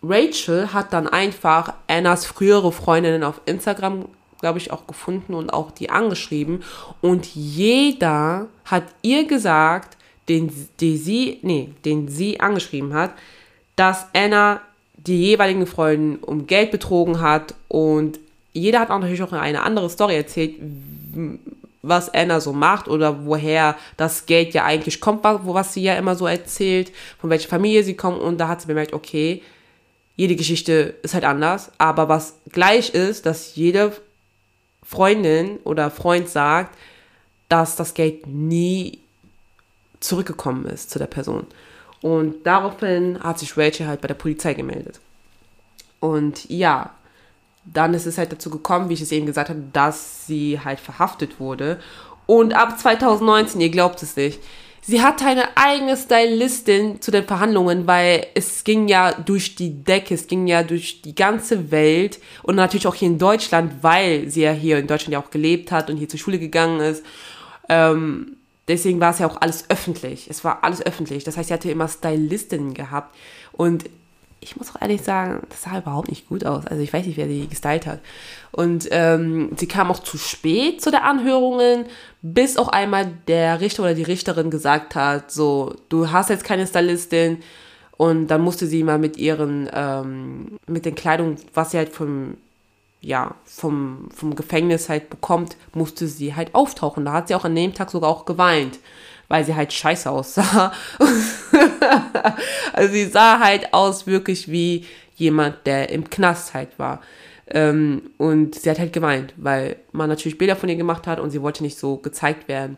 Rachel 0.08 0.74
hat 0.74 0.94
dann 0.94 1.08
einfach 1.08 1.74
Annas 1.88 2.26
frühere 2.26 2.72
Freundinnen 2.72 3.24
auf 3.24 3.41
Instagram, 3.46 4.06
glaube 4.39 4.60
ich, 4.60 4.72
auch 4.72 4.88
gefunden 4.88 5.34
und 5.34 5.52
auch 5.52 5.72
die 5.72 5.89
angeschrieben. 5.89 6.63
Und 7.02 7.28
jeder 7.36 8.48
hat 8.65 8.84
ihr 9.02 9.26
gesagt, 9.26 9.98
den, 10.30 10.52
die 10.80 10.98
sie, 10.98 11.39
nee, 11.41 11.70
den 11.84 12.08
sie 12.08 12.39
angeschrieben 12.39 12.94
hat, 12.94 13.12
dass 13.76 14.08
Anna 14.13 14.62
die 14.98 15.22
jeweiligen 15.22 15.68
Freunde 15.68 16.26
um 16.26 16.48
Geld 16.48 16.72
betrogen 16.72 17.22
hat 17.22 17.54
und 17.68 18.20
jeder 18.54 18.80
hat 18.80 18.89
auch 18.89 19.00
natürlich 19.00 19.22
auch 19.22 19.34
eine 19.34 19.63
andere 19.63 19.89
Story 19.89 20.15
erzählt, 20.15 20.56
was 21.82 22.12
Anna 22.13 22.39
so 22.39 22.54
macht 22.54 22.88
oder 22.88 23.26
woher 23.26 23.76
das 23.98 24.26
Geld 24.26 24.54
ja 24.54 24.63
eigentlich 24.65 25.00
kommt, 25.02 25.24
was 25.24 25.74
sie 25.74 25.84
ja 25.84 25.96
immer 25.96 26.15
so 26.15 26.26
erzählt, 26.26 26.91
von 27.20 27.30
welcher 27.30 27.50
Familie 27.50 27.84
sie 27.84 27.96
kommt 27.96 28.20
und 28.20 28.39
da 28.39 28.48
hat 28.48 28.62
sie 28.62 28.68
bemerkt, 28.68 28.94
okay, 28.94 29.44
jede 30.15 30.36
Geschichte 30.36 30.95
ist 31.04 31.13
halt 31.13 31.25
anders, 31.25 31.71
aber 31.78 32.08
was 32.08 32.36
gleich 32.49 32.93
ist, 32.93 33.25
dass 33.25 33.56
jede 33.56 33.91
Freundin 34.84 35.58
oder 35.63 35.91
Freund 35.91 36.30
sagt, 36.30 36.78
dass 37.49 37.75
das 37.75 37.93
Geld 37.93 38.28
nie 38.28 38.99
zurückgekommen 39.99 40.65
ist 40.65 40.89
zu 40.89 40.99
der 40.99 41.08
Person. 41.08 41.47
Und 42.01 42.45
daraufhin 42.45 43.21
hat 43.21 43.39
sich 43.39 43.58
Rachel 43.58 43.88
halt 43.88 44.01
bei 44.01 44.08
der 44.08 44.15
Polizei 44.15 44.54
gemeldet. 44.54 44.99
Und 45.99 46.49
ja, 46.49 46.91
dann 47.65 47.93
ist 47.93 48.06
es 48.06 48.17
halt 48.17 48.32
dazu 48.32 48.49
gekommen, 48.49 48.89
wie 48.89 48.93
ich 48.93 49.01
es 49.01 49.12
eben 49.12 49.25
gesagt 49.25 49.49
habe, 49.49 49.63
dass 49.73 50.28
sie 50.28 50.60
halt 50.63 50.80
verhaftet 50.80 51.39
wurde. 51.39 51.80
Und 52.28 52.54
ab 52.54 52.80
2019, 52.80 53.60
ihr 53.60 53.69
glaubt 53.69 54.01
es 54.04 54.15
nicht, 54.15 54.39
sie 54.88 55.02
hatte 55.02 55.26
eine 55.26 55.58
eigene 55.58 55.98
Stylistin 55.98 57.02
zu 57.02 57.12
den 57.12 57.26
Verhandlungen, 57.26 57.88
weil 57.88 58.28
es 58.36 58.63
ging 58.63 58.88
ja 58.88 59.13
durch 59.13 59.56
die 59.56 59.84
Decke, 59.84 60.13
es 60.13 60.28
ging 60.28 60.48
ja 60.48 60.63
durch 60.63 61.02
die 61.02 61.15
ganze 61.15 61.71
Welt 61.71 62.19
und 62.43 62.56
natürlich 62.56 62.88
auch 62.88 62.95
hier 62.95 63.08
in 63.08 63.17
Deutschland, 63.17 63.84
weil 63.84 64.30
sie 64.30 64.41
ja 64.41 64.52
hier 64.52 64.78
in 64.78 64.88
Deutschland 64.88 65.13
ja 65.13 65.19
auch 65.19 65.32
gelebt 65.32 65.71
hat 65.71 65.89
und 65.89 65.98
hier 65.98 66.10
zur 66.10 66.19
Schule 66.19 66.39
gegangen 66.39 66.80
ist. 66.80 67.04
Ähm, 67.69 68.38
deswegen 68.67 69.00
war 69.00 69.12
es 69.12 69.19
ja 69.19 69.28
auch 69.28 69.41
alles 69.41 69.69
öffentlich. 69.69 70.30
Es 70.30 70.43
war 70.43 70.63
alles 70.63 70.86
öffentlich. 70.86 71.24
Das 71.24 71.38
heißt, 71.38 71.48
sie 71.48 71.54
hatte 71.54 71.71
immer 71.71 71.88
Stylistinnen 71.88 72.74
gehabt. 72.74 73.15
Und 73.52 73.86
ich 74.39 74.56
muss 74.58 74.69
auch 74.71 74.82
ehrlich 74.82 75.02
sagen, 75.02 75.41
das 75.50 75.63
sah 75.63 75.78
überhaupt 75.78 76.10
nicht 76.10 76.30
gut 76.30 76.45
aus. 76.45 76.65
Also 76.67 76.82
ich 76.82 76.93
weiß 76.93 77.06
nicht, 77.06 77.17
wer 77.17 77.28
sie 77.28 77.48
gestylt 77.48 77.86
hat. 77.88 78.00
Und 78.52 78.88
ähm, 78.91 79.52
sie 79.58 79.67
kam 79.67 79.89
auch 79.89 80.00
zu 80.00 80.17
spät 80.17 80.82
zu 80.82 80.91
der 80.91 81.04
Anhörungen, 81.04 81.86
bis 82.21 82.58
auch 82.58 82.67
einmal 82.67 83.12
der 83.28 83.60
Richter 83.60 83.84
oder 83.84 83.95
die 83.95 84.04
Richterin 84.04 84.52
gesagt 84.52 84.95
hat, 84.95 85.32
so, 85.32 85.76
du 85.89 86.12
hast 86.12 86.30
jetzt 86.30 86.43
keine 86.43 86.67
Stylistin. 86.67 87.39
Und 87.98 88.28
dann 88.28 88.41
musste 88.41 88.67
sie 88.67 88.84
mal 88.84 89.00
mit 89.00 89.17
ihren, 89.17 89.69
ähm, 89.74 90.58
mit 90.67 90.86
den 90.86 90.95
Kleidung, 90.95 91.38
was 91.54 91.71
sie 91.71 91.78
halt 91.78 91.89
vom, 91.89 92.38
ja, 93.02 93.36
vom, 93.45 94.10
vom 94.13 94.36
Gefängnis 94.36 94.89
halt 94.89 95.10
bekommt, 95.10 95.56
musste 95.74 96.08
sie 96.08 96.36
halt 96.36 96.54
auftauchen. 96.54 97.06
Da 97.06 97.13
hat 97.13 97.30
sie 97.30 97.36
auch 97.36 97.45
an 97.45 97.56
dem 97.56 97.74
Tag 97.74 97.89
sogar 97.89 98.10
auch 98.10 98.26
geweint 98.26 98.80
weil 99.28 99.44
sie 99.46 99.56
halt 99.56 99.74
scheiße 99.74 100.10
aussah. 100.10 100.72
also 102.74 102.94
sie 102.94 103.06
sah 103.06 103.40
halt 103.40 103.74
aus 103.74 104.08
wirklich 104.08 104.50
wie 104.52 104.86
jemand, 105.16 105.66
der 105.66 105.90
im 105.90 106.10
Knast 106.10 106.54
halt 106.54 106.78
war. 106.78 107.02
Ähm, 107.48 108.10
und 108.18 108.56
sie 108.56 108.70
hat 108.70 108.80
halt 108.80 108.94
geweint, 108.94 109.34
weil 109.38 109.78
man 109.92 110.10
natürlich 110.10 110.38
Bilder 110.38 110.56
von 110.56 110.70
ihr 110.70 110.76
gemacht 110.76 111.08
hat 111.08 111.20
und 111.20 111.30
sie 111.30 111.42
wollte 111.42 111.64
nicht 111.64 111.78
so 111.78 111.98
gezeigt 111.98 112.48
werden. 112.48 112.78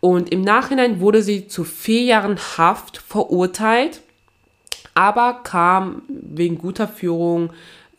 Und 0.00 0.30
im 0.30 0.42
Nachhinein 0.42 1.00
wurde 1.00 1.22
sie 1.22 1.48
zu 1.48 1.64
vier 1.64 2.02
Jahren 2.02 2.38
Haft 2.58 2.98
verurteilt, 2.98 4.02
aber 4.94 5.40
kam 5.42 6.02
wegen 6.08 6.58
guter 6.58 6.86
Führung 6.86 7.50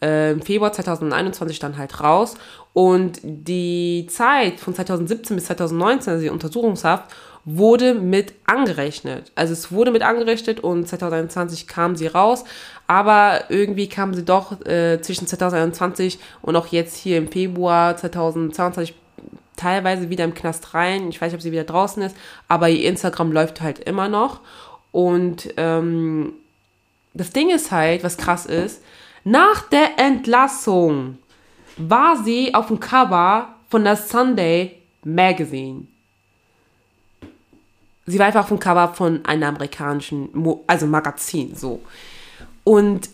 äh, 0.01 0.31
im 0.31 0.41
Februar 0.41 0.71
2021 0.71 1.57
dann 1.57 1.77
halt 1.77 1.99
raus. 2.01 2.35
Und 2.73 3.19
die 3.23 4.05
Zeit 4.09 4.59
von 4.59 4.75
2017 4.75 5.35
bis 5.35 5.45
2019, 5.45 6.13
also 6.13 6.23
die 6.23 6.29
Untersuchungshaft, 6.29 7.09
wurde 7.45 7.93
mit 7.93 8.33
angerechnet. 8.45 9.31
Also 9.35 9.53
es 9.53 9.71
wurde 9.71 9.91
mit 9.91 10.01
angerechnet 10.01 10.59
und 10.59 10.87
2021 10.87 11.67
kam 11.67 11.95
sie 11.95 12.07
raus, 12.07 12.43
aber 12.87 13.45
irgendwie 13.49 13.87
kam 13.87 14.15
sie 14.15 14.25
doch 14.25 14.59
äh, 14.65 14.99
zwischen 15.01 15.27
2021 15.27 16.19
und 16.41 16.55
auch 16.55 16.67
jetzt 16.67 16.97
hier 16.97 17.19
im 17.19 17.27
Februar 17.27 17.95
2022 17.95 18.95
teilweise 19.55 20.09
wieder 20.09 20.23
im 20.23 20.33
Knast 20.33 20.73
rein. 20.73 21.09
Ich 21.09 21.21
weiß 21.21 21.31
nicht, 21.31 21.35
ob 21.35 21.41
sie 21.41 21.51
wieder 21.51 21.63
draußen 21.63 22.01
ist, 22.01 22.15
aber 22.47 22.67
ihr 22.69 22.89
Instagram 22.89 23.31
läuft 23.31 23.61
halt 23.61 23.79
immer 23.79 24.09
noch. 24.09 24.41
Und 24.91 25.53
ähm, 25.57 26.33
das 27.13 27.29
Ding 27.29 27.51
ist 27.51 27.71
halt, 27.71 28.03
was 28.03 28.17
krass 28.17 28.47
ist, 28.47 28.81
nach 29.23 29.61
der 29.69 29.97
Entlassung 29.97 31.19
war 31.77 32.23
sie 32.23 32.55
auf 32.55 32.67
dem 32.67 32.79
Cover 32.79 33.49
von 33.69 33.83
der 33.83 33.97
Sunday 33.97 34.79
Magazine 35.03 35.87
sie 38.05 38.19
war 38.19 38.27
einfach 38.27 38.41
auf 38.41 38.49
dem 38.49 38.59
Cover 38.59 38.93
von 38.93 39.25
einem 39.25 39.43
amerikanischen, 39.43 40.29
Mo 40.33 40.63
also 40.67 40.85
Magazin, 40.85 41.55
so. 41.55 41.81
Und 42.63 43.09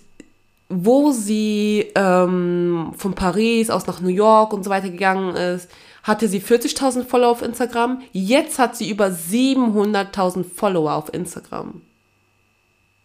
wo 0.70 1.12
sie 1.12 1.92
ähm, 1.96 2.94
von 2.98 3.14
Paris 3.14 3.70
aus 3.70 3.88
nach 3.88 4.00
New 4.00 4.10
York 4.10 4.54
und 4.54 4.64
so 4.64 4.70
weiter 4.70 4.90
gegangen 4.90 5.36
ist, 5.36 5.70
hatte 6.04 6.28
sie 6.28 6.40
40.000 6.40 7.04
Follower 7.04 7.32
auf 7.32 7.42
Instagram. 7.42 8.02
Jetzt 8.12 8.58
hat 8.58 8.76
sie 8.76 8.90
über 8.90 9.08
700.000 9.08 10.46
Follower 10.46 10.94
auf 10.94 11.14
Instagram. 11.14 11.82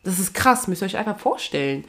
Das 0.05 0.19
ist 0.19 0.35
krass, 0.35 0.69
müsst 0.69 0.83
ihr 0.83 0.87
euch 0.87 0.97
einfach 0.97 1.19
vorstellen. 1.19 1.85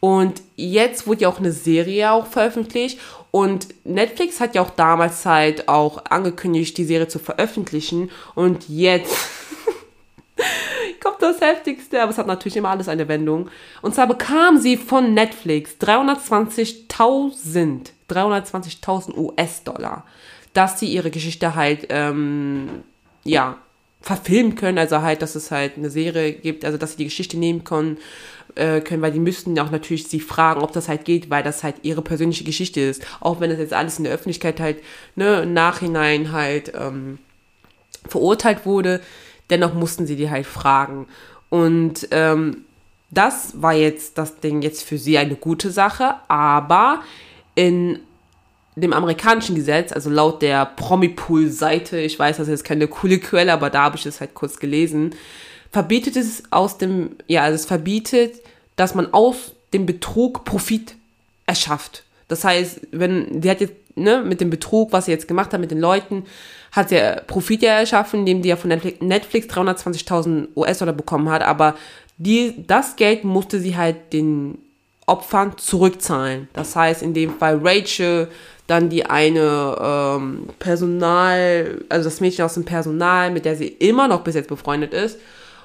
Und 0.00 0.42
jetzt 0.56 1.06
wurde 1.06 1.22
ja 1.22 1.28
auch 1.28 1.38
eine 1.38 1.52
Serie 1.52 2.10
auch 2.10 2.26
veröffentlicht 2.26 2.98
und 3.30 3.68
Netflix 3.84 4.40
hat 4.40 4.54
ja 4.54 4.62
auch 4.62 4.70
damals 4.70 5.24
halt 5.24 5.68
auch 5.68 6.04
angekündigt, 6.06 6.76
die 6.78 6.84
Serie 6.84 7.08
zu 7.08 7.20
veröffentlichen. 7.20 8.10
Und 8.34 8.68
jetzt 8.68 9.14
kommt 11.02 11.22
das 11.22 11.40
Heftigste, 11.40 12.02
aber 12.02 12.10
es 12.10 12.18
hat 12.18 12.26
natürlich 12.26 12.56
immer 12.56 12.70
alles 12.70 12.88
eine 12.88 13.06
Wendung. 13.06 13.48
Und 13.82 13.94
zwar 13.94 14.08
bekam 14.08 14.58
sie 14.58 14.76
von 14.76 15.14
Netflix 15.14 15.76
320.000, 15.80 17.90
320.000 18.08 19.16
US-Dollar, 19.16 20.04
dass 20.52 20.80
sie 20.80 20.92
ihre 20.92 21.12
Geschichte 21.12 21.54
halt, 21.54 21.86
ähm, 21.90 22.82
ja, 23.22 23.58
verfilmen 24.02 24.54
können, 24.54 24.78
also 24.78 25.02
halt, 25.02 25.20
dass 25.22 25.34
es 25.34 25.50
halt 25.50 25.76
eine 25.76 25.90
Serie 25.90 26.32
gibt, 26.32 26.64
also 26.64 26.78
dass 26.78 26.92
sie 26.92 26.98
die 26.98 27.04
Geschichte 27.04 27.36
nehmen 27.36 27.64
können, 27.64 27.98
äh, 28.54 28.80
können, 28.80 29.02
weil 29.02 29.12
die 29.12 29.20
müssten 29.20 29.58
auch 29.58 29.70
natürlich 29.70 30.08
sie 30.08 30.20
fragen, 30.20 30.62
ob 30.62 30.72
das 30.72 30.88
halt 30.88 31.04
geht, 31.04 31.30
weil 31.30 31.42
das 31.42 31.62
halt 31.62 31.76
ihre 31.82 32.02
persönliche 32.02 32.44
Geschichte 32.44 32.80
ist. 32.80 33.02
Auch 33.20 33.40
wenn 33.40 33.50
das 33.50 33.58
jetzt 33.58 33.72
alles 33.72 33.98
in 33.98 34.04
der 34.04 34.12
Öffentlichkeit 34.12 34.60
halt, 34.60 34.78
ne, 35.16 35.42
im 35.42 35.52
Nachhinein 35.52 36.32
halt 36.32 36.72
ähm, 36.74 37.18
verurteilt 38.08 38.66
wurde, 38.66 39.00
dennoch 39.50 39.74
mussten 39.74 40.06
sie 40.06 40.16
die 40.16 40.30
halt 40.30 40.46
fragen. 40.46 41.06
Und 41.48 42.08
ähm, 42.10 42.64
das 43.10 43.60
war 43.60 43.74
jetzt 43.74 44.18
das 44.18 44.40
Ding 44.40 44.62
jetzt 44.62 44.82
für 44.82 44.98
sie 44.98 45.18
eine 45.18 45.34
gute 45.34 45.70
Sache, 45.70 46.14
aber 46.28 47.02
in 47.54 47.98
dem 48.76 48.92
amerikanischen 48.92 49.56
Gesetz, 49.56 49.92
also 49.92 50.10
laut 50.10 50.42
der 50.42 50.64
Promipool-Seite, 50.64 51.98
ich 51.98 52.18
weiß, 52.18 52.36
das 52.36 52.48
ist 52.48 52.64
keine 52.64 52.86
coole 52.86 53.18
Quelle, 53.18 53.52
aber 53.52 53.68
da 53.68 53.82
habe 53.82 53.96
ich 53.96 54.06
es 54.06 54.20
halt 54.20 54.34
kurz 54.34 54.58
gelesen, 54.60 55.14
verbietet 55.72 56.16
es 56.16 56.42
aus 56.50 56.78
dem, 56.78 57.10
ja, 57.26 57.42
also 57.42 57.54
es 57.54 57.66
verbietet, 57.66 58.34
dass 58.76 58.94
man 58.94 59.12
aus 59.12 59.52
dem 59.72 59.86
Betrug 59.86 60.44
Profit 60.44 60.94
erschafft. 61.46 62.02
Das 62.28 62.44
heißt, 62.44 62.80
wenn, 62.92 63.40
die 63.40 63.50
hat 63.50 63.60
jetzt, 63.60 63.74
ne, 63.96 64.22
mit 64.22 64.40
dem 64.40 64.50
Betrug, 64.50 64.92
was 64.92 65.06
sie 65.06 65.12
jetzt 65.12 65.28
gemacht 65.28 65.52
hat 65.52 65.60
mit 65.60 65.70
den 65.70 65.80
Leuten, 65.80 66.24
hat 66.72 66.88
sie 66.88 67.00
Profit 67.26 67.62
ja 67.62 67.72
erschaffen, 67.80 68.20
indem 68.20 68.42
die 68.42 68.48
ja 68.48 68.56
von 68.56 68.70
Netflix 68.70 69.48
320.000 69.48 70.48
US-Dollar 70.56 70.92
bekommen 70.92 71.28
hat, 71.28 71.42
aber 71.42 71.76
die, 72.18 72.64
das 72.66 72.96
Geld 72.96 73.24
musste 73.24 73.58
sie 73.60 73.76
halt 73.76 74.12
den 74.12 74.58
Opfern 75.06 75.58
zurückzahlen. 75.58 76.48
Das 76.52 76.76
heißt, 76.76 77.02
in 77.02 77.14
dem 77.14 77.36
Fall 77.38 77.60
Rachel, 77.62 78.28
dann 78.66 78.88
die 78.88 79.06
eine 79.06 79.76
ähm, 79.82 80.48
Personal, 80.60 81.80
also 81.88 82.04
das 82.04 82.20
Mädchen 82.20 82.44
aus 82.44 82.54
dem 82.54 82.64
Personal, 82.64 83.32
mit 83.32 83.44
der 83.44 83.56
sie 83.56 83.66
immer 83.66 84.06
noch 84.06 84.20
bis 84.20 84.36
jetzt 84.36 84.48
befreundet 84.48 84.94
ist, 84.94 85.18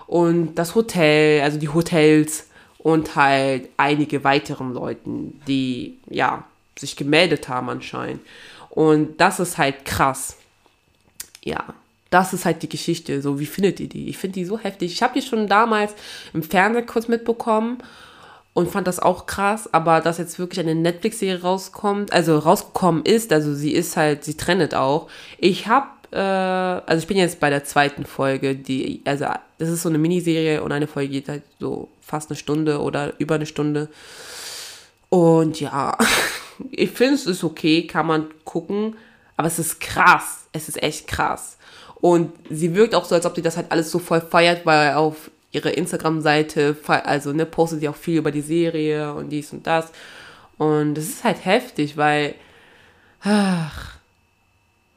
und 0.07 0.55
das 0.55 0.75
Hotel, 0.75 1.41
also 1.41 1.57
die 1.57 1.69
Hotels 1.69 2.47
und 2.77 3.15
halt 3.15 3.69
einige 3.77 4.23
weiteren 4.23 4.73
Leuten, 4.73 5.41
die 5.47 5.97
ja 6.09 6.43
sich 6.77 6.95
gemeldet 6.95 7.49
haben 7.49 7.69
anscheinend. 7.69 8.21
Und 8.69 9.19
das 9.19 9.39
ist 9.39 9.57
halt 9.57 9.85
krass. 9.85 10.37
Ja, 11.43 11.63
das 12.09 12.33
ist 12.33 12.45
halt 12.45 12.61
die 12.61 12.69
Geschichte. 12.69 13.21
So, 13.21 13.39
wie 13.39 13.45
findet 13.45 13.79
ihr 13.79 13.89
die? 13.89 14.09
Ich 14.09 14.17
finde 14.17 14.35
die 14.35 14.45
so 14.45 14.59
heftig. 14.59 14.91
Ich 14.91 15.01
habe 15.01 15.13
die 15.19 15.25
schon 15.25 15.47
damals 15.47 15.93
im 16.33 16.43
Fernsehen 16.43 16.85
kurz 16.85 17.07
mitbekommen 17.07 17.79
und 18.55 18.71
fand 18.71 18.87
das 18.87 18.99
auch 18.99 19.25
krass, 19.25 19.73
aber 19.73 19.99
dass 19.99 20.17
jetzt 20.17 20.39
wirklich 20.39 20.61
eine 20.61 20.75
Netflix-Serie 20.75 21.41
rauskommt, 21.41 22.13
also 22.13 22.39
rausgekommen 22.39 23.03
ist, 23.03 23.33
also 23.33 23.53
sie 23.53 23.73
ist 23.73 23.97
halt, 23.97 24.23
sie 24.23 24.37
trennt 24.37 24.73
auch. 24.73 25.09
Ich 25.39 25.67
habe, 25.67 25.87
äh, 26.15 26.19
also 26.19 27.01
ich 27.01 27.07
bin 27.07 27.17
jetzt 27.17 27.41
bei 27.41 27.49
der 27.49 27.65
zweiten 27.65 28.05
Folge, 28.05 28.55
die, 28.55 29.01
also 29.03 29.25
das 29.57 29.69
ist 29.69 29.81
so 29.81 29.89
eine 29.89 29.97
Miniserie 29.97 30.63
und 30.63 30.71
eine 30.71 30.87
Folge 30.87 31.09
geht 31.09 31.27
halt 31.27 31.43
so 31.59 31.89
fast 31.99 32.29
eine 32.29 32.37
Stunde 32.37 32.81
oder 32.81 33.13
über 33.19 33.35
eine 33.35 33.45
Stunde. 33.45 33.89
Und 35.09 35.59
ja, 35.59 35.97
ich 36.71 36.91
finde 36.91 37.15
es 37.15 37.25
ist 37.25 37.43
okay, 37.43 37.85
kann 37.85 38.07
man 38.07 38.27
gucken, 38.45 38.95
aber 39.35 39.49
es 39.49 39.59
ist 39.59 39.81
krass. 39.81 40.47
Es 40.53 40.69
ist 40.69 40.81
echt 40.81 41.07
krass. 41.07 41.57
Und 41.95 42.31
sie 42.49 42.75
wirkt 42.75 42.95
auch 42.95 43.03
so, 43.03 43.15
als 43.15 43.25
ob 43.25 43.35
sie 43.35 43.41
das 43.41 43.57
halt 43.57 43.71
alles 43.71 43.91
so 43.91 43.99
voll 43.99 44.21
feiert, 44.21 44.65
weil 44.65 44.93
auf 44.93 45.29
ihre 45.51 45.71
Instagram-Seite, 45.71 46.77
also 46.87 47.33
ne, 47.33 47.45
postet 47.45 47.81
sie 47.81 47.89
auch 47.89 47.95
viel 47.95 48.17
über 48.19 48.31
die 48.31 48.41
Serie 48.41 49.13
und 49.13 49.29
dies 49.29 49.51
und 49.51 49.67
das. 49.67 49.91
Und 50.57 50.97
es 50.97 51.09
ist 51.09 51.23
halt 51.25 51.43
heftig, 51.43 51.97
weil 51.97 52.35
ach, 53.21 53.94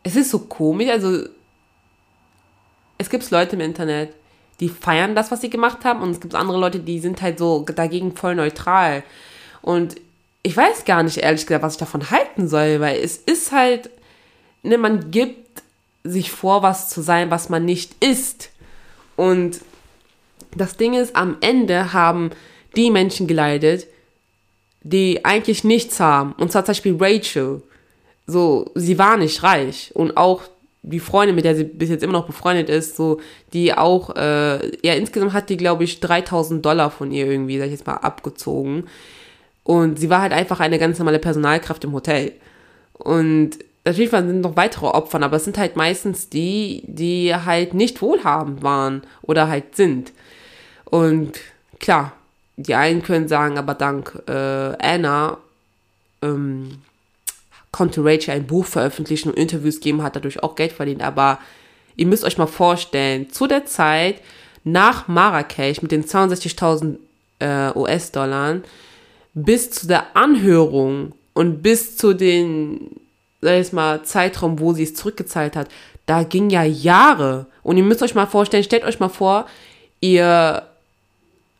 es 0.09 0.17
ist 0.17 0.31
so 0.31 0.41
komisch. 0.41 0.89
Also 0.89 1.25
es 2.97 3.11
gibt 3.11 3.31
Leute 3.31 3.57
im 3.57 3.61
Internet, 3.61 4.15
die 4.61 4.69
feiern 4.69 5.15
das, 5.15 5.31
was 5.31 5.41
sie 5.41 5.51
gemacht 5.51 5.85
haben, 5.85 6.03
und 6.03 6.11
es 6.11 6.21
gibt 6.21 6.35
andere 6.35 6.59
Leute, 6.59 6.81
die 6.81 6.99
sind 6.99 7.23
halt 7.23 7.39
so 7.39 7.65
dagegen 7.65 8.17
voll 8.17 8.35
neutral. 8.35 9.05
Und 9.63 9.97
ich 10.43 10.57
weiß 10.57 10.85
gar 10.85 11.03
nicht, 11.03 11.19
ehrlich 11.19 11.47
gesagt, 11.47 11.63
was 11.63 11.75
ich 11.75 11.79
davon 11.79 12.11
halten 12.11 12.49
soll, 12.49 12.81
weil 12.81 12.99
es 13.01 13.19
ist 13.19 13.53
halt, 13.53 13.91
ne, 14.63 14.79
man 14.79 15.11
gibt 15.11 15.63
sich 16.05 16.31
vor, 16.33 16.63
was 16.63 16.89
zu 16.89 17.03
sein, 17.03 17.31
was 17.31 17.51
man 17.51 17.65
nicht 17.65 18.03
ist. 18.03 18.51
Und 19.15 19.61
das 20.57 20.77
Ding 20.77 20.95
ist, 20.95 21.15
am 21.15 21.37
Ende 21.41 21.93
haben 21.93 22.31
die 22.77 22.91
Menschen 22.91 23.27
geleidet, 23.27 23.87
die 24.83 25.25
eigentlich 25.25 25.65
nichts 25.65 26.01
haben. 26.01 26.33
Und 26.33 26.51
zwar 26.51 26.65
zum 26.65 26.71
Beispiel 26.73 26.97
Rachel. 26.99 27.63
So, 28.29 28.71
sie 28.75 28.99
war 28.99 29.17
nicht 29.17 29.43
reich. 29.43 29.91
Und 29.95 30.19
auch 30.19 30.43
die 30.83 31.01
Freundin, 31.01 31.35
mit 31.35 31.47
der 31.47 31.57
sie 31.57 31.65
bis 31.65 31.89
jetzt 31.89 32.05
immer 32.05 32.13
noch 32.13 32.27
befreundet 32.27 32.69
ist, 32.69 32.95
so, 32.95 33.21
die 33.55 33.73
auch, 33.73 34.15
äh, 34.17 34.77
ja, 34.87 34.93
insgesamt 34.93 35.33
hat 35.33 35.49
die, 35.49 35.57
glaube 35.57 35.85
ich, 35.85 36.01
3000 36.01 36.65
Dollar 36.65 36.91
von 36.91 37.11
ihr 37.11 37.27
irgendwie, 37.27 37.59
sag 37.59 37.67
ich 37.67 37.73
jetzt 37.73 37.87
mal, 37.87 37.95
abgezogen. 37.95 38.85
Und 39.65 39.99
sie 39.99 40.11
war 40.11 40.21
halt 40.21 40.33
einfach 40.33 40.61
eine 40.61 40.79
ganz 40.79 40.99
normale 40.99 41.19
Personalkraft 41.19 41.85
im 41.85 41.95
Hotel. 41.95 42.33
Und 42.93 43.59
natürlich 43.87 44.11
sind 44.11 44.43
noch 44.43 44.57
weitere 44.57 44.87
Opfer, 44.87 45.23
aber 45.23 45.39
es 45.39 45.45
sind 45.45 45.57
halt 45.57 45.77
meistens 45.77 46.29
die, 46.29 46.85
die 46.87 47.35
halt 47.35 47.73
nicht 47.73 48.03
wohlhabend 48.03 48.63
waren 48.63 49.03
oder 49.23 49.49
halt 49.49 49.75
sind. 49.75 50.13
Und 50.85 51.33
klar, 51.81 52.13
die 52.57 52.75
einen 52.75 53.03
können 53.03 53.27
sagen, 53.27 53.57
aber 53.57 53.73
dank 53.75 54.23
äh, 54.27 54.33
Anna 54.33 55.39
ähm, 56.21 56.83
konnte 57.79 58.05
Rachel 58.05 58.35
ein 58.35 58.47
Buch 58.49 58.67
veröffentlichen 58.67 59.31
und 59.31 59.39
Interviews 59.39 59.79
geben, 59.79 60.03
hat 60.03 60.17
dadurch 60.17 60.43
auch 60.43 60.57
Geld 60.57 60.73
verdient. 60.73 61.01
Aber 61.01 61.39
ihr 61.95 62.07
müsst 62.07 62.25
euch 62.25 62.37
mal 62.37 62.49
vorstellen, 62.49 63.31
zu 63.31 63.47
der 63.47 63.67
Zeit 63.67 64.17
nach 64.65 65.07
Marrakesch 65.07 65.81
mit 65.81 65.93
den 65.93 66.05
62.000 66.05 66.97
äh, 67.39 67.79
US-Dollar 67.79 68.57
bis 69.33 69.71
zu 69.71 69.87
der 69.87 70.17
Anhörung 70.17 71.13
und 71.35 71.63
bis 71.63 71.97
zu 71.97 72.15
den, 72.15 72.97
sag 73.41 73.61
ich 73.61 73.73
mal, 73.73 74.03
Zeitraum, 74.03 74.59
wo 74.59 74.73
sie 74.73 74.83
es 74.83 74.97
zurückgezahlt 74.97 75.55
hat, 75.55 75.69
da 76.07 76.25
ging 76.25 76.51
ja 76.51 76.65
Jahre. 76.65 77.47
Und 77.63 77.77
ihr 77.77 77.85
müsst 77.85 78.03
euch 78.03 78.17
mal 78.17 78.27
vorstellen, 78.27 78.65
stellt 78.65 78.83
euch 78.83 78.99
mal 78.99 79.09
vor, 79.09 79.47
ihr 80.01 80.65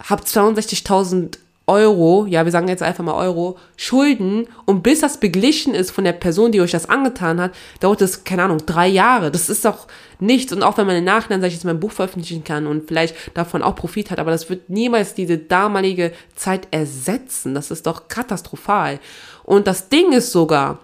habt 0.01 0.27
62.000 0.27 1.39
Euro, 1.69 2.27
ja, 2.27 2.45
wir 2.45 2.53
sagen 2.53 2.67
jetzt 2.69 2.83
einfach 2.83 3.05
mal 3.05 3.15
Euro, 3.15 3.59
Schulden 3.77 4.49
und 4.65 4.83
bis 4.83 5.01
das 5.01 5.21
beglichen 5.21 5.75
ist 5.75 5.91
von 5.91 6.05
der 6.05 6.15
Person, 6.15 6.51
die 6.51 6.61
euch 6.61 6.71
das 6.71 6.89
angetan 6.89 7.41
hat, 7.41 7.53
dauert 7.81 8.01
es, 8.01 8.25
keine 8.25 8.45
Ahnung, 8.45 8.59
drei 8.65 8.89
Jahre. 8.89 9.31
Das 9.31 9.51
ist 9.51 9.65
doch 9.65 9.87
nichts. 10.19 10.53
Und 10.53 10.63
auch 10.63 10.79
wenn 10.79 10.87
man 10.87 10.97
im 10.97 11.05
Nachhinein, 11.05 11.41
sag 11.41 11.49
ich 11.49 11.55
jetzt, 11.55 11.65
mein 11.65 11.79
Buch 11.79 11.93
veröffentlichen 11.93 12.43
kann 12.43 12.67
und 12.67 12.89
vielleicht 12.89 13.15
davon 13.35 13.63
auch 13.63 13.77
Profit 13.77 14.11
hat, 14.11 14.19
aber 14.19 14.31
das 14.31 14.49
wird 14.49 14.71
niemals 14.71 15.15
diese 15.15 15.37
damalige 15.37 16.13
Zeit 16.35 16.69
ersetzen. 16.71 17.55
Das 17.55 17.71
ist 17.71 17.87
doch 17.87 18.09
katastrophal. 18.09 18.99
Und 19.45 19.67
das 19.67 19.91
Ding 19.91 20.13
ist 20.13 20.33
sogar, 20.33 20.79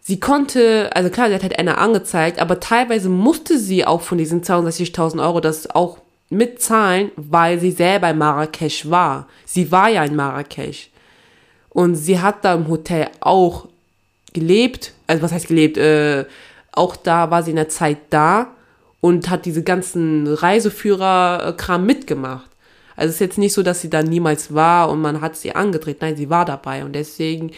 sie 0.00 0.18
konnte, 0.18 0.90
also 0.94 1.08
klar, 1.08 1.28
sie 1.28 1.34
hat 1.34 1.42
halt 1.42 1.58
Anna 1.58 1.74
angezeigt, 1.74 2.40
aber 2.40 2.58
teilweise 2.58 3.08
musste 3.08 3.58
sie 3.58 3.86
auch 3.86 4.00
von 4.00 4.18
diesen 4.18 4.42
62.000 4.42 5.22
Euro 5.24 5.40
das 5.40 5.70
auch 5.70 5.98
mitzahlen, 6.36 7.10
weil 7.16 7.58
sie 7.58 7.70
selber 7.70 8.10
in 8.10 8.18
Marrakesch 8.18 8.88
war. 8.90 9.28
Sie 9.44 9.70
war 9.70 9.88
ja 9.88 10.04
in 10.04 10.16
Marrakesch. 10.16 10.90
Und 11.70 11.96
sie 11.96 12.20
hat 12.20 12.44
da 12.44 12.54
im 12.54 12.68
Hotel 12.68 13.08
auch 13.20 13.68
gelebt. 14.32 14.92
Also 15.06 15.22
was 15.22 15.32
heißt 15.32 15.48
gelebt? 15.48 15.76
Äh, 15.76 16.24
auch 16.72 16.96
da 16.96 17.30
war 17.30 17.42
sie 17.42 17.50
in 17.50 17.56
der 17.56 17.68
Zeit 17.68 17.98
da 18.10 18.48
und 19.00 19.28
hat 19.30 19.44
diese 19.44 19.62
ganzen 19.62 20.26
Reiseführer-Kram 20.26 21.84
mitgemacht. 21.84 22.48
Also 22.96 23.08
es 23.08 23.14
ist 23.16 23.20
jetzt 23.20 23.38
nicht 23.38 23.52
so, 23.52 23.62
dass 23.62 23.80
sie 23.80 23.90
da 23.90 24.02
niemals 24.02 24.54
war 24.54 24.88
und 24.90 25.00
man 25.00 25.20
hat 25.20 25.36
sie 25.36 25.54
angedreht. 25.54 25.98
Nein, 26.00 26.16
sie 26.16 26.30
war 26.30 26.44
dabei. 26.44 26.84
Und 26.84 26.92
deswegen 26.92 27.50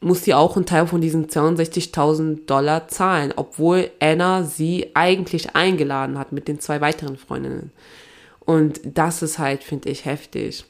muss 0.00 0.24
sie 0.24 0.34
auch 0.34 0.56
einen 0.56 0.66
Teil 0.66 0.86
von 0.86 1.00
diesen 1.00 1.28
62.000 1.28 2.46
Dollar 2.46 2.88
zahlen, 2.88 3.32
obwohl 3.34 3.90
Anna 4.00 4.44
sie 4.44 4.90
eigentlich 4.94 5.56
eingeladen 5.56 6.18
hat 6.18 6.32
mit 6.32 6.48
den 6.48 6.60
zwei 6.60 6.80
weiteren 6.80 7.16
Freundinnen. 7.16 7.72
Und 8.40 8.80
das 8.84 9.22
ist 9.22 9.38
halt, 9.38 9.64
finde 9.64 9.88
ich, 9.88 10.04
heftig. 10.04 10.64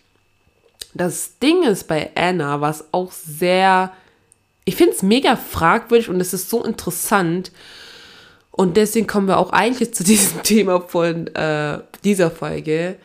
Das 0.95 1.39
Ding 1.39 1.63
ist 1.65 1.89
bei 1.89 2.11
Anna, 2.15 2.61
was 2.61 2.85
auch 2.93 3.13
sehr, 3.13 3.93
ich 4.65 4.77
finde 4.77 4.95
es 4.95 5.03
mega 5.03 5.37
fragwürdig 5.37 6.09
und 6.09 6.21
es 6.21 6.33
ist 6.33 6.49
so 6.49 6.65
interessant. 6.65 7.53
Und 8.51 8.79
deswegen 8.79 9.07
kommen 9.07 9.29
wir 9.29 9.37
auch 9.39 9.51
eigentlich 9.51 9.93
zu 9.93 10.05
diesem 10.05 10.43
Thema 10.43 10.81
von 10.81 11.27
äh, 11.35 11.81
dieser 12.05 12.31
Folge. 12.31 12.97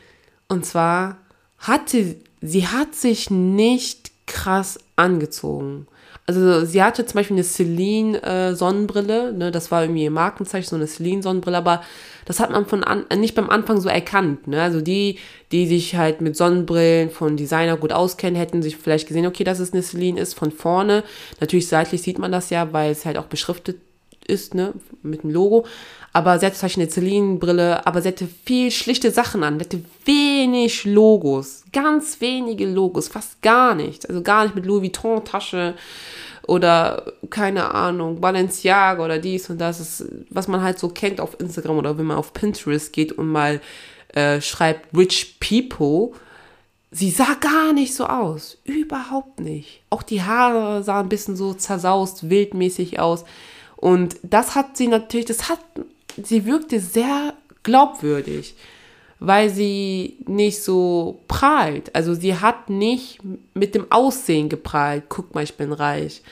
Und 0.48 0.66
zwar 0.66 1.18
hatte 1.58 2.16
sie 2.42 2.68
hat 2.68 2.96
sich 2.96 3.30
nicht 3.30 4.12
krass 4.26 4.80
angezogen. 4.96 5.88
Also 6.32 6.66
sie 6.66 6.82
hatte 6.82 7.06
zum 7.06 7.16
Beispiel 7.16 7.36
eine 7.36 7.44
Celine-Sonnenbrille, 7.44 9.30
äh, 9.30 9.34
ne? 9.34 9.52
das 9.52 9.70
war 9.70 9.84
irgendwie 9.84 10.04
ihr 10.04 10.12
Markenzeichen, 10.12 10.70
so 10.70 10.76
eine 10.78 10.88
Celine-Sonnenbrille, 10.88 11.58
aber 11.58 11.84
das 12.26 12.40
hat 12.40 12.52
man 12.52 12.66
von 12.66 12.84
an, 12.84 13.06
nicht 13.18 13.36
beim 13.36 13.50
Anfang 13.50 13.82
so 13.82 13.90
erkannt. 13.90 14.48
Ne? 14.48 14.62
Also 14.62 14.80
die, 14.80 15.18
die 15.52 15.68
sich 15.68 15.96
halt 15.96 16.22
mit 16.22 16.38
Sonnenbrillen 16.38 17.10
von 17.10 17.36
Designer 17.36 17.76
gut 17.76 17.92
auskennen, 17.92 18.40
hätten 18.40 18.62
sich 18.62 18.78
vielleicht 18.78 19.08
gesehen, 19.08 19.26
okay, 19.26 19.44
dass 19.44 19.60
es 19.60 19.74
eine 19.74 19.84
Celine 19.84 20.22
ist 20.22 20.34
von 20.34 20.52
vorne. 20.52 21.04
Natürlich 21.40 21.68
seitlich 21.68 22.02
sieht 22.02 22.20
man 22.20 22.32
das 22.32 22.50
ja, 22.50 22.72
weil 22.72 22.92
es 22.92 23.06
halt 23.06 23.18
auch 23.18 23.26
beschriftet 23.26 23.78
ist, 24.26 24.56
ne, 24.56 24.74
mit 25.04 25.24
dem 25.24 25.32
Logo. 25.32 25.66
Aber 26.14 26.40
sie 26.40 26.46
hatte 26.46 26.68
eine 26.76 26.90
Celine-Brille, 26.90 27.88
aber 27.88 28.02
sie 28.02 28.10
hatte 28.10 28.28
viel 28.46 28.70
schlichte 28.72 29.12
Sachen 29.12 29.44
an. 29.44 29.58
Sie 29.60 29.66
hatte 29.66 29.84
wenig 30.06 30.84
Logos. 30.84 31.64
Ganz 31.72 32.20
wenige 32.20 32.66
Logos, 32.66 33.08
fast 33.08 33.42
gar 33.42 33.76
nichts. 33.76 34.06
Also 34.06 34.22
gar 34.22 34.44
nicht 34.44 34.56
mit 34.56 34.66
Louis 34.66 34.84
Vuitton-Tasche 34.84 35.76
oder 36.48 37.14
keine 37.30 37.74
Ahnung, 37.74 38.20
Balenciaga 38.20 39.06
oder 39.06 39.20
dies 39.20 39.50
und 39.50 39.60
das, 39.60 39.80
ist, 39.80 40.06
was 40.30 40.48
man 40.48 40.62
halt 40.62 40.80
so 40.80 40.90
kennt 40.90 41.22
auf 41.22 41.40
Instagram 41.40 41.78
oder 41.78 41.98
wenn 41.98 42.08
man 42.08 42.18
auf 42.18 42.34
Pinterest 42.34 42.92
geht 42.92 43.14
und 43.14 43.28
mal 43.28 43.62
äh, 44.10 44.42
schreibt 44.42 44.96
Rich 44.98 45.40
People. 45.40 46.12
Sie 46.92 47.10
sah 47.10 47.36
gar 47.40 47.72
nicht 47.72 47.96
so 47.96 48.06
aus. 48.06 48.58
Überhaupt 48.66 49.40
nicht. 49.40 49.82
Auch 49.90 50.04
die 50.04 50.24
Haare 50.24 50.84
sahen 50.84 51.06
ein 51.06 51.10
bisschen 51.10 51.38
so 51.38 51.54
zersaust, 51.54 52.30
wildmäßig 52.30 53.00
aus. 53.00 53.24
Und 53.78 54.18
das 54.22 54.56
hat 54.56 54.76
sie 54.76 54.88
natürlich, 54.88 55.26
das 55.26 55.48
hat, 55.48 55.60
sie 56.22 56.46
wirkte 56.46 56.80
sehr 56.80 57.34
glaubwürdig, 57.64 58.56
weil 59.20 59.50
sie 59.50 60.18
nicht 60.26 60.64
so 60.64 61.22
prahlt. 61.28 61.96
Also 61.96 62.14
sie 62.14 62.36
hat 62.36 62.70
nicht 62.70 63.20
mit 63.54 63.76
dem 63.76 63.92
Aussehen 63.92 64.50
geprahlt, 64.50 65.04
guck 65.10 65.36
mal, 65.36 65.44
ich 65.44 65.56
bin 65.56 65.74
reich. 65.74 66.24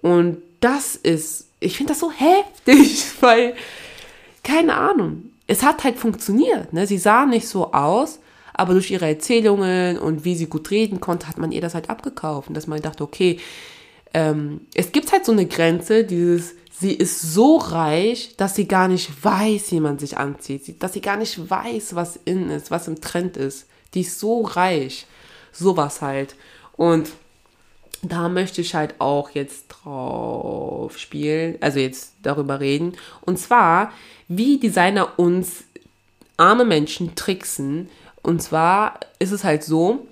Und 0.00 0.38
das 0.60 0.96
ist, 0.96 1.48
ich 1.60 1.76
finde 1.76 1.92
das 1.92 2.00
so 2.00 2.10
heftig, 2.10 3.04
weil, 3.20 3.54
keine 4.42 4.74
Ahnung, 4.74 5.30
es 5.46 5.62
hat 5.62 5.84
halt 5.84 5.98
funktioniert. 5.98 6.72
Ne? 6.72 6.86
Sie 6.86 6.98
sah 6.98 7.26
nicht 7.26 7.48
so 7.48 7.72
aus, 7.72 8.20
aber 8.54 8.72
durch 8.72 8.90
ihre 8.90 9.06
Erzählungen 9.06 9.98
und 9.98 10.24
wie 10.24 10.34
sie 10.34 10.46
gut 10.46 10.70
reden 10.70 11.00
konnte, 11.00 11.28
hat 11.28 11.38
man 11.38 11.52
ihr 11.52 11.60
das 11.60 11.74
halt 11.74 11.90
abgekauft. 11.90 12.48
Und 12.48 12.54
dass 12.54 12.66
man 12.66 12.80
dachte, 12.80 13.04
okay, 13.04 13.38
ähm, 14.14 14.62
es 14.74 14.92
gibt 14.92 15.12
halt 15.12 15.24
so 15.24 15.32
eine 15.32 15.46
Grenze, 15.46 16.04
dieses, 16.04 16.54
sie 16.80 16.94
ist 16.94 17.20
so 17.20 17.58
reich, 17.58 18.34
dass 18.36 18.54
sie 18.54 18.66
gar 18.66 18.88
nicht 18.88 19.24
weiß, 19.24 19.72
wie 19.72 19.80
man 19.80 19.98
sich 19.98 20.16
anzieht, 20.16 20.82
dass 20.82 20.94
sie 20.94 21.00
gar 21.00 21.16
nicht 21.16 21.50
weiß, 21.50 21.94
was 21.94 22.18
in 22.24 22.50
ist, 22.50 22.70
was 22.70 22.88
im 22.88 23.00
Trend 23.00 23.36
ist. 23.36 23.66
Die 23.94 24.00
ist 24.00 24.18
so 24.18 24.42
reich. 24.42 25.06
Sowas 25.52 26.00
halt. 26.00 26.36
Und 26.76 27.10
da 28.02 28.28
möchte 28.28 28.62
ich 28.62 28.74
halt 28.74 28.94
auch 28.98 29.30
jetzt 29.30 29.68
drauf 29.68 30.96
spielen, 30.96 31.58
also 31.60 31.78
jetzt 31.78 32.14
darüber 32.22 32.60
reden. 32.60 32.94
Und 33.20 33.38
zwar, 33.38 33.92
wie 34.28 34.58
Designer 34.58 35.18
uns 35.18 35.64
arme 36.38 36.64
Menschen 36.64 37.14
tricksen. 37.14 37.90
Und 38.22 38.42
zwar 38.42 39.00
ist 39.18 39.32
es 39.32 39.44
halt 39.44 39.64
so, 39.64 40.06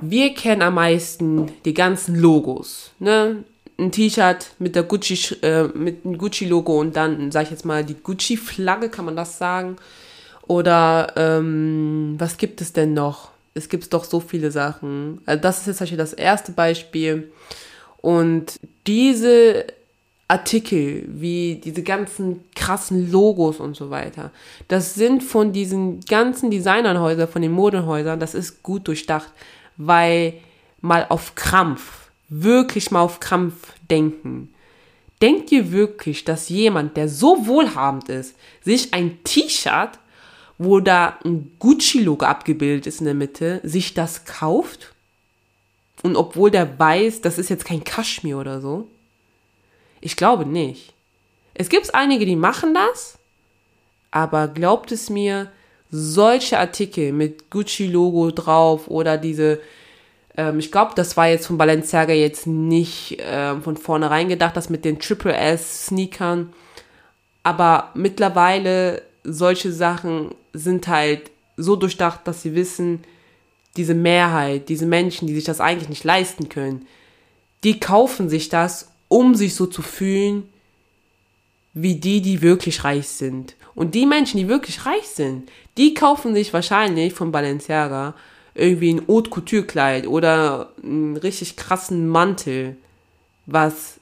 wir 0.00 0.34
kennen 0.34 0.62
am 0.62 0.74
meisten 0.74 1.50
die 1.64 1.74
ganzen 1.74 2.14
Logos. 2.16 2.92
Ne? 2.98 3.44
Ein 3.78 3.92
T-Shirt 3.92 4.52
mit 4.58 4.74
der 4.74 4.82
Gucci, 4.82 5.36
äh, 5.42 5.64
mit 5.68 6.04
dem 6.04 6.18
Gucci-Logo 6.18 6.80
und 6.80 6.96
dann, 6.96 7.30
sag 7.30 7.44
ich 7.44 7.50
jetzt 7.50 7.64
mal, 7.64 7.84
die 7.84 7.94
Gucci-Flagge, 7.94 8.88
kann 8.88 9.04
man 9.04 9.16
das 9.16 9.38
sagen? 9.38 9.76
Oder 10.46 11.12
ähm, 11.16 12.16
was 12.18 12.36
gibt 12.38 12.60
es 12.60 12.72
denn 12.72 12.94
noch? 12.94 13.30
Es 13.54 13.68
gibt 13.68 13.92
doch 13.92 14.04
so 14.04 14.20
viele 14.20 14.50
Sachen. 14.50 15.20
Also 15.26 15.40
das 15.40 15.66
ist 15.66 15.80
jetzt 15.80 15.98
das 15.98 16.12
erste 16.12 16.52
Beispiel. 16.52 17.30
Und 18.00 18.58
diese 18.86 19.66
Artikel, 20.28 21.04
wie 21.08 21.56
diese 21.56 21.82
ganzen 21.82 22.44
krassen 22.54 23.10
Logos 23.10 23.60
und 23.60 23.74
so 23.74 23.88
weiter. 23.88 24.30
Das 24.68 24.94
sind 24.94 25.22
von 25.22 25.54
diesen 25.54 26.00
ganzen 26.00 26.50
Designernhäusern, 26.50 27.28
von 27.28 27.40
den 27.40 27.52
Modenhäusern, 27.52 28.20
das 28.20 28.34
ist 28.34 28.62
gut 28.62 28.86
durchdacht, 28.88 29.32
weil 29.78 30.34
mal 30.82 31.06
auf 31.08 31.34
Krampf, 31.34 32.07
wirklich 32.28 32.90
mal 32.90 33.00
auf 33.00 33.20
Krampf 33.20 33.74
denken. 33.90 34.52
Denkt 35.20 35.50
ihr 35.50 35.72
wirklich, 35.72 36.24
dass 36.24 36.48
jemand, 36.48 36.96
der 36.96 37.08
so 37.08 37.46
wohlhabend 37.46 38.08
ist, 38.08 38.36
sich 38.62 38.94
ein 38.94 39.22
T-Shirt, 39.24 39.98
wo 40.58 40.80
da 40.80 41.18
ein 41.24 41.52
Gucci-Logo 41.58 42.24
abgebildet 42.24 42.86
ist 42.86 43.00
in 43.00 43.06
der 43.06 43.14
Mitte, 43.14 43.60
sich 43.64 43.94
das 43.94 44.24
kauft? 44.24 44.94
Und 46.02 46.16
obwohl 46.16 46.50
der 46.50 46.78
weiß, 46.78 47.20
das 47.20 47.38
ist 47.38 47.50
jetzt 47.50 47.64
kein 47.64 47.82
Kaschmir 47.82 48.38
oder 48.38 48.60
so? 48.60 48.88
Ich 50.00 50.16
glaube 50.16 50.46
nicht. 50.46 50.92
Es 51.54 51.68
gibt 51.68 51.92
einige, 51.94 52.24
die 52.24 52.36
machen 52.36 52.74
das, 52.74 53.18
aber 54.12 54.46
glaubt 54.46 54.92
es 54.92 55.10
mir, 55.10 55.50
solche 55.90 56.58
Artikel 56.58 57.12
mit 57.12 57.50
Gucci-Logo 57.50 58.30
drauf 58.30 58.88
oder 58.88 59.16
diese 59.16 59.60
ähm, 60.38 60.60
ich 60.60 60.70
glaube, 60.72 60.92
das 60.94 61.16
war 61.16 61.28
jetzt 61.28 61.48
von 61.48 61.58
Balenciaga 61.58 62.12
jetzt 62.12 62.46
nicht 62.46 63.20
äh, 63.20 63.60
von 63.60 63.76
vornherein 63.76 64.28
gedacht, 64.28 64.56
das 64.56 64.70
mit 64.70 64.84
den 64.84 65.00
Triple 65.00 65.36
S 65.36 65.86
Sneakern. 65.86 66.52
Aber 67.42 67.90
mittlerweile 67.94 69.02
solche 69.24 69.72
Sachen 69.72 70.34
sind 70.52 70.86
halt 70.86 71.30
so 71.56 71.74
durchdacht, 71.74 72.20
dass 72.24 72.42
sie 72.42 72.54
wissen, 72.54 73.02
diese 73.76 73.94
Mehrheit, 73.94 74.68
diese 74.68 74.86
Menschen, 74.86 75.26
die 75.26 75.34
sich 75.34 75.44
das 75.44 75.60
eigentlich 75.60 75.88
nicht 75.88 76.04
leisten 76.04 76.48
können, 76.48 76.86
die 77.64 77.80
kaufen 77.80 78.28
sich 78.28 78.48
das, 78.48 78.92
um 79.08 79.34
sich 79.34 79.56
so 79.56 79.66
zu 79.66 79.82
fühlen, 79.82 80.48
wie 81.74 81.96
die, 81.96 82.20
die 82.22 82.42
wirklich 82.42 82.84
reich 82.84 83.08
sind. 83.08 83.56
Und 83.74 83.94
die 83.94 84.06
Menschen, 84.06 84.38
die 84.38 84.48
wirklich 84.48 84.86
reich 84.86 85.06
sind, 85.08 85.50
die 85.76 85.94
kaufen 85.94 86.34
sich 86.34 86.52
wahrscheinlich 86.52 87.12
von 87.12 87.32
Balenciaga 87.32 88.14
irgendwie 88.58 88.94
ein 88.94 89.08
Haute 89.08 89.30
Couture 89.30 89.64
Kleid 89.64 90.06
oder 90.06 90.70
einen 90.82 91.16
richtig 91.16 91.56
krassen 91.56 92.08
Mantel, 92.08 92.76
was 93.46 93.94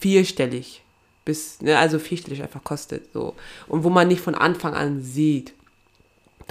vierstellig 0.00 0.82
bis, 1.24 1.60
ne, 1.60 1.76
also 1.76 1.98
vierstellig 1.98 2.42
einfach 2.42 2.64
kostet, 2.64 3.12
so. 3.12 3.34
Und 3.66 3.84
wo 3.84 3.90
man 3.90 4.08
nicht 4.08 4.22
von 4.22 4.34
Anfang 4.34 4.74
an 4.74 5.02
sieht, 5.02 5.52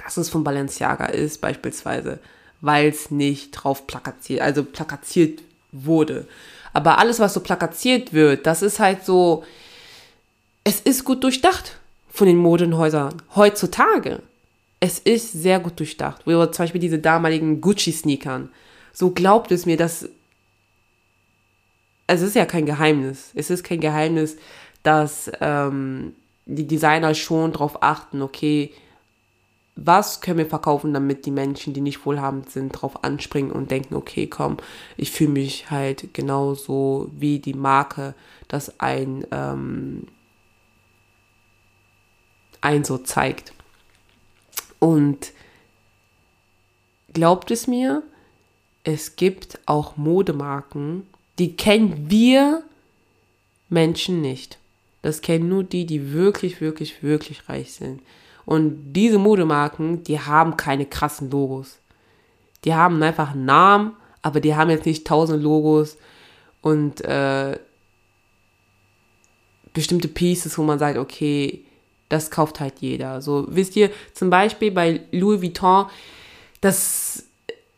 dass 0.04 0.16
es 0.16 0.28
von 0.28 0.44
Balenciaga 0.44 1.06
ist, 1.06 1.40
beispielsweise, 1.40 2.20
weil 2.60 2.88
es 2.88 3.10
nicht 3.10 3.50
drauf 3.50 3.86
plakatiert, 3.88 4.40
also 4.40 4.62
plakatiert 4.62 5.40
wurde. 5.72 6.28
Aber 6.72 6.98
alles, 6.98 7.18
was 7.18 7.34
so 7.34 7.40
plakatiert 7.40 8.12
wird, 8.12 8.46
das 8.46 8.62
ist 8.62 8.78
halt 8.78 9.04
so, 9.04 9.44
es 10.62 10.80
ist 10.80 11.04
gut 11.04 11.24
durchdacht 11.24 11.78
von 12.08 12.28
den 12.28 12.36
Modenhäusern 12.36 13.20
heutzutage 13.34 14.22
es 14.80 14.98
ist 14.98 15.32
sehr 15.32 15.60
gut 15.60 15.78
durchdacht. 15.78 16.26
Oder 16.26 16.52
zum 16.52 16.64
Beispiel 16.64 16.80
diese 16.80 16.98
damaligen 16.98 17.60
Gucci-Sneakern. 17.60 18.50
So 18.92 19.10
glaubt 19.10 19.52
es 19.52 19.66
mir, 19.66 19.76
dass. 19.76 20.08
Es 22.06 22.22
ist 22.22 22.34
ja 22.34 22.46
kein 22.46 22.64
Geheimnis. 22.64 23.32
Es 23.34 23.50
ist 23.50 23.64
kein 23.64 23.80
Geheimnis, 23.80 24.36
dass 24.82 25.30
ähm, 25.40 26.14
die 26.46 26.66
Designer 26.66 27.14
schon 27.14 27.52
darauf 27.52 27.82
achten, 27.82 28.22
okay, 28.22 28.72
was 29.76 30.20
können 30.20 30.38
wir 30.38 30.46
verkaufen, 30.46 30.92
damit 30.92 31.26
die 31.26 31.30
Menschen, 31.30 31.72
die 31.74 31.80
nicht 31.80 32.04
wohlhabend 32.04 32.50
sind, 32.50 32.74
darauf 32.74 33.04
anspringen 33.04 33.52
und 33.52 33.70
denken, 33.70 33.94
okay, 33.94 34.26
komm, 34.26 34.56
ich 34.96 35.10
fühle 35.10 35.30
mich 35.30 35.70
halt 35.70 36.14
genauso 36.14 37.10
wie 37.16 37.38
die 37.38 37.54
Marke, 37.54 38.14
das 38.48 38.80
ein, 38.80 39.24
ähm, 39.30 40.08
ein 42.60 42.82
so 42.84 42.98
zeigt. 42.98 43.52
Und 44.78 45.32
glaubt 47.12 47.50
es 47.50 47.66
mir, 47.66 48.02
es 48.84 49.16
gibt 49.16 49.58
auch 49.66 49.96
Modemarken, 49.96 51.06
die 51.38 51.56
kennen 51.56 52.10
wir 52.10 52.62
Menschen 53.68 54.20
nicht. 54.20 54.58
Das 55.02 55.20
kennen 55.20 55.48
nur 55.48 55.64
die, 55.64 55.86
die 55.86 56.12
wirklich, 56.12 56.60
wirklich, 56.60 57.02
wirklich 57.02 57.48
reich 57.48 57.72
sind. 57.72 58.02
Und 58.44 58.92
diese 58.92 59.18
Modemarken, 59.18 60.02
die 60.04 60.18
haben 60.20 60.56
keine 60.56 60.86
krassen 60.86 61.30
Logos. 61.30 61.78
Die 62.64 62.74
haben 62.74 63.02
einfach 63.02 63.32
einen 63.32 63.44
Namen, 63.44 63.92
aber 64.22 64.40
die 64.40 64.56
haben 64.56 64.70
jetzt 64.70 64.86
nicht 64.86 65.06
tausend 65.06 65.42
Logos 65.42 65.96
und 66.62 67.00
äh, 67.02 67.58
bestimmte 69.72 70.08
Pieces, 70.08 70.58
wo 70.58 70.62
man 70.62 70.78
sagt, 70.78 70.98
okay, 70.98 71.64
das 72.08 72.30
kauft 72.30 72.60
halt 72.60 72.74
jeder. 72.80 73.20
So, 73.20 73.46
wisst 73.48 73.76
ihr, 73.76 73.90
zum 74.14 74.30
Beispiel 74.30 74.70
bei 74.70 75.00
Louis 75.12 75.42
Vuitton, 75.42 75.86
das, 76.60 77.24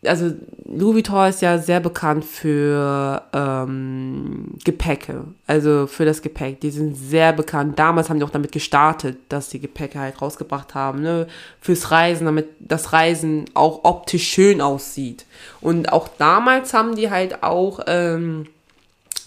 also 0.05 0.33
Louis 0.65 0.95
Vuitton 0.95 1.29
ist 1.29 1.43
ja 1.43 1.59
sehr 1.59 1.81
bekannt 1.81 2.25
für 2.25 3.23
ähm, 3.33 4.55
Gepäcke, 4.65 5.25
also 5.47 5.87
für 5.87 6.05
das 6.05 6.23
Gepäck. 6.23 6.61
Die 6.61 6.71
sind 6.71 6.95
sehr 6.95 7.33
bekannt. 7.33 7.79
Damals 7.79 8.09
haben 8.09 8.19
die 8.19 8.25
auch 8.25 8.31
damit 8.31 8.53
gestartet, 8.53 9.19
dass 9.29 9.49
die 9.49 9.61
Gepäcke 9.61 9.99
halt 9.99 10.23
rausgebracht 10.23 10.75
haben, 10.75 11.03
ne? 11.03 11.27
Fürs 11.61 11.91
Reisen, 11.91 12.27
damit 12.27 12.47
das 12.61 12.93
Reisen 12.93 13.47
auch 13.55 13.81
optisch 13.85 14.29
schön 14.29 14.61
aussieht. 14.61 15.27
Und 15.61 15.93
auch 15.93 16.09
damals 16.09 16.73
haben 16.73 16.95
die 16.95 17.11
halt 17.11 17.43
auch 17.43 17.81
ähm, 17.87 18.47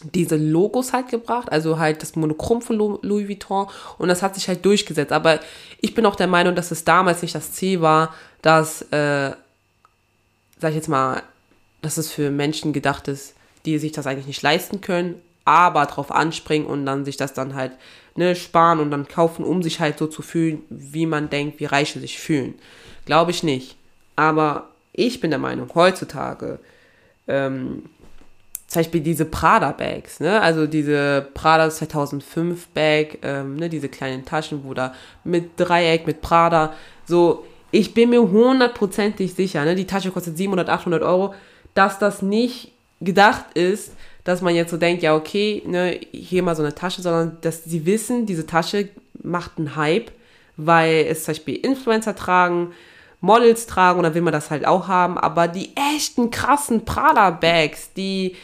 diese 0.04 0.36
Logos 0.36 0.94
halt 0.94 1.10
gebracht, 1.10 1.52
also 1.52 1.80
halt 1.80 2.02
das 2.02 2.16
Monochrom 2.16 2.62
von 2.62 2.78
Louis 2.78 3.28
Vuitton 3.28 3.68
und 3.98 4.08
das 4.08 4.22
hat 4.22 4.36
sich 4.36 4.48
halt 4.48 4.66
durchgesetzt. 4.66 5.12
Aber 5.12 5.40
ich 5.80 5.94
bin 5.94 6.06
auch 6.06 6.16
der 6.16 6.28
Meinung, 6.28 6.56
dass 6.56 6.72
es 6.72 6.84
damals 6.84 7.22
nicht 7.22 7.36
das 7.36 7.54
Ziel 7.54 7.82
war, 7.82 8.14
dass, 8.42 8.82
äh, 8.92 9.32
sag 10.60 10.70
ich 10.70 10.76
jetzt 10.76 10.90
mal, 10.90 11.24
dass 11.82 11.98
es 11.98 12.12
für 12.12 12.32
Menschen 12.32 12.74
gedacht 12.74 13.08
ist, 13.08 13.36
die 13.66 13.78
sich 13.78 13.92
das 13.92 14.08
eigentlich 14.08 14.28
nicht 14.28 14.42
leisten 14.42 14.82
können, 14.82 15.22
aber 15.46 15.86
drauf 15.86 16.12
anspringen 16.12 16.68
und 16.68 16.86
dann 16.86 17.06
sich 17.06 17.18
das 17.18 17.34
dann 17.34 17.56
halt 17.56 17.74
ne, 18.16 18.36
sparen 18.36 18.80
und 18.80 18.92
dann 18.92 19.08
kaufen, 19.08 19.44
um 19.44 19.64
sich 19.64 19.80
halt 19.80 19.98
so 19.98 20.08
zu 20.08 20.22
fühlen, 20.22 20.64
wie 20.70 21.06
man 21.06 21.30
denkt, 21.30 21.60
wie 21.60 21.66
Reiche 21.66 22.00
sich 22.00 22.20
fühlen. 22.20 22.56
Glaube 23.06 23.32
ich 23.32 23.44
nicht. 23.44 23.76
Aber 24.16 24.70
ich 24.94 25.20
bin 25.20 25.32
der 25.32 25.40
Meinung, 25.40 25.70
heutzutage 25.74 26.60
ähm, 27.28 27.84
zum 28.74 28.82
Beispiel 28.82 29.02
diese 29.02 29.26
Prada-Bags, 29.26 30.20
ne? 30.20 30.42
Also 30.42 30.66
diese 30.66 31.28
Prada 31.34 31.70
2005 31.70 32.68
Bag, 32.70 33.20
ähm, 33.22 33.56
ne? 33.56 33.70
Diese 33.70 33.88
kleinen 33.88 34.26
Taschen, 34.26 34.64
wo 34.64 34.74
da 34.74 34.94
mit 35.24 35.52
Dreieck, 35.58 36.08
mit 36.08 36.22
Prada, 36.22 36.74
so, 37.06 37.46
ich 37.72 37.94
bin 37.94 38.10
mir 38.10 38.22
hundertprozentig 38.22 39.36
sicher, 39.36 39.64
ne? 39.64 39.76
Die 39.76 39.86
Tasche 39.86 40.10
kostet 40.10 40.38
700, 40.38 40.70
800 40.70 41.04
Euro, 41.04 41.36
dass 41.76 42.00
das 42.00 42.22
nicht 42.22 42.72
gedacht 43.00 43.46
ist, 43.54 43.94
dass 44.24 44.42
man 44.42 44.56
jetzt 44.56 44.72
so 44.72 44.78
denkt, 44.78 45.04
ja, 45.04 45.16
okay, 45.16 45.62
ne, 45.66 46.00
hier 46.12 46.42
mal 46.42 46.56
so 46.56 46.64
eine 46.64 46.74
Tasche, 46.74 47.02
sondern 47.02 47.38
dass 47.42 47.64
sie 47.64 47.86
wissen, 47.86 48.26
diese 48.26 48.46
Tasche 48.46 48.90
macht 49.22 49.58
einen 49.58 49.76
Hype, 49.76 50.12
weil 50.58 51.06
es 51.10 51.26
zum 51.26 51.34
Beispiel 51.34 51.56
Influencer 51.58 52.16
tragen, 52.16 52.74
Models 53.22 53.68
tragen 53.68 54.00
und 54.00 54.04
dann 54.04 54.14
will 54.16 54.22
man 54.22 54.34
das 54.34 54.52
halt 54.52 54.66
auch 54.66 54.88
haben, 54.88 55.18
aber 55.18 55.48
die 55.48 55.72
echten 55.96 56.30
krassen 56.30 56.86
Prada-Bags, 56.86 57.94
die 57.94 58.36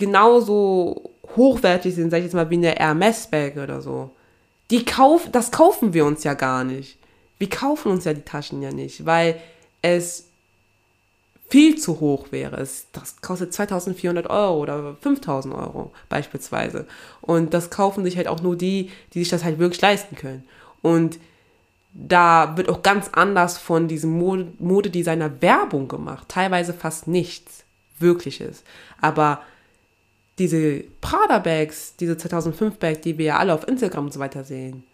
genauso 0.00 1.12
hochwertig 1.36 1.94
sind, 1.94 2.10
sag 2.10 2.18
ich 2.18 2.24
jetzt 2.24 2.34
mal, 2.34 2.50
wie 2.50 2.56
eine 2.56 2.72
Hermes-Bag 2.72 3.56
oder 3.56 3.80
so. 3.80 4.10
Die 4.70 4.84
kauf, 4.84 5.28
das 5.30 5.52
kaufen 5.52 5.94
wir 5.94 6.04
uns 6.04 6.24
ja 6.24 6.34
gar 6.34 6.64
nicht. 6.64 6.98
Wir 7.38 7.48
kaufen 7.48 7.92
uns 7.92 8.04
ja 8.04 8.12
die 8.12 8.22
Taschen 8.22 8.62
ja 8.62 8.72
nicht, 8.72 9.06
weil 9.06 9.40
es 9.82 10.26
viel 11.48 11.78
zu 11.78 12.00
hoch 12.00 12.28
wäre. 12.30 12.56
Es, 12.56 12.86
das 12.92 13.20
kostet 13.20 13.52
2400 13.52 14.28
Euro 14.30 14.60
oder 14.60 14.96
5000 15.00 15.54
Euro 15.54 15.92
beispielsweise. 16.08 16.86
Und 17.20 17.54
das 17.54 17.70
kaufen 17.70 18.04
sich 18.04 18.16
halt 18.16 18.28
auch 18.28 18.40
nur 18.40 18.56
die, 18.56 18.90
die 19.14 19.20
sich 19.20 19.30
das 19.30 19.44
halt 19.44 19.58
wirklich 19.58 19.80
leisten 19.80 20.16
können. 20.16 20.44
Und 20.82 21.18
da 21.92 22.56
wird 22.56 22.68
auch 22.68 22.82
ganz 22.82 23.10
anders 23.12 23.58
von 23.58 23.88
diesem 23.88 24.16
Modedesigner 24.58 25.42
Werbung 25.42 25.88
gemacht. 25.88 26.28
Teilweise 26.28 26.72
fast 26.72 27.08
nichts 27.08 27.64
Wirkliches. 27.98 28.62
Aber 29.00 29.42
diese 30.40 30.84
Prada-Bags, 31.02 31.96
diese 31.96 32.14
2005-Bag, 32.14 33.02
die 33.02 33.18
wir 33.18 33.26
ja 33.26 33.38
alle 33.38 33.52
auf 33.52 33.68
Instagram 33.68 34.06
und 34.06 34.12
so 34.14 34.20
weiter 34.20 34.42
sehen, 34.42 34.84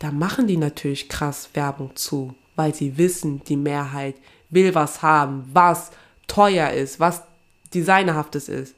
da 0.00 0.12
machen 0.12 0.46
die 0.46 0.58
natürlich 0.58 1.08
krass 1.08 1.48
Werbung 1.54 1.96
zu, 1.96 2.34
weil 2.56 2.74
sie 2.74 2.98
wissen, 2.98 3.42
die 3.44 3.56
Mehrheit 3.56 4.16
will 4.50 4.74
was 4.74 5.00
haben, 5.00 5.48
was 5.50 5.92
teuer 6.28 6.70
ist, 6.70 7.00
was 7.00 7.22
designerhaftes 7.72 8.50
ist. 8.50 8.74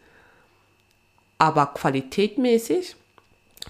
Aber 1.36 1.66
qualitätmäßig 1.66 2.94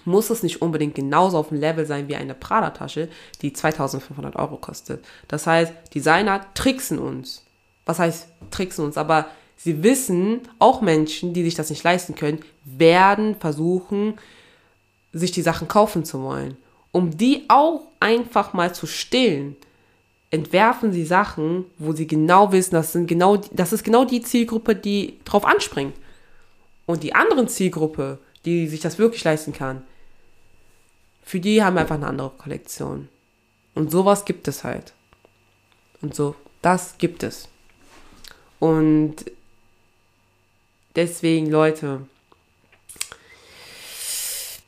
muss 0.05 0.29
es 0.29 0.43
nicht 0.43 0.61
unbedingt 0.61 0.93
genauso 0.93 1.39
auf 1.39 1.49
dem 1.49 1.59
Level 1.59 1.87
sein 1.87 2.07
wie 2.09 2.15
eine 2.15 2.35
Prada-Tasche, 2.35 3.09
die 3.41 3.53
2500 3.53 4.35
Euro 4.35 4.57
kostet. 4.57 5.03
Das 5.27 5.47
heißt, 5.47 5.73
Designer 5.95 6.45
tricksen 6.53 6.99
uns. 6.99 7.43
Was 7.87 7.97
heißt 7.97 8.27
tricksen 8.51 8.85
uns? 8.85 8.97
Aber 8.97 9.25
sie 9.59 9.83
wissen, 9.83 10.41
auch 10.57 10.81
Menschen, 10.81 11.33
die 11.33 11.43
sich 11.43 11.55
das 11.55 11.69
nicht 11.69 11.83
leisten 11.83 12.15
können, 12.15 12.39
werden 12.63 13.35
versuchen, 13.35 14.17
sich 15.11 15.31
die 15.31 15.41
Sachen 15.41 15.67
kaufen 15.67 16.05
zu 16.05 16.21
wollen. 16.23 16.57
Um 16.91 17.17
die 17.17 17.43
auch 17.49 17.81
einfach 17.99 18.53
mal 18.53 18.73
zu 18.73 18.87
stillen, 18.87 19.57
entwerfen 20.31 20.93
sie 20.93 21.05
Sachen, 21.05 21.65
wo 21.77 21.91
sie 21.91 22.07
genau 22.07 22.51
wissen, 22.51 22.75
das, 22.75 22.93
sind 22.93 23.07
genau, 23.07 23.37
das 23.51 23.73
ist 23.73 23.83
genau 23.83 24.05
die 24.05 24.21
Zielgruppe, 24.21 24.75
die 24.75 25.19
drauf 25.25 25.45
anspringt. 25.45 25.95
Und 26.85 27.03
die 27.03 27.13
anderen 27.13 27.47
Zielgruppe, 27.47 28.17
die 28.45 28.67
sich 28.67 28.79
das 28.79 28.97
wirklich 28.97 29.23
leisten 29.23 29.53
kann, 29.53 29.83
für 31.21 31.39
die 31.39 31.61
haben 31.61 31.75
wir 31.75 31.81
einfach 31.81 31.95
eine 31.95 32.07
andere 32.07 32.31
Kollektion. 32.37 33.09
Und 33.75 33.91
sowas 33.91 34.25
gibt 34.25 34.47
es 34.47 34.63
halt. 34.63 34.93
Und 36.01 36.15
so, 36.15 36.35
das 36.61 36.97
gibt 36.97 37.23
es. 37.23 37.49
Und 38.59 39.25
deswegen, 40.95 41.49
Leute, 41.49 42.01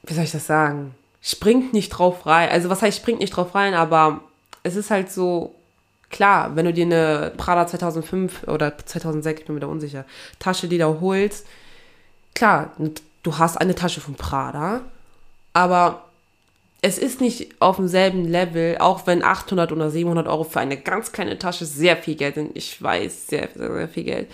wie 0.04 0.14
soll 0.14 0.24
ich 0.24 0.32
das 0.32 0.48
sagen? 0.48 0.96
Springt 1.22 1.74
nicht 1.74 1.90
drauf 1.90 2.26
rein. 2.26 2.50
Also, 2.50 2.70
was 2.70 2.82
heißt, 2.82 2.98
springt 2.98 3.20
nicht 3.20 3.36
drauf 3.36 3.54
rein, 3.54 3.74
aber 3.74 4.22
es 4.64 4.76
ist 4.76 4.90
halt 4.90 5.12
so, 5.12 5.56
klar, 6.10 6.56
wenn 6.56 6.66
du 6.66 6.74
dir 6.74 6.86
eine 6.86 7.32
Prada 7.38 7.68
2005 7.68 8.48
oder 8.48 8.78
2006, 8.78 9.42
ich 9.42 9.46
bin 9.46 9.56
mir 9.56 9.62
da 9.62 9.68
unsicher, 9.68 10.06
Tasche, 10.40 10.68
die 10.68 10.78
da 10.78 10.98
holst, 11.00 11.46
klar, 12.34 12.72
du 13.24 13.38
hast 13.38 13.58
eine 13.58 13.76
Tasche 13.76 14.02
von 14.02 14.16
Prada, 14.16 14.82
aber 15.54 16.06
es 16.82 16.98
ist 16.98 17.22
nicht 17.22 17.62
auf 17.62 17.76
demselben 17.76 18.26
Level, 18.26 18.78
auch 18.80 19.06
wenn 19.06 19.24
800 19.24 19.72
oder 19.72 19.92
700 19.92 20.28
Euro 20.28 20.44
für 20.44 20.60
eine 20.60 20.78
ganz 20.78 21.12
kleine 21.12 21.38
Tasche 21.38 21.66
sehr 21.66 21.96
viel 21.98 22.16
Geld 22.16 22.36
sind. 22.36 22.58
Ich 22.58 22.82
weiß, 22.82 23.28
sehr, 23.28 23.50
sehr, 23.56 23.72
sehr 23.72 23.88
viel 23.88 24.04
Geld. 24.04 24.32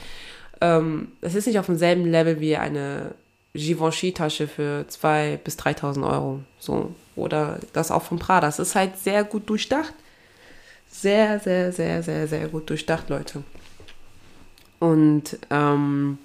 Ähm, 0.62 1.10
es 1.22 1.36
ist 1.36 1.48
nicht 1.48 1.60
auf 1.60 1.66
demselben 1.68 2.06
Level 2.06 2.40
wie 2.40 2.58
eine 2.58 3.12
Givenchy-Tasche 3.54 4.48
für 4.48 4.86
2.000 4.90 5.38
bis 5.38 5.58
3.000 5.58 6.10
Euro. 6.10 6.40
So. 6.60 6.94
Oder 7.16 7.60
das 7.74 7.92
auch 7.92 8.04
von 8.04 8.20
Prada. 8.20 8.48
Das 8.48 8.60
ist 8.60 8.76
halt 8.76 8.98
sehr 8.98 9.24
gut 9.24 9.50
durchdacht. 9.50 9.94
Sehr, 10.90 11.40
sehr, 11.40 11.72
sehr, 11.72 12.04
sehr, 12.04 12.28
sehr 12.28 12.48
gut 12.48 12.70
durchdacht, 12.70 13.10
Leute. 13.10 13.44
Und 14.80 15.38
ähm, 15.50 16.18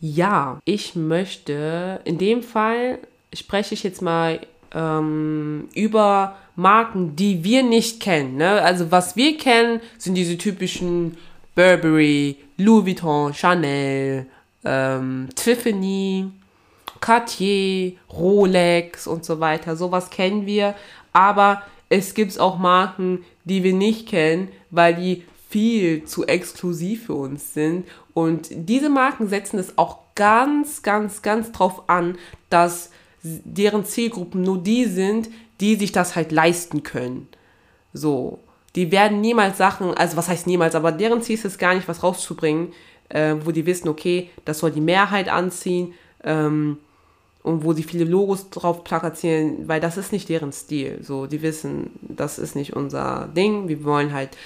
ja, 0.00 0.60
ich 0.64 0.94
möchte, 0.94 2.00
in 2.04 2.18
dem 2.18 2.42
Fall 2.42 2.98
spreche 3.34 3.74
ich 3.74 3.82
jetzt 3.82 4.00
mal 4.00 4.40
ähm, 4.72 5.68
über 5.74 6.36
Marken, 6.56 7.16
die 7.16 7.44
wir 7.44 7.62
nicht 7.62 8.00
kennen. 8.00 8.36
Ne? 8.36 8.62
Also 8.62 8.90
was 8.90 9.16
wir 9.16 9.36
kennen, 9.36 9.80
sind 9.98 10.14
diese 10.14 10.38
typischen 10.38 11.16
Burberry, 11.54 12.36
Louis 12.56 12.86
Vuitton, 12.86 13.34
Chanel, 13.34 14.26
ähm, 14.64 15.28
Tiffany, 15.34 16.30
Cartier, 17.00 17.94
Rolex 18.12 19.06
und 19.06 19.24
so 19.24 19.40
weiter. 19.40 19.76
Sowas 19.76 20.10
kennen 20.10 20.46
wir. 20.46 20.74
Aber 21.12 21.62
es 21.88 22.14
gibt 22.14 22.38
auch 22.38 22.58
Marken, 22.58 23.24
die 23.44 23.62
wir 23.62 23.74
nicht 23.74 24.08
kennen, 24.08 24.48
weil 24.70 24.94
die 24.94 25.24
viel 25.48 26.04
zu 26.04 26.26
exklusiv 26.26 27.06
für 27.06 27.14
uns 27.14 27.54
sind. 27.54 27.86
Und 28.14 28.48
diese 28.50 28.88
Marken 28.88 29.28
setzen 29.28 29.58
es 29.58 29.76
auch 29.76 29.98
ganz, 30.14 30.82
ganz, 30.82 31.22
ganz 31.22 31.50
drauf 31.50 31.88
an, 31.88 32.16
dass 32.50 32.90
deren 33.22 33.84
Zielgruppen 33.84 34.42
nur 34.42 34.62
die 34.62 34.84
sind, 34.84 35.28
die 35.60 35.76
sich 35.76 35.92
das 35.92 36.14
halt 36.16 36.32
leisten 36.32 36.82
können. 36.82 37.28
So. 37.92 38.38
Die 38.76 38.92
werden 38.92 39.20
niemals 39.20 39.58
Sachen, 39.58 39.94
also 39.94 40.16
was 40.16 40.28
heißt 40.28 40.46
niemals, 40.46 40.74
aber 40.74 40.92
deren 40.92 41.22
Ziel 41.22 41.34
ist 41.34 41.44
es 41.44 41.58
gar 41.58 41.74
nicht, 41.74 41.88
was 41.88 42.02
rauszubringen, 42.02 42.72
äh, 43.08 43.34
wo 43.42 43.50
die 43.50 43.66
wissen, 43.66 43.88
okay, 43.88 44.30
das 44.44 44.60
soll 44.60 44.70
die 44.70 44.80
Mehrheit 44.80 45.28
anziehen 45.28 45.94
ähm, 46.22 46.78
und 47.42 47.64
wo 47.64 47.72
sie 47.72 47.82
viele 47.82 48.04
Logos 48.04 48.50
drauf 48.50 48.84
plakatieren, 48.84 49.66
weil 49.66 49.80
das 49.80 49.96
ist 49.96 50.12
nicht 50.12 50.28
deren 50.28 50.52
Stil. 50.52 50.98
So, 51.02 51.26
die 51.26 51.42
wissen, 51.42 51.90
das 52.00 52.38
ist 52.38 52.54
nicht 52.54 52.74
unser 52.74 53.28
Ding. 53.34 53.68
Wir 53.68 53.82
wollen 53.84 54.12
halt 54.12 54.36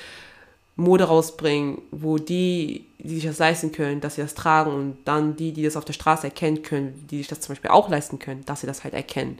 Mode 0.76 1.04
rausbringen, 1.04 1.82
wo 1.90 2.18
die, 2.18 2.86
die 2.98 3.16
sich 3.16 3.24
das 3.24 3.38
leisten 3.38 3.72
können, 3.72 4.00
dass 4.00 4.16
sie 4.16 4.22
das 4.22 4.34
tragen 4.34 4.72
und 4.72 4.96
dann 5.04 5.36
die, 5.36 5.52
die 5.52 5.62
das 5.62 5.76
auf 5.76 5.84
der 5.84 5.92
Straße 5.92 6.26
erkennen 6.26 6.62
können, 6.62 7.06
die 7.10 7.18
sich 7.18 7.28
das 7.28 7.40
zum 7.40 7.52
Beispiel 7.52 7.70
auch 7.70 7.88
leisten 7.88 8.18
können, 8.18 8.44
dass 8.44 8.62
sie 8.62 8.66
das 8.66 8.82
halt 8.82 8.94
erkennen. 8.94 9.38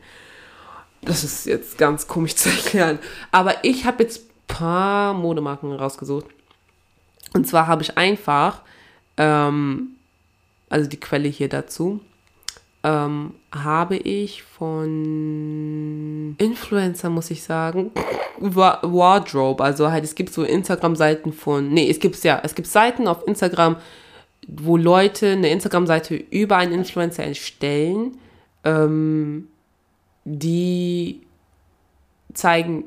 Das 1.03 1.25
ist 1.25 1.47
jetzt 1.47 1.79
ganz 1.79 2.07
komisch 2.07 2.35
zu 2.37 2.51
erklären. 2.51 2.99
Aber 3.33 3.65
ich 3.65 3.85
habe 3.85 4.03
jetzt 4.03 4.23
paar 4.47 5.15
Modemarken 5.15 5.73
rausgesucht. 5.73 6.27
Und 7.35 7.47
zwar 7.47 7.67
habe 7.67 7.83
ich 7.83 7.99
einfach, 7.99 8.63
ähm, 9.17 9.97
also 10.69 10.89
die 10.89 11.01
Quelle 11.01 11.29
hier 11.29 11.49
dazu, 11.49 12.01
ähm, 12.85 13.35
habe 13.51 13.97
ich 13.97 14.43
von 14.43 16.37
Influencer, 16.39 17.11
muss 17.11 17.31
ich 17.31 17.43
sagen, 17.43 17.91
Wardrobe. 18.39 19.65
Also 19.65 19.91
halt, 19.91 20.05
es 20.05 20.15
gibt 20.15 20.33
so 20.33 20.45
Instagram-Seiten 20.45 21.33
von, 21.33 21.71
nee, 21.71 21.91
es 21.91 21.99
gibt 21.99 22.23
ja, 22.23 22.41
es 22.45 22.55
gibt 22.55 22.69
Seiten 22.69 23.09
auf 23.09 23.27
Instagram, 23.27 23.77
wo 24.47 24.77
Leute 24.77 25.31
eine 25.33 25.49
Instagram-Seite 25.49 26.15
über 26.15 26.59
einen 26.59 26.73
Influencer 26.73 27.25
erstellen, 27.25 28.19
ähm, 28.65 29.49
die 30.25 31.23
zeigen, 32.35 32.85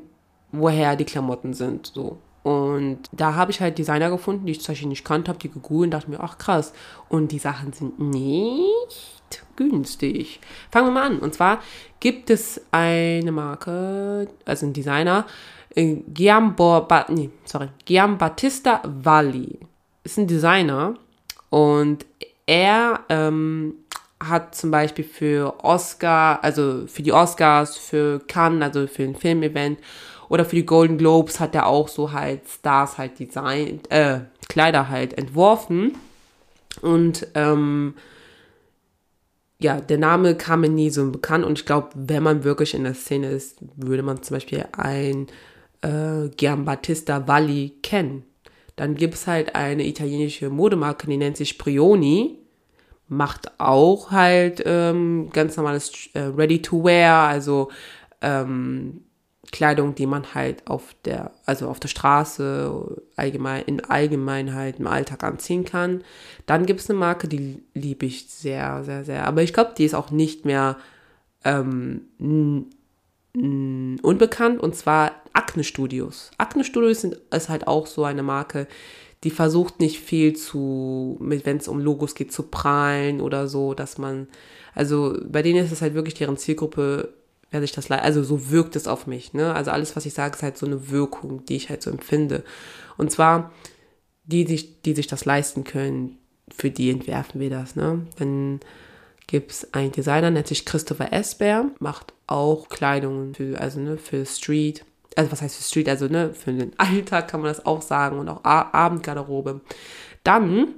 woher 0.52 0.96
die 0.96 1.04
Klamotten 1.04 1.54
sind, 1.54 1.88
so. 1.88 2.18
Und 2.42 3.00
da 3.12 3.34
habe 3.34 3.50
ich 3.50 3.60
halt 3.60 3.76
Designer 3.76 4.10
gefunden, 4.10 4.46
die 4.46 4.52
ich 4.52 4.62
Beispiel 4.74 4.88
nicht 4.88 5.04
kannte, 5.04 5.28
habe 5.28 5.38
die 5.38 5.50
gegoogelt 5.50 5.88
und 5.88 5.90
dachte 5.90 6.10
mir, 6.10 6.20
ach 6.20 6.38
krass. 6.38 6.72
Und 7.08 7.32
die 7.32 7.38
Sachen 7.38 7.72
sind 7.72 7.98
nicht 7.98 9.42
günstig. 9.56 10.40
Fangen 10.70 10.86
wir 10.86 10.92
mal 10.92 11.06
an. 11.06 11.18
Und 11.18 11.34
zwar 11.34 11.60
gibt 12.00 12.30
es 12.30 12.60
eine 12.70 13.32
Marke, 13.32 14.28
also 14.46 14.66
ein 14.66 14.72
Designer, 14.72 15.26
äh, 15.74 15.96
Giambattista 16.08 17.12
nee, 17.12 17.30
sorry, 17.44 17.68
Giambattista 17.84 18.82
Valli. 18.84 19.58
Ist 20.04 20.18
ein 20.18 20.26
Designer 20.26 20.94
und 21.50 22.06
er 22.46 23.00
ähm, 23.10 23.74
hat 24.20 24.54
zum 24.54 24.70
Beispiel 24.70 25.04
für 25.04 25.62
Oscar, 25.62 26.42
also 26.42 26.86
für 26.86 27.02
die 27.02 27.12
Oscars, 27.12 27.76
für 27.76 28.20
Cannes, 28.26 28.62
also 28.62 28.86
für 28.86 29.02
ein 29.02 29.14
Filmevent 29.14 29.80
oder 30.28 30.44
für 30.44 30.56
die 30.56 30.66
Golden 30.66 30.98
Globes 30.98 31.40
hat 31.40 31.54
er 31.54 31.66
auch 31.66 31.88
so 31.88 32.12
halt 32.12 32.48
Stars 32.48 32.98
halt 32.98 33.18
designt, 33.18 33.90
äh, 33.90 34.20
Kleider 34.48 34.88
halt 34.88 35.16
entworfen. 35.16 35.96
Und 36.82 37.26
ähm, 37.34 37.94
ja, 39.60 39.80
der 39.80 39.98
Name 39.98 40.36
kam 40.36 40.60
mir 40.60 40.68
nie 40.68 40.90
so 40.90 41.10
bekannt 41.10 41.44
und 41.44 41.58
ich 41.58 41.66
glaube, 41.66 41.88
wenn 41.94 42.22
man 42.22 42.44
wirklich 42.44 42.74
in 42.74 42.84
der 42.84 42.94
Szene 42.94 43.30
ist, 43.30 43.58
würde 43.76 44.02
man 44.02 44.22
zum 44.22 44.36
Beispiel 44.36 44.66
ein 44.72 45.26
äh, 45.82 46.28
Giambattista 46.36 47.26
Valli 47.26 47.74
kennen. 47.82 48.24
Dann 48.76 48.94
gibt 48.94 49.14
es 49.14 49.26
halt 49.26 49.56
eine 49.56 49.84
italienische 49.84 50.50
Modemarke, 50.50 51.08
die 51.08 51.16
nennt 51.16 51.36
sich 51.36 51.58
Prioni, 51.58 52.38
macht 53.08 53.58
auch 53.58 54.12
halt 54.12 54.62
ähm, 54.64 55.30
ganz 55.32 55.56
normales 55.56 56.08
äh, 56.14 56.20
Ready-to-Wear, 56.20 57.26
also 57.26 57.70
ähm, 58.20 59.02
Kleidung, 59.50 59.94
die 59.94 60.06
man 60.06 60.34
halt 60.34 60.66
auf 60.66 60.94
der, 61.04 61.32
also 61.46 61.68
auf 61.68 61.80
der 61.80 61.88
Straße, 61.88 63.02
allgemein, 63.16 63.64
in 63.64 63.84
Allgemeinheit 63.84 64.78
im 64.78 64.86
Alltag 64.86 65.24
anziehen 65.24 65.64
kann. 65.64 66.02
Dann 66.46 66.66
gibt 66.66 66.80
es 66.80 66.90
eine 66.90 66.98
Marke, 66.98 67.28
die 67.28 67.62
liebe 67.74 68.06
ich 68.06 68.28
sehr, 68.28 68.84
sehr, 68.84 69.04
sehr. 69.04 69.26
Aber 69.26 69.42
ich 69.42 69.52
glaube, 69.52 69.72
die 69.76 69.84
ist 69.84 69.94
auch 69.94 70.10
nicht 70.10 70.44
mehr 70.44 70.76
ähm, 71.44 72.02
unbekannt 73.32 74.60
und 74.60 74.74
zwar 74.74 75.12
Acne 75.32 75.64
Studios. 75.64 76.30
Acne 76.38 76.64
Studios 76.64 77.00
sind, 77.00 77.18
ist 77.30 77.48
halt 77.48 77.66
auch 77.66 77.86
so 77.86 78.04
eine 78.04 78.22
Marke, 78.22 78.66
die 79.24 79.30
versucht 79.30 79.80
nicht 79.80 80.00
viel 80.00 80.34
zu, 80.36 81.16
wenn 81.20 81.56
es 81.56 81.68
um 81.68 81.80
Logos 81.80 82.14
geht, 82.14 82.32
zu 82.32 82.44
prahlen 82.44 83.20
oder 83.20 83.48
so, 83.48 83.74
dass 83.74 83.98
man, 83.98 84.28
also 84.74 85.16
bei 85.26 85.42
denen 85.42 85.64
ist 85.64 85.72
es 85.72 85.82
halt 85.82 85.94
wirklich 85.94 86.14
deren 86.14 86.36
Zielgruppe 86.36 87.14
wer 87.50 87.60
sich 87.60 87.72
das 87.72 87.90
also 87.90 88.22
so 88.22 88.50
wirkt 88.50 88.76
es 88.76 88.86
auf 88.86 89.06
mich, 89.06 89.32
ne? 89.32 89.54
Also 89.54 89.70
alles, 89.70 89.96
was 89.96 90.06
ich 90.06 90.14
sage, 90.14 90.36
ist 90.36 90.42
halt 90.42 90.58
so 90.58 90.66
eine 90.66 90.90
Wirkung, 90.90 91.44
die 91.46 91.56
ich 91.56 91.70
halt 91.70 91.82
so 91.82 91.90
empfinde. 91.90 92.44
Und 92.96 93.10
zwar 93.10 93.52
die, 94.24 94.44
die, 94.44 94.74
die 94.84 94.94
sich 94.94 95.06
das 95.06 95.24
leisten 95.24 95.64
können, 95.64 96.18
für 96.54 96.70
die 96.70 96.90
entwerfen 96.90 97.40
wir 97.40 97.50
das, 97.50 97.76
ne? 97.76 98.06
Dann 98.18 98.60
gibt 99.26 99.52
es 99.52 99.74
einen 99.74 99.92
Designer, 99.92 100.30
nennt 100.30 100.48
sich 100.48 100.64
Christopher 100.64 101.12
Esper, 101.12 101.70
macht 101.78 102.12
auch 102.26 102.68
Kleidung 102.68 103.34
für, 103.34 103.60
also 103.60 103.78
ne, 103.80 103.96
für 103.98 104.26
Street. 104.26 104.84
Also 105.16 105.30
was 105.30 105.42
heißt 105.42 105.56
für 105.56 105.62
Street? 105.62 105.88
Also 105.88 106.06
ne, 106.06 106.32
für 106.34 106.52
den 106.52 106.72
Alltag 106.78 107.28
kann 107.28 107.40
man 107.40 107.50
das 107.50 107.64
auch 107.64 107.82
sagen 107.82 108.18
und 108.18 108.28
auch 108.28 108.44
Abendgarderobe. 108.44 109.60
Dann 110.24 110.74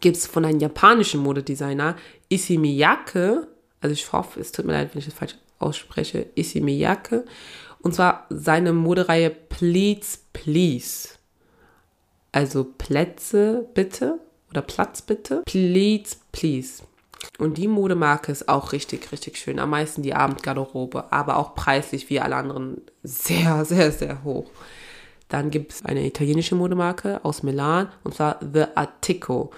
gibt 0.00 0.16
es 0.16 0.26
von 0.26 0.44
einem 0.44 0.60
japanischen 0.60 1.20
Modedesigner 1.20 1.96
Issey 2.28 2.56
Miyake, 2.56 3.46
also 3.80 3.92
ich 3.92 4.12
hoffe, 4.12 4.40
es 4.40 4.52
tut 4.52 4.64
mir 4.64 4.72
leid, 4.72 4.90
wenn 4.92 5.00
ich 5.00 5.06
das 5.06 5.14
falsch 5.14 5.36
ausspreche, 5.62 6.26
Issey 6.34 6.60
Miyake. 6.60 7.24
Und 7.80 7.94
zwar 7.94 8.26
seine 8.30 8.72
Modereihe 8.72 9.30
Please 9.30 10.18
Please. 10.32 11.10
Also 12.32 12.64
Plätze 12.64 13.68
bitte 13.74 14.18
oder 14.50 14.62
Platz 14.62 15.02
bitte. 15.02 15.42
Please, 15.44 16.16
please. 16.32 16.82
Und 17.38 17.58
die 17.58 17.68
Modemarke 17.68 18.32
ist 18.32 18.48
auch 18.48 18.72
richtig, 18.72 19.12
richtig 19.12 19.36
schön. 19.36 19.58
Am 19.58 19.70
meisten 19.70 20.02
die 20.02 20.14
Abendgarderobe, 20.14 21.12
aber 21.12 21.36
auch 21.36 21.54
preislich 21.54 22.10
wie 22.10 22.20
alle 22.20 22.36
anderen 22.36 22.80
sehr, 23.02 23.64
sehr, 23.64 23.92
sehr 23.92 24.24
hoch. 24.24 24.50
Dann 25.28 25.50
gibt 25.50 25.72
es 25.72 25.84
eine 25.84 26.06
italienische 26.06 26.54
Modemarke 26.54 27.24
aus 27.24 27.42
Milan 27.42 27.88
und 28.04 28.14
zwar 28.14 28.38
The 28.40 28.64
Artico. 28.74 29.50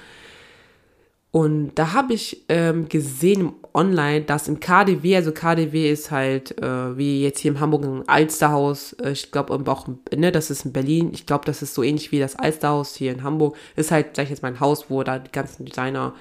Und 1.34 1.74
da 1.74 1.94
habe 1.94 2.14
ich 2.14 2.44
ähm, 2.48 2.88
gesehen 2.88 3.54
online, 3.74 4.20
dass 4.20 4.46
im 4.46 4.60
KDW, 4.60 5.16
also 5.16 5.32
KDW 5.32 5.90
ist 5.90 6.12
halt 6.12 6.56
äh, 6.62 6.96
wie 6.96 7.24
jetzt 7.24 7.40
hier 7.40 7.50
in 7.50 7.58
Hamburg 7.58 7.82
ein 7.82 8.08
Alsterhaus, 8.08 8.92
äh, 9.02 9.10
ich 9.10 9.32
glaube 9.32 9.52
auch, 9.52 9.88
ne, 10.14 10.30
das 10.30 10.52
ist 10.52 10.64
in 10.64 10.72
Berlin, 10.72 11.10
ich 11.12 11.26
glaube, 11.26 11.44
das 11.44 11.60
ist 11.60 11.74
so 11.74 11.82
ähnlich 11.82 12.12
wie 12.12 12.20
das 12.20 12.36
Alsterhaus 12.36 12.94
hier 12.94 13.10
in 13.10 13.24
Hamburg, 13.24 13.56
ist 13.74 13.90
halt, 13.90 14.14
sag 14.14 14.22
ich 14.22 14.30
jetzt 14.30 14.42
mal, 14.42 14.52
ein 14.52 14.60
Haus, 14.60 14.90
wo 14.90 15.02
da 15.02 15.18
die 15.18 15.32
ganzen 15.32 15.64
Designer 15.64 16.14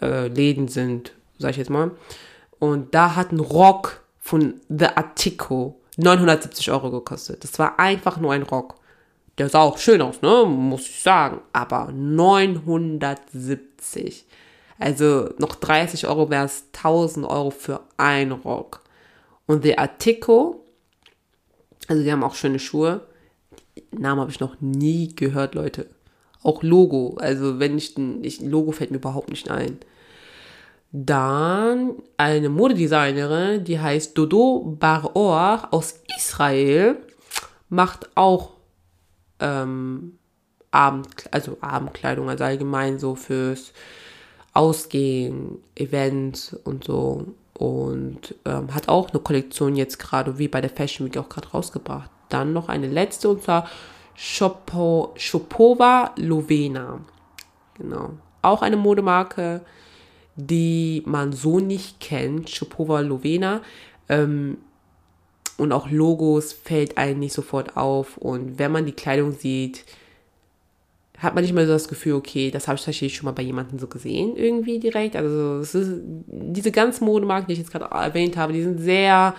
äh, 0.00 0.30
sind, 0.66 1.12
sag 1.36 1.50
ich 1.50 1.58
jetzt 1.58 1.68
mal. 1.68 1.90
Und 2.58 2.94
da 2.94 3.16
hat 3.16 3.32
ein 3.32 3.40
Rock 3.40 4.00
von 4.18 4.54
The 4.70 4.86
Artico 4.94 5.78
970 5.98 6.70
Euro 6.70 6.90
gekostet. 6.90 7.44
Das 7.44 7.58
war 7.58 7.78
einfach 7.78 8.16
nur 8.16 8.32
ein 8.32 8.44
Rock. 8.44 8.76
Der 9.36 9.50
sah 9.50 9.60
auch 9.60 9.76
schön 9.76 10.00
aus, 10.00 10.22
ne? 10.22 10.46
Muss 10.46 10.88
ich 10.88 11.02
sagen. 11.02 11.42
Aber 11.52 11.92
970. 11.92 14.24
Also 14.78 15.30
noch 15.38 15.56
30 15.56 16.06
Euro 16.06 16.30
wäre 16.30 16.44
es 16.44 16.64
1000 16.74 17.26
Euro 17.26 17.50
für 17.50 17.80
ein 17.96 18.32
Rock. 18.32 18.82
Und 19.46 19.62
The 19.62 19.78
Artico, 19.78 20.64
also 21.88 22.02
die 22.02 22.12
haben 22.12 22.22
auch 22.22 22.34
schöne 22.34 22.58
Schuhe. 22.58 23.06
Namen 23.90 24.20
habe 24.20 24.30
ich 24.30 24.40
noch 24.40 24.60
nie 24.60 25.14
gehört, 25.14 25.54
Leute. 25.54 25.86
Auch 26.42 26.62
Logo, 26.62 27.16
also 27.18 27.58
wenn 27.58 27.76
ich, 27.76 27.96
ich 28.22 28.40
Logo 28.40 28.72
fällt 28.72 28.90
mir 28.90 28.98
überhaupt 28.98 29.30
nicht 29.30 29.50
ein. 29.50 29.78
Dann 30.92 31.94
eine 32.16 32.48
Modedesignerin, 32.48 33.64
die 33.64 33.80
heißt 33.80 34.16
Dodo 34.16 34.76
Baror 34.78 35.68
aus 35.70 36.00
Israel, 36.16 36.96
macht 37.68 38.08
auch 38.14 38.52
ähm, 39.40 40.18
Abend, 40.70 41.08
also 41.30 41.58
Abendkleidung, 41.60 42.28
also 42.28 42.44
allgemein 42.44 42.98
so 42.98 43.14
fürs 43.16 43.72
Ausgehen, 44.58 45.58
Events 45.76 46.52
und 46.64 46.82
so. 46.82 47.26
Und 47.54 48.34
ähm, 48.44 48.74
hat 48.74 48.88
auch 48.88 49.10
eine 49.10 49.20
Kollektion 49.20 49.76
jetzt 49.76 50.00
gerade, 50.00 50.38
wie 50.38 50.48
bei 50.48 50.60
der 50.60 50.70
Fashion 50.70 51.06
Week 51.06 51.16
auch 51.16 51.28
gerade 51.28 51.48
rausgebracht. 51.48 52.10
Dann 52.28 52.52
noch 52.52 52.68
eine 52.68 52.88
letzte 52.88 53.28
und 53.28 53.44
zwar 53.44 53.68
Shopo, 54.16 55.12
Shopova 55.14 56.10
Lovena. 56.16 56.98
Genau. 57.74 58.10
Auch 58.42 58.62
eine 58.62 58.76
Modemarke, 58.76 59.60
die 60.34 61.04
man 61.06 61.32
so 61.32 61.60
nicht 61.60 62.00
kennt. 62.00 62.50
Shopova 62.50 62.98
Lovena. 62.98 63.60
Ähm, 64.08 64.58
und 65.56 65.70
auch 65.70 65.88
Logos 65.88 66.52
fällt 66.52 66.98
einem 66.98 67.20
nicht 67.20 67.32
sofort 67.32 67.76
auf. 67.76 68.16
Und 68.16 68.58
wenn 68.58 68.72
man 68.72 68.86
die 68.86 68.92
Kleidung 68.92 69.30
sieht, 69.30 69.84
hat 71.18 71.34
man 71.34 71.42
nicht 71.42 71.52
mal 71.52 71.66
so 71.66 71.72
das 71.72 71.88
Gefühl, 71.88 72.14
okay, 72.14 72.50
das 72.50 72.68
habe 72.68 72.76
ich 72.76 72.84
tatsächlich 72.84 73.16
schon 73.16 73.26
mal 73.26 73.32
bei 73.32 73.42
jemandem 73.42 73.78
so 73.78 73.88
gesehen, 73.88 74.36
irgendwie 74.36 74.78
direkt. 74.78 75.16
Also 75.16 75.58
es 75.58 75.74
ist, 75.74 76.00
diese 76.26 76.70
ganzen 76.70 77.04
Modemarken, 77.04 77.48
die 77.48 77.54
ich 77.54 77.58
jetzt 77.58 77.72
gerade 77.72 77.86
erwähnt 77.86 78.36
habe, 78.36 78.52
die 78.52 78.62
sind 78.62 78.78
sehr 78.78 79.34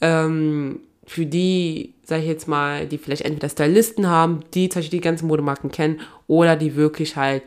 ähm, 0.00 0.80
für 1.06 1.26
die, 1.26 1.94
sage 2.04 2.22
ich 2.22 2.28
jetzt 2.28 2.46
mal, 2.46 2.86
die 2.86 2.98
vielleicht 2.98 3.22
entweder 3.22 3.48
Stylisten 3.48 4.06
haben, 4.06 4.40
die 4.54 4.68
tatsächlich 4.68 5.00
die 5.00 5.04
ganzen 5.04 5.26
Modemarken 5.26 5.70
kennen, 5.70 6.00
oder 6.26 6.54
die 6.54 6.76
wirklich 6.76 7.16
halt 7.16 7.42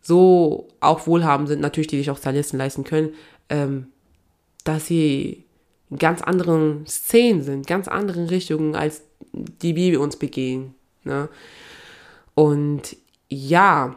so 0.00 0.68
auch 0.80 1.06
wohlhabend 1.06 1.48
sind, 1.48 1.60
natürlich, 1.60 1.88
die 1.88 1.96
sich 1.96 2.10
auch 2.10 2.18
Stylisten 2.18 2.58
leisten 2.58 2.84
können, 2.84 3.10
ähm, 3.48 3.88
dass 4.62 4.86
sie 4.86 5.44
in 5.90 5.98
ganz 5.98 6.22
anderen 6.22 6.86
Szenen 6.86 7.42
sind, 7.42 7.66
ganz 7.66 7.88
anderen 7.88 8.26
Richtungen, 8.26 8.76
als 8.76 9.02
die 9.32 9.74
wir 9.74 10.00
uns 10.00 10.16
begehen. 10.16 10.74
Ne? 11.02 11.28
Und 12.34 12.96
ja, 13.28 13.96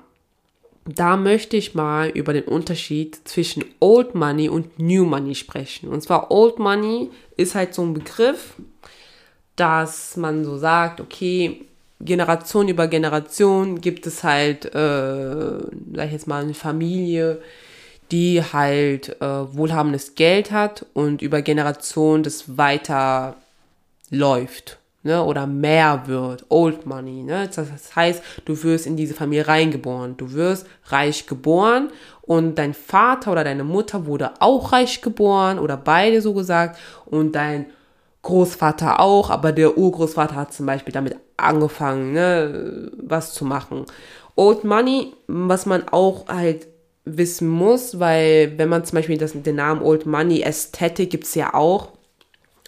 da 0.86 1.18
möchte 1.18 1.58
ich 1.58 1.76
mal 1.76 2.10
über 2.10 2.34
den 2.34 2.46
Unterschied 2.46 3.28
zwischen 3.28 3.66
Old 3.80 4.16
Money 4.16 4.50
und 4.50 4.80
New 4.80 5.06
Money 5.06 5.36
sprechen. 5.36 5.90
Und 5.90 6.02
zwar 6.02 6.32
Old 6.32 6.60
Money 6.60 7.10
ist 7.36 7.56
halt 7.56 7.74
so 7.74 7.84
ein 7.84 7.94
Begriff, 7.94 8.54
dass 9.56 10.16
man 10.18 10.46
so 10.46 10.58
sagt, 10.58 11.02
okay, 11.02 11.66
Generation 12.00 12.68
über 12.68 12.88
Generation 12.88 13.82
gibt 13.82 14.06
es 14.06 14.24
halt, 14.24 14.66
äh, 14.66 15.60
sag 15.96 16.06
ich 16.06 16.12
jetzt 16.12 16.28
mal, 16.28 16.44
eine 16.44 16.54
Familie, 16.54 17.42
die 18.12 18.42
halt 18.42 19.20
äh, 19.20 19.26
wohlhabendes 19.26 20.16
Geld 20.16 20.52
hat 20.52 20.86
und 20.94 21.22
über 21.22 21.42
Generationen 21.42 22.24
das 22.24 22.58
weiter 22.58 23.36
läuft 24.10 24.78
ne, 25.04 25.24
oder 25.24 25.48
mehr 25.48 26.04
wird, 26.06 26.46
Old 26.50 26.86
Money. 26.86 27.24
Ne? 27.24 27.50
Das 27.54 27.96
heißt, 27.96 28.22
du 28.46 28.64
wirst 28.64 28.86
in 28.86 28.98
diese 28.98 29.14
Familie 29.14 29.48
reingeboren. 29.48 30.18
Du 30.18 30.34
wirst 30.34 30.68
reich 30.86 31.28
geboren 31.28 31.90
und 32.22 32.56
dein 32.56 32.74
Vater 32.74 33.32
oder 33.32 33.44
deine 33.44 33.64
Mutter 33.64 34.06
wurde 34.06 34.32
auch 34.40 34.74
reich 34.74 35.02
geboren 35.02 35.60
oder 35.60 35.78
beide 35.78 36.22
so 36.22 36.34
gesagt 36.34 36.78
und 37.06 37.34
dein 37.34 37.68
Großvater 38.24 39.00
auch, 39.00 39.30
aber 39.30 39.54
der 39.54 39.78
Urgroßvater 39.78 40.36
hat 40.36 40.54
zum 40.54 40.66
Beispiel 40.66 40.94
damit 40.94 41.16
angefangen, 41.38 42.12
ne, 42.12 42.92
was 42.98 43.34
zu 43.34 43.46
machen. 43.46 43.86
Old 44.36 44.66
Money, 44.66 45.14
was 45.28 45.66
man 45.66 45.88
auch 45.90 46.28
halt 46.28 46.68
wissen 47.06 47.48
muss, 47.48 48.00
weil 48.00 48.54
wenn 48.58 48.68
man 48.70 48.84
zum 48.84 48.98
Beispiel 48.98 49.18
das, 49.18 49.32
den 49.34 49.56
Namen 49.56 49.82
Old 49.82 50.06
Money 50.06 50.42
Ästhetik 50.42 51.10
gibt 51.10 51.24
es 51.24 51.36
ja 51.36 51.54
auch, 51.54 51.94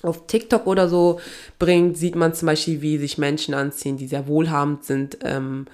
auf 0.03 0.27
TikTok 0.27 0.67
oder 0.67 0.87
so 0.87 1.19
bringt, 1.57 1.97
sieht 1.97 2.15
man 2.15 2.33
zum 2.33 2.47
Beispiel, 2.47 2.81
wie 2.81 2.97
sich 2.97 3.17
Menschen 3.17 3.53
anziehen, 3.53 3.97
die 3.97 4.07
sehr 4.07 4.27
wohlhabend 4.27 4.83
sind, 4.83 5.17
ähm, 5.23 5.65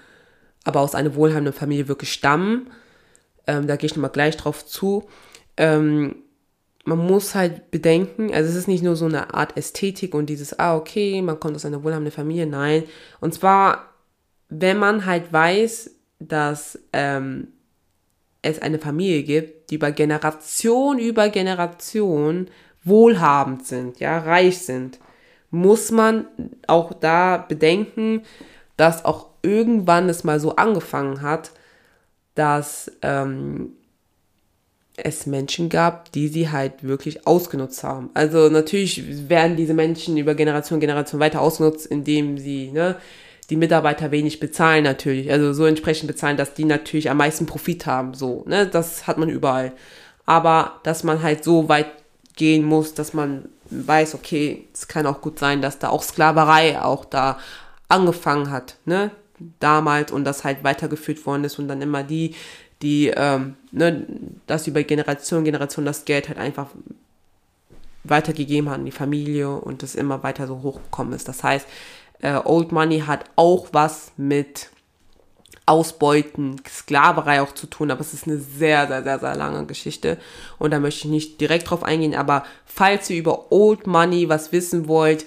aber 0.63 0.82
aus 0.82 0.95
einer 0.95 1.15
wohlhabenden 1.15 1.53
Familie 1.53 1.88
wirklich 1.88 2.11
stammen. 2.11 2.71
Ähm, 3.47 3.67
da 3.67 3.76
gehe 3.76 3.88
ich 3.88 3.95
nochmal 3.95 4.11
gleich 4.11 4.36
drauf 4.38 4.65
zu. 4.65 5.03
Ähm, 5.57 6.15
man 6.86 6.99
muss 6.99 7.34
halt 7.36 7.71
bedenken, 7.71 8.34
also 8.34 8.49
es 8.49 8.55
ist 8.55 8.67
nicht 8.67 8.84
nur 8.84 8.95
so 8.95 9.05
eine 9.05 9.34
Art 9.34 9.57
Ästhetik 9.57 10.13
und 10.13 10.28
dieses, 10.28 10.57
ah, 10.59 10.76
okay, 10.76 11.21
man 11.21 11.39
kommt 11.39 11.55
aus 11.55 11.65
einer 11.65 11.84
wohlhabenden 11.84 12.13
Familie, 12.13 12.45
nein. 12.45 12.84
Und 13.19 13.34
zwar, 13.34 13.89
wenn 14.49 14.78
man 14.78 15.05
halt 15.05 15.34
weiß, 15.34 15.91
dass 16.19 16.80
ähm, 16.93 17.47
es 18.43 18.61
eine 18.61 18.80
Familie 18.80 19.23
gibt, 19.23 19.71
die 19.71 19.76
über 19.76 19.91
Generation 19.91 20.99
über 20.99 21.30
Generation 21.30 22.47
wohlhabend 22.86 23.65
sind, 23.65 23.99
ja, 23.99 24.17
reich 24.19 24.59
sind, 24.59 24.99
muss 25.51 25.91
man 25.91 26.27
auch 26.67 26.93
da 26.93 27.38
bedenken, 27.38 28.21
dass 28.77 29.05
auch 29.05 29.27
irgendwann 29.41 30.09
es 30.09 30.23
mal 30.23 30.39
so 30.39 30.55
angefangen 30.55 31.21
hat, 31.21 31.51
dass 32.36 32.91
ähm, 33.01 33.73
es 34.97 35.25
Menschen 35.25 35.69
gab, 35.69 36.11
die 36.11 36.27
sie 36.27 36.49
halt 36.49 36.83
wirklich 36.83 37.27
ausgenutzt 37.27 37.83
haben. 37.83 38.09
Also 38.13 38.49
natürlich 38.49 39.29
werden 39.29 39.57
diese 39.57 39.73
Menschen 39.73 40.17
über 40.17 40.36
Generation 40.36 40.79
Generation 40.79 41.19
weiter 41.19 41.41
ausgenutzt, 41.41 41.86
indem 41.86 42.38
sie 42.38 42.71
ne, 42.71 42.95
die 43.49 43.57
Mitarbeiter 43.57 44.11
wenig 44.11 44.39
bezahlen 44.39 44.83
natürlich. 44.83 45.31
Also 45.31 45.53
so 45.53 45.65
entsprechend 45.65 46.07
bezahlen, 46.07 46.38
dass 46.38 46.53
die 46.53 46.65
natürlich 46.65 47.09
am 47.09 47.17
meisten 47.17 47.45
Profit 47.45 47.86
haben. 47.86 48.13
So, 48.13 48.43
ne, 48.47 48.67
das 48.67 49.07
hat 49.07 49.17
man 49.17 49.29
überall. 49.29 49.73
Aber 50.25 50.79
dass 50.83 51.03
man 51.03 51.21
halt 51.21 51.43
so 51.43 51.69
weit 51.69 51.88
gehen 52.36 52.65
muss, 52.65 52.93
dass 52.93 53.13
man 53.13 53.49
weiß, 53.69 54.15
okay, 54.15 54.67
es 54.73 54.88
kann 54.88 55.07
auch 55.07 55.21
gut 55.21 55.39
sein, 55.39 55.61
dass 55.61 55.79
da 55.79 55.89
auch 55.89 56.03
Sklaverei 56.03 56.81
auch 56.81 57.05
da 57.05 57.39
angefangen 57.88 58.51
hat, 58.51 58.77
ne, 58.86 59.11
damals 59.59 60.11
und 60.11 60.23
das 60.23 60.43
halt 60.43 60.63
weitergeführt 60.63 61.25
worden 61.25 61.43
ist 61.43 61.59
und 61.59 61.67
dann 61.67 61.81
immer 61.81 62.03
die, 62.03 62.36
die, 62.81 63.07
ähm, 63.15 63.55
ne, 63.71 64.05
dass 64.47 64.67
über 64.67 64.83
Generation, 64.83 65.43
Generation 65.43 65.86
das 65.86 66.05
Geld 66.05 66.27
halt 66.27 66.38
einfach 66.38 66.67
weitergegeben 68.03 68.69
hat 68.69 68.79
an 68.79 68.86
die 68.86 68.91
Familie 68.91 69.49
und 69.49 69.81
das 69.81 69.95
immer 69.95 70.23
weiter 70.23 70.47
so 70.47 70.61
hochgekommen 70.61 71.13
ist. 71.13 71.27
Das 71.27 71.43
heißt, 71.43 71.67
äh, 72.21 72.39
Old 72.43 72.71
Money 72.71 73.01
hat 73.01 73.25
auch 73.36 73.67
was 73.71 74.11
mit 74.17 74.69
Ausbeuten, 75.66 76.61
Sklaverei 76.68 77.41
auch 77.41 77.53
zu 77.53 77.68
tun, 77.68 77.91
aber 77.91 78.01
es 78.01 78.13
ist 78.13 78.28
eine 78.28 78.38
sehr, 78.38 78.88
sehr, 78.88 79.03
sehr, 79.03 79.20
sehr 79.20 79.36
lange 79.36 79.66
Geschichte 79.66 80.18
und 80.59 80.72
da 80.72 80.80
möchte 80.80 81.07
ich 81.07 81.11
nicht 81.11 81.41
direkt 81.41 81.70
drauf 81.70 81.84
eingehen, 81.84 82.16
aber 82.16 82.43
falls 82.66 83.09
ihr 83.09 83.18
über 83.18 83.51
Old 83.51 83.88
Money 83.88 84.30
was 84.30 84.51
wissen 84.51 84.88
wollt, 84.88 85.26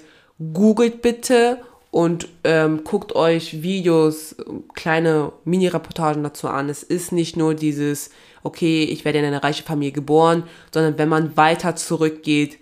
googelt 0.53 1.01
bitte 1.01 1.59
und 1.91 2.27
ähm, 2.43 2.83
guckt 2.83 3.15
euch 3.15 3.63
Videos, 3.63 4.35
kleine 4.75 5.31
Mini-Reportagen 5.43 6.23
dazu 6.23 6.47
an. 6.47 6.69
Es 6.69 6.83
ist 6.83 7.11
nicht 7.11 7.35
nur 7.35 7.55
dieses, 7.55 8.11
okay, 8.43 8.83
ich 8.83 9.05
werde 9.05 9.19
in 9.19 9.25
eine 9.25 9.43
reiche 9.43 9.63
Familie 9.63 9.91
geboren, 9.91 10.43
sondern 10.71 10.97
wenn 10.97 11.09
man 11.09 11.35
weiter 11.35 11.75
zurückgeht, 11.75 12.59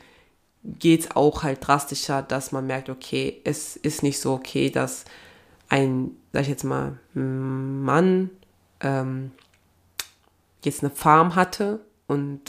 geht 0.63 1.01
es 1.01 1.15
auch 1.15 1.43
halt 1.43 1.59
drastischer, 1.61 2.21
dass 2.21 2.51
man 2.51 2.67
merkt, 2.67 2.89
okay, 2.89 3.41
es 3.43 3.75
ist 3.75 4.01
nicht 4.01 4.19
so 4.19 4.33
okay, 4.33 4.69
dass 4.69 5.05
ein, 5.69 6.11
sag 6.33 6.43
ich 6.43 6.49
jetzt 6.49 6.63
mal, 6.63 6.97
Mann 7.13 8.29
ähm, 8.81 9.31
jetzt 10.63 10.83
eine 10.83 10.91
Farm 10.91 11.35
hatte 11.35 11.79
und 12.07 12.41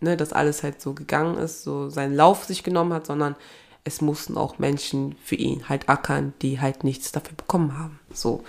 ne, 0.00 0.16
das 0.16 0.32
alles 0.32 0.62
halt 0.62 0.80
so 0.80 0.94
gegangen 0.94 1.36
ist, 1.38 1.62
so 1.62 1.88
seinen 1.88 2.14
Lauf 2.14 2.44
sich 2.44 2.62
genommen 2.62 2.92
hat, 2.92 3.06
sondern 3.06 3.36
es 3.84 4.00
mussten 4.00 4.36
auch 4.36 4.58
Menschen 4.58 5.14
für 5.22 5.36
ihn 5.36 5.68
halt 5.68 5.88
ackern, 5.88 6.34
die 6.42 6.60
halt 6.60 6.84
nichts 6.84 7.12
dafür 7.12 7.36
bekommen 7.36 7.78
haben. 7.78 8.00
So. 8.12 8.44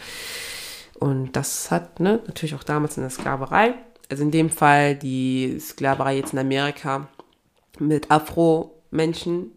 Und 0.96 1.34
das 1.34 1.70
hat 1.70 2.00
ne, 2.00 2.22
natürlich 2.26 2.56
auch 2.56 2.64
damals 2.64 2.98
in 2.98 3.04
der 3.04 3.12
Sklaverei, 3.12 3.76
also 4.10 4.24
in 4.24 4.32
dem 4.32 4.50
Fall 4.50 4.96
die 4.96 5.60
Sklaverei 5.60 6.18
jetzt 6.18 6.34
in 6.34 6.40
Amerika 6.40 7.08
mit 7.80 8.10
Afro-Menschen 8.10 9.52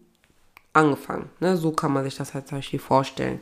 angefangen. 0.73 1.29
Ne? 1.39 1.57
So 1.57 1.71
kann 1.71 1.93
man 1.93 2.03
sich 2.03 2.15
das 2.15 2.33
halt 2.33 2.47
zum 2.47 2.59
Beispiel 2.59 2.79
vorstellen. 2.79 3.39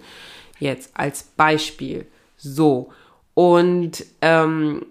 Jetzt 0.60 0.92
als 0.94 1.24
Beispiel. 1.24 2.06
So. 2.38 2.92
Und 3.34 4.06
ähm, 4.22 4.86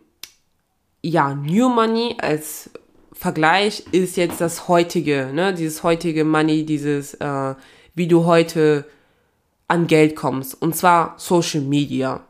ja, 1.02 1.34
New 1.34 1.68
Money 1.68 2.16
als 2.20 2.70
Vergleich 3.12 3.84
ist 3.90 4.16
jetzt 4.16 4.40
das 4.40 4.68
heutige, 4.68 5.30
ne? 5.32 5.52
Dieses 5.52 5.82
heutige 5.82 6.24
Money, 6.24 6.64
dieses, 6.64 7.14
äh, 7.14 7.54
wie 7.94 8.06
du 8.06 8.24
heute 8.24 8.84
an 9.66 9.86
Geld 9.86 10.16
kommst. 10.16 10.60
Und 10.60 10.76
zwar 10.76 11.14
Social 11.18 11.60
Media. 11.60 12.20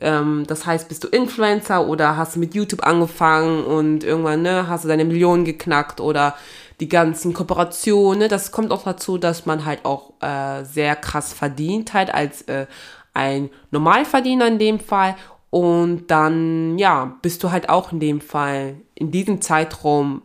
Ähm, 0.00 0.44
das 0.46 0.66
heißt, 0.66 0.88
bist 0.88 1.04
du 1.04 1.08
Influencer 1.08 1.88
oder 1.88 2.16
hast 2.16 2.36
du 2.36 2.40
mit 2.40 2.54
YouTube 2.54 2.84
angefangen 2.84 3.64
und 3.64 4.04
irgendwann, 4.04 4.42
ne, 4.42 4.68
hast 4.68 4.84
du 4.84 4.88
deine 4.88 5.04
Millionen 5.04 5.44
geknackt 5.44 6.00
oder 6.00 6.34
die 6.80 6.88
ganzen 6.88 7.32
Kooperationen. 7.32 8.20
Ne? 8.20 8.28
Das 8.28 8.52
kommt 8.52 8.72
auch 8.72 8.84
dazu, 8.84 9.18
dass 9.18 9.46
man 9.46 9.64
halt 9.64 9.84
auch 9.84 10.12
äh, 10.20 10.64
sehr 10.64 10.96
krass 10.96 11.32
verdient 11.32 11.94
halt 11.94 12.12
als 12.12 12.42
äh, 12.42 12.66
ein 13.14 13.50
Normalverdiener 13.70 14.46
in 14.46 14.58
dem 14.58 14.80
Fall. 14.80 15.16
Und 15.50 16.06
dann, 16.10 16.78
ja, 16.78 17.16
bist 17.20 17.42
du 17.44 17.50
halt 17.50 17.68
auch 17.68 17.92
in 17.92 18.00
dem 18.00 18.20
Fall 18.20 18.76
in 18.94 19.10
diesem 19.10 19.42
Zeitraum 19.42 20.22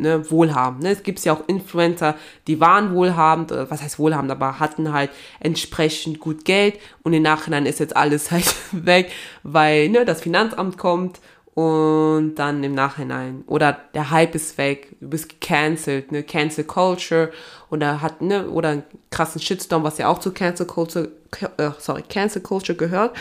ne, 0.00 0.30
wohlhabend. 0.30 0.82
Ne? 0.82 0.90
Es 0.90 1.02
gibt 1.02 1.22
ja 1.24 1.34
auch 1.34 1.46
Influencer, 1.46 2.16
die 2.46 2.60
waren 2.60 2.94
wohlhabend, 2.94 3.50
was 3.50 3.82
heißt 3.82 3.98
wohlhabend, 3.98 4.30
aber 4.30 4.58
hatten 4.58 4.92
halt 4.92 5.10
entsprechend 5.38 6.18
gut 6.18 6.44
Geld 6.44 6.78
und 7.02 7.12
im 7.12 7.22
Nachhinein 7.22 7.66
ist 7.66 7.78
jetzt 7.78 7.96
alles 7.96 8.30
halt 8.30 8.52
weg, 8.72 9.12
weil 9.42 9.90
ne, 9.90 10.04
das 10.04 10.22
Finanzamt 10.22 10.78
kommt 10.78 11.20
und 11.54 12.36
dann 12.36 12.62
im 12.62 12.74
Nachhinein. 12.74 13.42
Oder 13.46 13.76
der 13.94 14.10
Hype 14.10 14.34
ist 14.34 14.56
weg, 14.56 14.96
du 15.00 15.10
bist 15.10 15.28
gecancelt, 15.28 16.12
ne, 16.12 16.22
Cancel 16.22 16.64
Culture. 16.64 17.32
Oder 17.70 18.00
hat 18.00 18.22
ne? 18.22 18.48
Oder 18.48 18.70
einen 18.70 18.82
krassen 19.10 19.40
Shitstorm, 19.40 19.82
was 19.82 19.98
ja 19.98 20.08
auch 20.08 20.18
zu 20.18 20.32
Cancel 20.32 20.66
Culture, 20.66 21.08
äh, 21.56 21.70
sorry, 21.78 22.02
Cancel 22.02 22.42
Culture 22.42 22.76
gehört. 22.76 23.16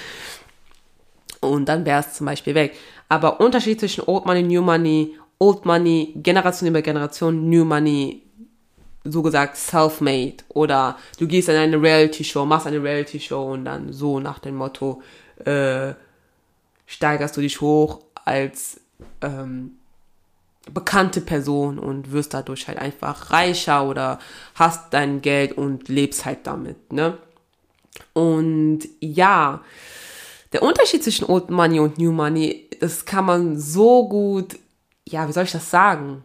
Und 1.42 1.70
dann 1.70 1.86
wäre 1.86 2.02
es 2.02 2.14
zum 2.14 2.26
Beispiel 2.26 2.56
weg. 2.56 2.76
Aber 3.08 3.40
Unterschied 3.40 3.80
zwischen 3.80 4.04
Old 4.06 4.26
Money, 4.26 4.44
New 4.44 4.62
Money, 4.62 5.18
Old 5.40 5.66
Money, 5.66 6.14
Generation 6.18 6.68
über 6.70 6.82
Generation, 6.82 7.50
New 7.50 7.66
Money, 7.66 8.24
so 9.06 9.22
gesagt 9.22 9.58
self-made. 9.58 10.44
Oder 10.50 10.98
du 11.18 11.28
gehst 11.28 11.50
in 11.50 11.56
eine 11.56 11.82
Reality-Show, 11.82 12.46
machst 12.46 12.68
eine 12.68 12.84
Reality-Show 12.84 13.54
und 13.54 13.66
dann 13.66 13.92
so 13.94 14.20
nach 14.20 14.40
dem 14.40 14.56
Motto 14.56 15.02
äh, 15.46 15.94
steigerst 16.86 17.38
du 17.38 17.42
dich 17.42 17.62
hoch 17.62 18.02
als 18.30 18.80
ähm, 19.22 19.80
bekannte 20.72 21.22
Person 21.22 21.80
und 21.80 22.12
wirst 22.12 22.34
dadurch 22.34 22.68
halt 22.68 22.78
einfach 22.78 23.32
reicher 23.32 23.88
oder 23.88 24.20
hast 24.56 24.94
dein 24.94 25.22
Geld 25.22 25.54
und 25.58 25.90
lebst 25.90 26.26
halt 26.26 26.46
damit, 26.46 26.94
ne? 26.94 27.18
Und 28.14 28.82
ja, 29.02 29.62
der 30.54 30.64
Unterschied 30.64 31.04
zwischen 31.04 31.26
Old 31.26 31.50
Money 31.50 31.80
und 31.80 31.98
New 31.98 32.12
Money, 32.12 32.70
das 32.80 33.06
kann 33.06 33.26
man 33.26 33.60
so 33.60 34.08
gut, 34.08 34.58
ja, 35.08 35.28
wie 35.28 35.34
soll 35.34 35.44
ich 35.44 35.52
das 35.52 35.70
sagen? 35.70 36.24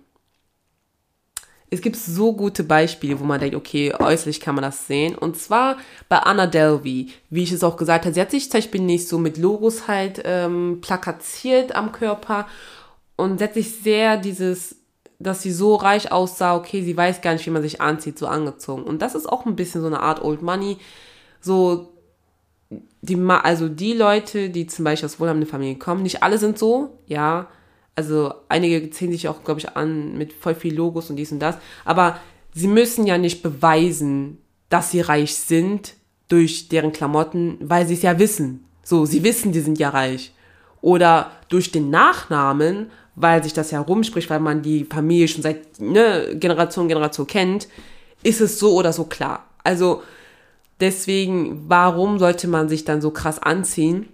Es 1.71 1.81
gibt 1.81 1.97
so 1.97 2.35
gute 2.35 2.63
Beispiele, 2.63 3.19
wo 3.19 3.25
man 3.25 3.41
denkt, 3.41 3.57
okay, 3.57 3.93
äußerlich 3.99 4.41
kann 4.41 4.55
man 4.55 4.63
das 4.63 4.87
sehen. 4.87 5.17
Und 5.17 5.37
zwar 5.37 5.77
bei 6.09 6.19
Anna 6.19 6.47
Delvey, 6.47 7.09
wie 7.31 7.43
ich 7.43 7.53
es 7.53 7.65
auch 7.65 7.77
gesagt 7.77 8.05
habe. 8.05 8.15
Sie 8.15 8.21
hat 8.21 8.31
sich 8.31 8.51
zum 8.51 8.59
Beispiel 8.59 8.81
nicht 8.81 9.09
so 9.09 9.19
mit 9.19 9.39
Logos 9.39 9.89
halt 9.89 10.23
ähm, 10.25 10.79
plakatiert 10.81 11.75
am 11.75 11.91
Körper 11.91 12.47
und 13.17 13.39
sie 13.39 13.45
hat 13.45 13.55
sich 13.55 13.77
sehr 13.77 14.17
dieses, 14.17 14.77
dass 15.19 15.43
sie 15.43 15.53
so 15.53 15.77
reich 15.77 16.11
aussah, 16.11 16.57
okay, 16.57 16.83
sie 16.83 16.97
weiß 16.97 17.21
gar 17.21 17.33
nicht, 17.33 17.47
wie 17.47 17.51
man 17.51 17.63
sich 17.63 17.81
anzieht, 17.81 18.19
so 18.19 18.27
angezogen. 18.27 18.83
Und 18.83 19.03
das 19.03 19.15
ist 19.15 19.29
auch 19.29 19.47
ein 19.47 19.57
bisschen 19.57 19.81
so 19.81 19.87
eine 19.87 20.01
Art 20.01 20.23
Old 20.23 20.43
Money. 20.43 20.79
So, 21.41 21.93
die, 23.03 23.17
also 23.17 23.69
die 23.69 23.93
Leute, 23.93 24.51
die 24.51 24.67
zum 24.67 24.85
Beispiel 24.85 25.07
aus 25.07 25.21
wohlhabenden 25.21 25.49
Familien 25.49 25.79
kommen, 25.79 26.03
nicht 26.03 26.23
alle 26.23 26.39
sind 26.39 26.59
so, 26.59 26.99
ja, 27.07 27.49
also 27.97 28.35
einige 28.49 28.91
ziehen 28.91 29.13
sich 29.13 29.29
auch, 29.29 29.45
glaube 29.45 29.61
ich, 29.61 29.77
an 29.77 30.17
mit 30.17 30.33
voll 30.33 30.55
viel 30.55 30.75
Logos 30.75 31.11
und 31.11 31.17
dies 31.17 31.33
und 31.33 31.41
das. 31.41 31.57
Aber 31.85 32.19
sie 32.53 32.69
müssen 32.69 33.07
ja 33.07 33.19
nicht 33.19 33.43
beweisen, 33.43 34.39
dass 34.69 34.91
sie 34.91 35.01
reich 35.01 35.35
sind 35.35 35.95
durch 36.29 36.69
deren 36.69 36.93
Klamotten, 36.93 37.59
weil 37.61 37.87
sie 37.87 37.95
es 37.95 38.03
ja 38.03 38.19
wissen. 38.19 38.65
So, 38.83 39.07
sie 39.07 39.23
wissen, 39.23 39.53
die 39.53 39.61
sind 39.61 39.79
ja 39.79 39.91
reich. 39.91 40.33
Oder 40.81 41.31
durch 41.49 41.71
den 41.71 41.91
Nachnamen, 41.91 42.91
weil 43.15 43.43
sich 43.43 43.53
das 43.53 43.71
ja 43.71 43.81
rumspricht, 43.81 44.29
weil 44.29 44.41
man 44.41 44.63
die 44.63 44.85
Familie 44.85 45.29
schon 45.29 45.43
seit 45.43 45.81
ne, 45.81 46.35
Generation 46.35 46.89
Generation 46.89 47.27
kennt, 47.27 47.69
ist 48.23 48.41
es 48.41 48.59
so 48.59 48.75
oder 48.75 48.93
so 48.93 49.05
klar. 49.05 49.47
Also 49.63 50.03
deswegen, 50.81 51.65
warum 51.69 52.19
sollte 52.19 52.49
man 52.49 52.69
sich 52.69 52.85
dann 52.85 53.01
so 53.01 53.11
krass 53.11 53.39
anziehen 53.39 54.09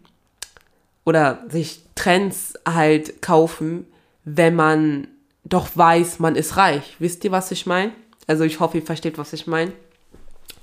oder 1.11 1.45
sich 1.49 1.83
Trends 1.97 2.55
halt 2.65 3.21
kaufen, 3.21 3.85
wenn 4.25 4.55
man 4.55 5.09
doch 5.43 5.69
weiß, 5.75 6.21
man 6.21 6.37
ist 6.37 6.57
reich. 6.57 6.95
Wisst 7.01 7.25
ihr, 7.25 7.33
was 7.33 7.51
ich 7.51 7.67
meine? 7.67 7.91
Also 8.29 8.45
ich 8.45 8.61
hoffe, 8.61 8.79
ihr 8.79 8.87
versteht, 8.87 9.19
was 9.19 9.33
ich 9.33 9.49
meine. 9.49 9.73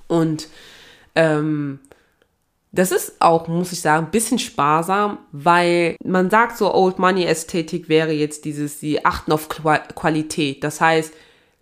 Und 0.08 0.48
ähm, 1.16 1.82
das 2.72 2.94
ist 2.94 3.18
auch, 3.20 3.50
muss 3.50 3.74
ich 3.74 3.82
sagen, 3.82 4.06
ein 4.06 4.12
bisschen 4.12 4.40
sparsam, 4.40 5.18
weil 5.34 5.98
man 6.02 6.30
sagt 6.30 6.58
so, 6.58 6.74
Old 6.74 6.98
Money 6.98 7.26
Ästhetik 7.26 7.90
wäre 7.90 8.14
jetzt 8.14 8.46
dieses, 8.46 8.80
sie 8.80 9.04
achten 9.04 9.34
auf 9.34 9.50
Qualität. 9.50 10.64
Das 10.64 10.80
heißt, 10.80 11.14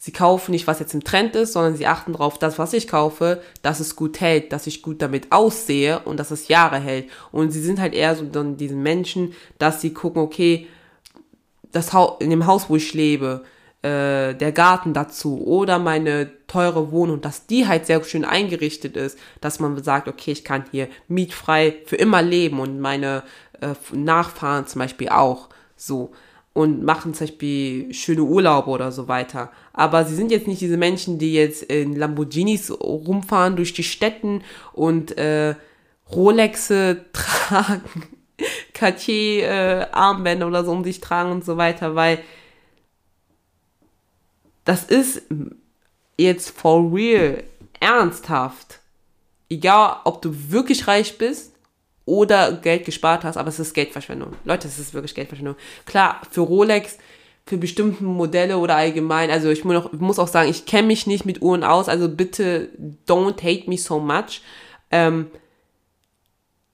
sie 0.06 0.12
kaufen 0.12 0.52
nicht, 0.52 0.68
was 0.68 0.80
jetzt 0.80 0.94
im 0.94 1.04
Trend 1.04 1.36
ist, 1.36 1.54
sondern 1.54 1.76
sie 1.76 1.88
achten 1.88 2.14
darauf, 2.14 2.38
das, 2.38 2.60
was 2.60 2.74
ich 2.74 2.88
kaufe, 2.88 3.42
dass 3.64 3.80
es 3.80 3.96
gut 3.96 4.22
hält, 4.22 4.54
dass 4.54 4.68
ich 4.68 4.84
gut 4.84 5.02
damit 5.02 5.32
aussehe 5.32 6.02
und 6.02 6.20
dass 6.20 6.30
es 6.30 6.48
Jahre 6.48 6.78
hält. 6.78 7.10
Und 7.32 7.50
sie 7.50 7.60
sind 7.60 7.80
halt 7.80 7.96
eher 7.96 8.16
so 8.16 8.24
dann 8.24 8.56
diesen 8.56 8.84
Menschen, 8.84 9.34
dass 9.58 9.82
sie 9.82 9.94
gucken, 9.94 10.22
okay, 10.22 10.68
das 11.72 11.92
Haus, 11.92 12.18
in 12.20 12.30
dem 12.30 12.46
Haus, 12.46 12.70
wo 12.70 12.76
ich 12.76 12.94
lebe, 12.94 13.46
äh, 13.82 14.36
der 14.36 14.52
Garten 14.52 14.94
dazu 14.94 15.44
oder 15.44 15.80
meine 15.80 16.30
teure 16.46 16.92
Wohnung, 16.92 17.22
dass 17.22 17.48
die 17.48 17.68
halt 17.68 17.88
sehr 17.88 18.04
schön 18.04 18.26
eingerichtet 18.26 18.96
ist, 18.96 19.18
dass 19.42 19.60
man 19.60 19.82
sagt, 19.84 20.08
okay, 20.08 20.34
ich 20.34 20.44
kann 20.44 20.66
hier 20.70 20.88
mietfrei 21.08 21.78
für 21.88 21.96
immer 21.96 22.22
leben 22.22 22.60
und 22.60 22.80
meine 22.80 23.24
äh, 23.60 23.74
Nachfahren 23.92 24.68
zum 24.68 24.82
Beispiel 24.82 25.10
auch 25.10 25.50
so 25.76 26.12
und 26.56 26.86
machen 26.86 27.14
zum 27.14 27.28
Beispiel 27.28 27.94
schöne 27.94 28.24
Urlaube 28.24 28.70
oder 28.70 28.90
so 28.94 29.10
weiter. 29.10 29.52
Aber 29.74 30.06
sie 30.06 30.16
sind 30.16 30.32
jetzt 30.32 30.48
nicht 30.48 30.62
diese 30.62 30.78
Menschen, 30.78 31.20
die 31.20 31.34
jetzt 31.34 31.64
in 31.64 31.98
Lamborghinis 31.98 32.72
rumfahren 32.72 33.58
durch 33.58 33.74
die 33.74 33.84
Städten 33.84 34.42
und 34.72 35.18
äh, 35.18 35.56
Rolexe 36.10 37.04
tragen, 37.14 38.04
Cartier 38.74 39.90
äh, 39.92 40.44
oder 40.46 40.64
so 40.64 40.72
um 40.72 40.86
sich 40.86 41.02
tragen 41.02 41.34
und 41.34 41.44
so 41.44 41.58
weiter, 41.58 41.96
weil 41.96 42.20
das 44.64 44.86
ist 44.86 45.24
jetzt 46.18 46.58
for 46.58 46.90
real, 46.94 47.44
ernsthaft. 47.82 48.80
Egal, 49.50 49.98
ob 50.06 50.22
du 50.22 50.34
wirklich 50.52 50.88
reich 50.88 51.18
bist 51.18 51.55
oder 52.06 52.54
Geld 52.54 52.86
gespart 52.86 53.24
hast, 53.24 53.38
aber 53.38 53.50
es 53.50 53.60
ist 53.60 53.74
Geldverschwendung. 53.74 54.34
Leute, 54.44 54.68
es 54.68 54.80
ist 54.80 54.94
wirklich 54.94 55.16
Geldverschwendung. 55.16 55.56
Klar, 55.86 56.22
für 56.30 56.42
Rolex, 56.42 56.98
für 57.46 57.58
bestimmte 57.58 58.04
Modelle 58.04 58.58
oder 58.58 58.76
allgemein, 58.76 59.30
also 59.30 59.50
ich 59.50 59.64
muss 59.64 60.20
auch, 60.20 60.28
sagen, 60.28 60.50
ich 60.50 60.66
kenne 60.66 60.88
mich 60.88 61.08
nicht 61.08 61.26
mit 61.26 61.42
Uhren 61.42 61.64
aus, 61.64 61.90
also 61.90 62.10
bitte 62.10 62.70
don't 63.08 63.42
hate 63.44 63.70
me 63.70 63.78
so 63.78 64.00
much. 64.00 64.42
Ähm, 64.92 65.28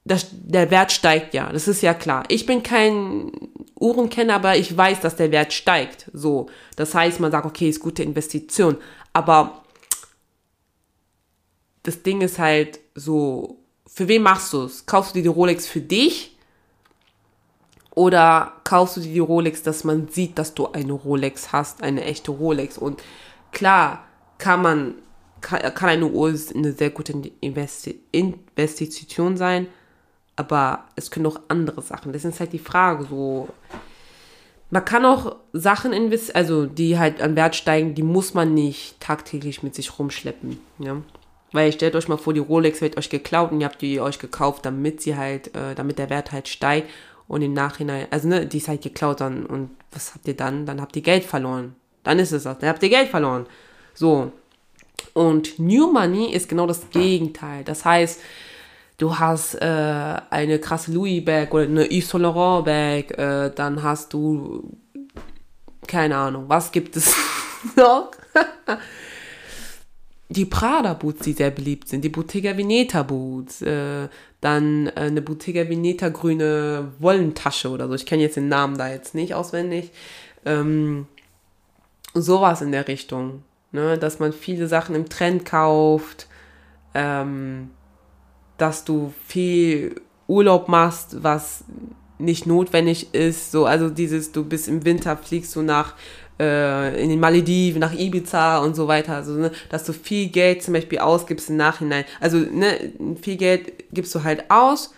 das, 0.04 0.28
der 0.32 0.72
Wert 0.72 0.92
steigt 0.92 1.34
ja, 1.34 1.52
das 1.52 1.68
ist 1.68 1.82
ja 1.82 1.94
klar. 1.94 2.24
Ich 2.28 2.46
bin 2.46 2.64
kein 2.64 3.32
Uhrenkenner, 3.80 4.36
aber 4.36 4.58
ich 4.58 4.76
weiß, 4.76 5.02
dass 5.02 5.16
der 5.16 5.32
Wert 5.32 5.54
steigt. 5.54 6.10
So, 6.14 6.50
das 6.76 6.96
heißt, 6.96 7.20
man 7.20 7.32
sagt, 7.32 7.46
okay, 7.46 7.70
ist 7.70 7.80
gute 7.80 8.04
Investition, 8.04 8.78
aber 9.14 9.64
das 11.84 12.02
Ding 12.04 12.22
ist 12.22 12.40
halt 12.40 12.80
so, 12.96 13.61
für 13.94 14.08
wen 14.08 14.24
machst 14.24 14.54
du 14.54 14.64
es? 14.64 14.86
Kaufst 14.86 15.12
du 15.12 15.20
dir 15.20 15.24
die 15.24 15.28
Rolex 15.28 15.68
für 15.68 15.82
dich? 15.82 16.38
Oder 17.94 18.54
kaufst 18.64 18.96
du 18.96 19.02
dir 19.02 19.14
die 19.14 19.20
Rolex, 19.20 19.64
dass 19.64 19.84
man 19.84 20.08
sieht, 20.08 20.38
dass 20.38 20.54
du 20.54 20.72
eine 20.72 20.94
Rolex 20.94 21.52
hast, 21.52 21.84
eine 21.84 22.04
echte 22.06 22.32
Rolex? 22.32 22.78
Und 22.78 23.04
klar, 23.52 24.06
kann 24.38 24.62
man, 24.62 24.96
kann, 25.42 25.60
kann 25.74 25.90
eine 25.90 26.08
Uhr 26.08 26.34
eine 26.56 26.72
sehr 26.72 26.90
gute 26.90 27.12
Investi 27.42 28.00
Investition 28.14 29.36
sein, 29.36 29.68
aber 30.38 30.86
es 30.96 31.12
können 31.12 31.26
auch 31.26 31.42
andere 31.50 31.82
Sachen. 31.82 32.14
Das 32.14 32.24
ist 32.24 32.40
halt 32.40 32.54
die 32.54 32.60
Frage, 32.60 33.08
so, 33.10 33.50
man 34.70 34.86
kann 34.86 35.04
auch 35.04 35.36
Sachen 35.52 35.92
investieren, 35.92 36.38
also 36.38 36.66
die 36.66 36.98
halt 36.98 37.22
an 37.22 37.36
Wert 37.36 37.58
steigen, 37.58 37.94
die 37.94 38.04
muss 38.04 38.34
man 38.34 38.54
nicht 38.54 39.02
tagtäglich 39.02 39.64
mit 39.64 39.76
sich 39.76 40.00
rumschleppen. 40.00 40.62
Ja? 40.80 41.02
Weil 41.52 41.74
stellt 41.74 41.96
euch 41.96 42.08
mal 42.08 42.18
vor, 42.18 42.34
die 42.34 42.40
Rolex 42.40 42.82
wird 42.82 42.98
euch 42.98 43.10
geklaut 43.10 43.52
und 43.52 43.60
ihr 43.60 43.66
habt 43.66 43.82
die 43.82 44.00
euch 44.00 44.20
gekauft, 44.20 44.66
damit 44.66 45.02
sie 45.02 45.18
halt, 45.18 45.56
äh, 45.56 45.76
damit 45.76 46.00
der 46.00 46.10
Wert 46.10 46.32
halt 46.32 46.48
steigt 46.48 46.90
und 47.28 47.42
im 47.42 47.54
Nachhinein, 47.54 48.08
also 48.12 48.28
ne, 48.28 48.46
die 48.46 48.58
ist 48.58 48.68
halt 48.68 48.82
geklaut 48.82 49.22
dann 49.22 49.46
und 49.46 49.70
was 49.92 50.14
habt 50.14 50.28
ihr 50.28 50.36
dann? 50.36 50.66
Dann 50.66 50.82
habt 50.82 50.96
ihr 50.96 51.02
Geld 51.02 51.24
verloren. 51.24 51.76
Dann 52.04 52.20
ist 52.20 52.32
es 52.32 52.44
das, 52.44 52.60
dann 52.60 52.70
habt 52.70 52.84
ihr 52.84 52.90
Geld 52.90 53.10
verloren. 53.10 53.46
So. 53.94 54.32
Und 55.14 55.60
New 55.60 55.92
Money 55.92 56.32
ist 56.34 56.48
genau 56.48 56.68
das 56.68 56.90
Gegenteil. 56.90 57.64
Das 57.64 57.84
heißt, 57.84 58.22
du 58.98 59.18
hast 59.20 59.56
äh, 59.56 60.18
eine 60.30 60.60
krasse 60.60 60.92
Louis 60.92 61.24
Bag 61.24 61.54
oder 61.54 61.64
eine 61.64 61.86
Yves 61.92 62.10
Saint 62.10 62.24
Laurent 62.24 62.66
Bag, 62.66 63.18
äh, 63.18 63.52
dann 63.54 63.84
hast 63.84 64.14
du 64.14 64.78
keine 65.88 66.16
Ahnung, 66.16 66.46
was 66.48 66.72
gibt 66.72 66.96
es 66.96 67.16
noch? 67.76 68.12
Die 70.32 70.46
Prada 70.46 70.94
Boots, 70.94 71.24
die 71.24 71.34
sehr 71.34 71.52
beliebt 71.52 71.90
sind, 71.90 72.06
die 72.06 72.10
Bottega 72.10 72.56
Veneta 72.56 73.04
Boots, 73.04 73.62
äh, 73.62 74.08
dann 74.40 74.88
äh, 74.88 74.92
eine 74.96 75.22
Bottega 75.22 75.68
Veneta 75.68 76.08
grüne 76.08 76.94
Wollentasche 77.00 77.70
oder 77.70 77.90
so. 77.90 77.96
Ich 77.96 78.06
kenne 78.06 78.24
jetzt 78.24 78.38
den 78.38 78.48
Namen 78.48 78.78
da 78.78 78.90
jetzt 78.90 79.14
nicht 79.14 79.34
auswendig. 79.34 79.92
Ähm, 80.46 81.06
sowas 82.14 82.62
in 82.62 82.72
der 82.72 82.88
Richtung, 82.88 83.44
ne? 83.74 83.98
dass 83.98 84.20
man 84.20 84.32
viele 84.32 84.68
Sachen 84.68 84.96
im 84.96 85.10
Trend 85.10 85.44
kauft, 85.44 86.28
ähm, 86.94 87.72
dass 88.58 88.86
du 88.86 89.14
viel 89.28 90.00
Urlaub 90.28 90.70
machst, 90.70 91.24
was 91.24 91.66
nicht 92.20 92.46
notwendig 92.46 93.14
ist. 93.14 93.52
So, 93.52 93.66
also 93.66 93.90
dieses, 93.90 94.32
du 94.32 94.46
bist 94.46 94.70
im 94.70 94.86
Winter, 94.86 95.18
fliegst 95.18 95.54
du 95.58 95.62
nach 95.62 95.96
äh, 96.42 97.02
in 97.02 97.10
den 97.10 97.20
Malediven, 97.20 97.80
nach 97.80 97.94
Ibiza 97.94 98.58
und 98.60 98.76
so 98.76 98.88
weiter. 98.88 99.16
Also, 99.16 99.34
ne, 99.34 99.52
dass 99.70 99.84
du 99.84 99.94
viel 99.94 100.28
Geld 100.30 100.64
zum 100.64 100.74
Beispiel 100.74 101.00
ausgibst 101.00 101.50
im 101.50 101.58
Nachhinein. 101.58 102.06
Also, 102.20 102.38
ne, 102.38 102.92
viel 103.22 103.38
Geld 103.38 103.72
gibst 103.94 104.14
du 104.16 104.24
halt 104.24 104.50
aus, 104.50 104.94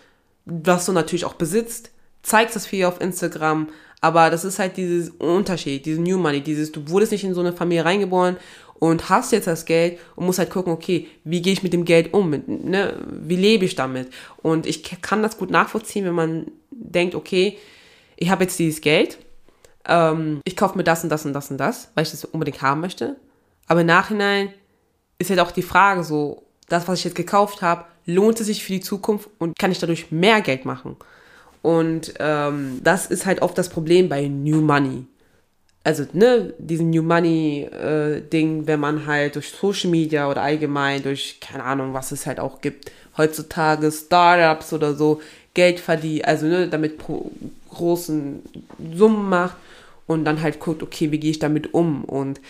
was 0.46 0.86
du 0.86 0.94
natürlich 0.94 1.26
auch 1.26 1.34
besitzt, 1.34 1.92
zeigst 2.22 2.56
das 2.56 2.66
viel 2.66 2.86
auf 2.86 3.02
Instagram, 3.02 3.68
aber 4.02 4.30
das 4.30 4.46
ist 4.46 4.60
halt 4.60 4.78
dieses 4.78 5.12
Unterschied, 5.12 5.86
dieses 5.86 6.00
New 6.00 6.18
Money, 6.18 6.42
dieses, 6.42 6.72
du 6.72 6.90
wurdest 6.90 7.12
nicht 7.12 7.24
in 7.24 7.34
so 7.34 7.42
eine 7.42 7.54
Familie 7.54 7.86
reingeboren 7.86 8.38
und 8.76 9.10
hast 9.10 9.32
jetzt 9.32 9.48
das 9.48 9.66
Geld 9.66 10.00
und 10.16 10.26
musst 10.26 10.40
halt 10.40 10.50
gucken, 10.50 10.74
okay, 10.74 11.08
wie 11.24 11.42
gehe 11.42 11.54
ich 11.54 11.64
mit 11.64 11.72
dem 11.72 11.86
Geld 11.86 12.14
um, 12.14 12.30
mit, 12.30 12.48
ne, 12.48 12.98
wie 13.10 13.38
lebe 13.38 13.66
ich 13.66 13.76
damit? 13.76 14.10
Und 14.42 14.66
ich 14.66 14.84
kann 15.02 15.24
das 15.24 15.38
gut 15.38 15.52
nachvollziehen, 15.52 16.06
wenn 16.06 16.16
man 16.16 16.52
denkt, 16.72 17.16
okay, 17.16 17.58
ich 18.18 18.30
habe 18.30 18.44
jetzt 18.44 18.60
dieses 18.60 18.82
Geld, 18.82 19.20
ähm, 19.88 20.42
ich 20.46 20.56
kaufe 20.56 20.78
mir 20.78 20.84
das 20.84 21.04
und 21.04 21.10
das 21.10 21.26
und 21.26 21.34
das 21.34 21.52
und 21.52 21.58
das, 21.58 21.90
weil 21.96 22.04
ich 22.04 22.12
das 22.12 22.26
unbedingt 22.26 22.62
haben 22.62 22.82
möchte. 22.82 23.16
Aber 23.68 23.82
im 23.82 23.88
Nachhinein 23.88 24.54
ist 25.18 25.30
halt 25.30 25.40
auch 25.40 25.52
die 25.52 25.62
Frage 25.62 26.04
so, 26.04 26.44
das, 26.70 26.88
was 26.88 27.00
ich 27.00 27.06
jetzt 27.06 27.16
gekauft 27.16 27.62
habe, 27.62 27.86
lohnt 28.06 28.40
es 28.40 28.48
sich 28.48 28.64
für 28.64 28.74
die 28.74 28.82
Zukunft 28.82 29.30
und 29.40 29.58
kann 29.58 29.72
ich 29.72 29.80
dadurch 29.80 30.12
mehr 30.12 30.42
Geld 30.42 30.66
machen? 30.66 30.96
Und 31.62 32.14
ähm, 32.20 32.82
das 32.84 33.06
ist 33.06 33.26
halt 33.26 33.42
oft 33.42 33.58
das 33.58 33.70
Problem 33.70 34.10
bei 34.10 34.28
New 34.28 34.62
Money. 34.62 35.06
Also, 35.86 36.06
ne, 36.14 36.54
diesen 36.58 36.90
New 36.90 37.04
Money-Ding, 37.04 38.64
äh, 38.64 38.68
wenn 38.68 38.80
man 38.80 39.06
halt 39.06 39.36
durch 39.36 39.50
Social 39.50 39.90
Media 39.90 40.30
oder 40.30 40.42
allgemein 40.42 41.04
durch, 41.04 41.40
keine 41.42 41.64
Ahnung, 41.64 41.94
was 41.94 42.12
es 42.14 42.26
halt 42.26 42.40
auch 42.40 42.62
gibt, 42.62 42.92
heutzutage 43.18 43.92
Startups 43.92 44.72
oder 44.72 44.94
so, 44.94 45.22
Geld 45.54 45.80
verdient, 45.80 46.26
also 46.26 46.48
ne, 46.48 46.68
damit 46.68 46.98
pro 46.98 47.32
großen 47.70 48.42
Summen 48.96 49.30
macht 49.30 49.58
und 50.08 50.26
dann 50.26 50.42
halt 50.42 50.60
guckt, 50.60 50.84
okay, 50.84 51.12
wie 51.12 51.20
gehe 51.20 51.32
ich 51.32 51.40
damit 51.40 51.74
um? 51.74 52.04
Und 52.04 52.42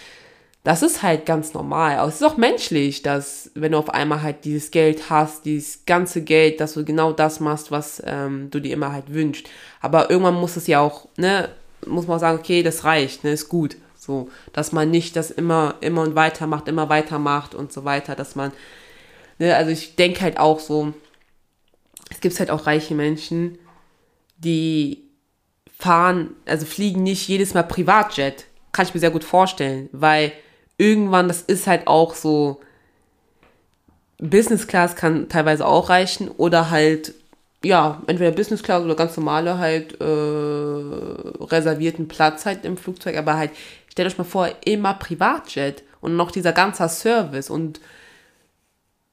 das 0.64 0.82
ist 0.82 1.04
halt 1.04 1.26
ganz 1.26 1.54
normal. 1.54 2.08
Es 2.08 2.16
ist 2.16 2.24
auch 2.24 2.38
menschlich, 2.38 3.02
dass 3.02 3.52
wenn 3.54 3.74
du 3.74 3.78
auf 3.78 3.90
einmal 3.90 4.22
halt 4.22 4.46
dieses 4.46 4.72
Geld 4.72 5.10
hast, 5.10 5.46
dieses 5.46 5.86
ganze 5.86 6.24
Geld, 6.24 6.62
dass 6.62 6.74
du 6.74 6.86
genau 6.86 7.12
das 7.12 7.42
machst, 7.42 7.70
was 7.70 8.02
ähm, 8.06 8.50
du 8.50 8.62
dir 8.62 8.74
immer 8.74 8.94
halt 8.94 9.14
wünschst. 9.14 9.50
Aber 9.82 10.10
irgendwann 10.10 10.36
muss 10.36 10.56
es 10.56 10.68
ja 10.68 10.80
auch, 10.80 11.08
ne, 11.18 11.50
muss 11.86 12.08
man 12.08 12.16
auch 12.16 12.22
sagen, 12.22 12.40
okay, 12.40 12.64
das 12.64 12.86
reicht, 12.86 13.26
ne, 13.26 13.32
ist 13.32 13.50
gut. 13.50 13.76
So, 13.98 14.30
dass 14.54 14.72
man 14.72 14.90
nicht 14.90 15.16
das 15.16 15.32
immer, 15.32 15.76
immer 15.82 16.02
und 16.02 16.16
weiter 16.16 16.48
macht, 16.48 16.68
immer 16.68 16.90
weiter 16.90 17.20
macht 17.20 17.56
und 17.56 17.72
so 17.72 17.84
weiter, 17.86 18.16
dass 18.16 18.36
man, 18.36 18.52
ne, 19.40 19.56
also 19.56 19.72
ich 19.72 19.96
denke 19.98 20.22
halt 20.22 20.40
auch 20.40 20.60
so, 20.62 20.94
es 22.10 22.22
gibt 22.22 22.40
halt 22.40 22.52
auch 22.52 22.68
reiche 22.68 22.96
Menschen, 22.96 23.58
die 24.38 25.03
fahren, 25.84 26.36
also 26.46 26.66
fliegen 26.66 27.04
nicht 27.04 27.28
jedes 27.28 27.54
Mal 27.54 27.64
Privatjet. 27.64 28.46
Kann 28.72 28.86
ich 28.86 28.94
mir 28.94 29.02
sehr 29.02 29.12
gut 29.12 29.26
vorstellen, 29.26 29.90
weil 29.92 30.32
irgendwann, 30.78 31.28
das 31.28 31.42
ist 31.42 31.68
halt 31.68 31.88
auch 31.88 32.16
so, 32.16 32.62
Business 34.18 34.66
Class 34.68 34.96
kann 34.96 35.28
teilweise 35.28 35.66
auch 35.66 35.90
reichen 35.90 36.30
oder 36.30 36.70
halt, 36.70 37.14
ja, 37.64 38.02
entweder 38.08 38.32
Business 38.32 38.64
Class 38.64 38.84
oder 38.84 38.96
ganz 38.96 39.18
normale 39.18 39.58
halt 39.58 40.00
äh, 40.00 41.44
reservierten 41.44 42.08
Platz 42.08 42.46
halt 42.46 42.64
im 42.64 42.78
Flugzeug, 42.78 43.18
aber 43.18 43.36
halt, 43.36 43.52
stellt 43.90 44.08
euch 44.08 44.18
mal 44.18 44.24
vor, 44.24 44.50
immer 44.64 44.94
Privatjet 44.94 45.84
und 46.00 46.16
noch 46.16 46.32
dieser 46.32 46.54
ganze 46.54 46.88
Service 46.88 47.50
und 47.50 47.82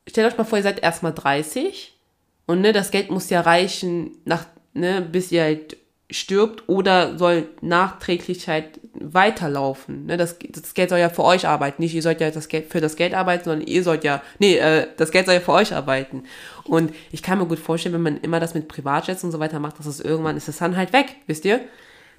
stellt 0.08 0.32
euch 0.32 0.38
mal 0.38 0.44
vor, 0.44 0.58
ihr 0.58 0.64
seid 0.64 0.80
erstmal 0.80 1.12
30 1.12 1.98
und 2.46 2.60
ne, 2.60 2.72
das 2.72 2.92
Geld 2.92 3.10
muss 3.10 3.28
ja 3.28 3.40
reichen, 3.40 4.12
nach, 4.24 4.44
ne, 4.72 5.00
bis 5.02 5.32
ihr 5.32 5.42
halt 5.42 5.79
stirbt 6.10 6.68
oder 6.68 7.16
soll 7.18 7.48
nachträglich 7.60 8.48
halt 8.48 8.80
weiterlaufen. 8.94 10.06
Ne, 10.06 10.16
das, 10.16 10.36
das 10.48 10.74
Geld 10.74 10.90
soll 10.90 10.98
ja 10.98 11.08
für 11.08 11.24
euch 11.24 11.46
arbeiten. 11.46 11.82
Nicht 11.82 11.94
ihr 11.94 12.02
sollt 12.02 12.20
ja 12.20 12.30
das 12.30 12.48
Geld 12.48 12.70
für 12.70 12.80
das 12.80 12.96
Geld 12.96 13.14
arbeiten, 13.14 13.44
sondern 13.44 13.66
ihr 13.66 13.82
sollt 13.82 14.04
ja, 14.04 14.22
nee, 14.38 14.56
äh, 14.56 14.86
das 14.96 15.10
Geld 15.10 15.26
soll 15.26 15.36
ja 15.36 15.40
für 15.40 15.52
euch 15.52 15.74
arbeiten. 15.74 16.24
Und 16.64 16.94
ich 17.12 17.22
kann 17.22 17.38
mir 17.38 17.46
gut 17.46 17.58
vorstellen, 17.58 17.94
wenn 17.94 18.02
man 18.02 18.16
immer 18.18 18.40
das 18.40 18.54
mit 18.54 18.68
Privatjets 18.68 19.24
und 19.24 19.32
so 19.32 19.38
weiter 19.38 19.60
macht, 19.60 19.78
dass 19.78 19.86
es 19.86 20.00
irgendwann 20.00 20.36
ist 20.36 20.48
es 20.48 20.58
dann 20.58 20.76
halt 20.76 20.92
weg, 20.92 21.16
wisst 21.26 21.44
ihr? 21.44 21.60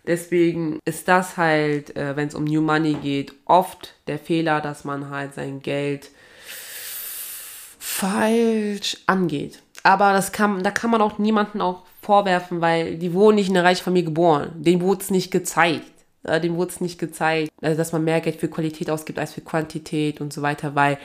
Deswegen 0.07 0.79
ist 0.85 1.07
das 1.07 1.37
halt, 1.37 1.95
äh, 1.95 2.15
wenn 2.15 2.27
es 2.27 2.35
um 2.35 2.45
New 2.45 2.61
Money 2.61 2.95
geht, 2.95 3.33
oft 3.45 3.95
der 4.07 4.17
Fehler, 4.17 4.61
dass 4.61 4.83
man 4.83 5.09
halt 5.09 5.35
sein 5.35 5.61
Geld 5.61 6.09
falsch 7.77 8.97
angeht. 9.05 9.59
Aber 9.83 10.13
das 10.13 10.31
kann, 10.31 10.63
da 10.63 10.71
kann 10.71 10.91
man 10.91 11.01
auch 11.01 11.17
niemanden 11.17 11.61
auch 11.61 11.83
vorwerfen, 12.11 12.59
weil 12.59 12.97
die 12.97 13.13
wurden 13.13 13.35
nicht 13.35 13.47
in 13.47 13.55
einer 13.55 13.65
reichen 13.65 13.85
Familie 13.85 14.09
geboren. 14.09 14.51
Denen 14.57 14.81
wurde 14.81 14.99
es 14.99 15.11
nicht 15.11 15.31
gezeigt. 15.31 15.93
Dem 16.43 16.57
wurde 16.57 16.71
es 16.71 16.81
nicht 16.81 16.99
gezeigt, 16.99 17.49
also 17.61 17.77
dass 17.77 17.93
man 17.93 18.03
mehr 18.03 18.19
Geld 18.19 18.35
für 18.35 18.49
Qualität 18.49 18.89
ausgibt 18.89 19.17
als 19.17 19.31
für 19.31 19.39
Quantität 19.39 20.19
und 20.19 20.33
so 20.33 20.41
weiter, 20.41 20.75
weil 20.75 20.97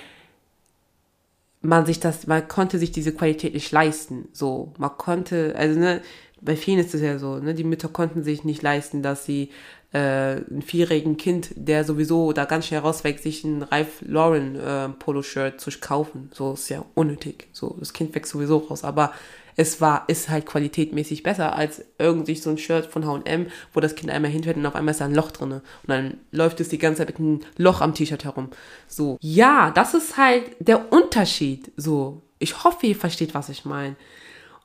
man 1.60 1.86
sich 1.86 2.00
das, 2.00 2.26
man 2.26 2.48
konnte 2.48 2.80
sich 2.80 2.90
diese 2.90 3.14
Qualität 3.14 3.54
nicht 3.54 3.70
leisten. 3.70 4.28
So, 4.32 4.72
man 4.78 4.90
konnte, 4.98 5.54
also 5.56 5.78
ne, 5.78 6.02
bei 6.40 6.56
vielen 6.56 6.80
ist 6.80 6.92
es 6.92 7.02
ja 7.02 7.20
so, 7.20 7.36
ne, 7.36 7.54
die 7.54 7.62
Mütter 7.62 7.88
konnten 7.88 8.24
sich 8.24 8.42
nicht 8.42 8.62
leisten, 8.62 9.02
dass 9.02 9.24
sie 9.24 9.50
äh, 9.92 10.38
ein 10.38 10.60
vierjährigen 10.60 11.16
Kind, 11.16 11.50
der 11.54 11.84
sowieso 11.84 12.32
da 12.32 12.46
ganz 12.46 12.66
schnell 12.66 12.80
rauswächst, 12.80 13.22
sich 13.22 13.44
ein 13.44 13.62
Ralph 13.62 14.02
Lauren 14.04 14.56
äh, 14.56 14.88
Polo-Shirt 14.88 15.60
zu 15.60 15.70
kaufen. 15.80 16.30
So 16.34 16.54
ist 16.54 16.68
ja 16.68 16.84
unnötig. 16.94 17.46
So, 17.52 17.76
das 17.78 17.92
Kind 17.92 18.12
wächst 18.16 18.32
sowieso 18.32 18.58
raus. 18.58 18.82
Aber 18.82 19.12
es 19.56 19.80
war, 19.80 20.04
ist 20.08 20.28
halt 20.28 20.46
qualitätmäßig 20.46 21.22
besser 21.22 21.54
als 21.54 21.84
irgendwie 21.98 22.34
so 22.34 22.50
ein 22.50 22.58
Shirt 22.58 22.86
von 22.86 23.06
H&M, 23.06 23.46
wo 23.72 23.80
das 23.80 23.94
Kind 23.94 24.12
einmal 24.12 24.30
hinfällt 24.30 24.58
und 24.58 24.66
auf 24.66 24.74
einmal 24.74 24.92
ist 24.92 25.00
da 25.00 25.06
ein 25.06 25.14
Loch 25.14 25.30
drin. 25.30 25.52
Und 25.52 25.62
dann 25.86 26.18
läuft 26.30 26.60
es 26.60 26.68
die 26.68 26.78
ganze 26.78 26.98
Zeit 26.98 27.08
mit 27.08 27.18
einem 27.18 27.40
Loch 27.56 27.80
am 27.80 27.94
T-Shirt 27.94 28.24
herum. 28.24 28.50
So. 28.86 29.16
Ja, 29.20 29.70
das 29.70 29.94
ist 29.94 30.18
halt 30.18 30.44
der 30.58 30.92
Unterschied. 30.92 31.72
So. 31.76 32.22
Ich 32.38 32.64
hoffe, 32.64 32.86
ihr 32.86 32.96
versteht, 32.96 33.34
was 33.34 33.48
ich 33.48 33.64
meine. 33.64 33.96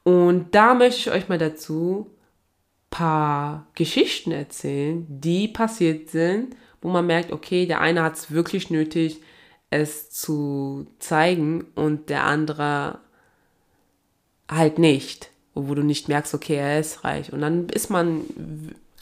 Und 0.03 0.53
da 0.53 0.73
möchte 0.73 0.99
ich 0.99 1.11
euch 1.11 1.29
mal 1.29 1.37
dazu 1.37 2.11
paar 2.89 3.67
Geschichten 3.73 4.31
erzählen, 4.31 5.05
die 5.07 5.47
passiert 5.47 6.09
sind, 6.09 6.55
wo 6.81 6.89
man 6.89 7.07
merkt, 7.07 7.31
okay, 7.31 7.65
der 7.65 7.79
eine 7.79 8.03
hat 8.03 8.15
es 8.15 8.31
wirklich 8.31 8.69
nötig, 8.69 9.21
es 9.69 10.11
zu 10.11 10.87
zeigen 10.99 11.65
und 11.75 12.09
der 12.09 12.25
andere 12.25 12.99
halt 14.51 14.77
nicht. 14.77 15.29
Wo 15.53 15.73
du 15.75 15.83
nicht 15.83 16.07
merkst, 16.07 16.33
okay, 16.33 16.55
er 16.55 16.79
ist 16.79 17.03
reich. 17.03 17.33
Und 17.33 17.41
dann 17.41 17.67
ist 17.69 17.89
man, 17.89 18.21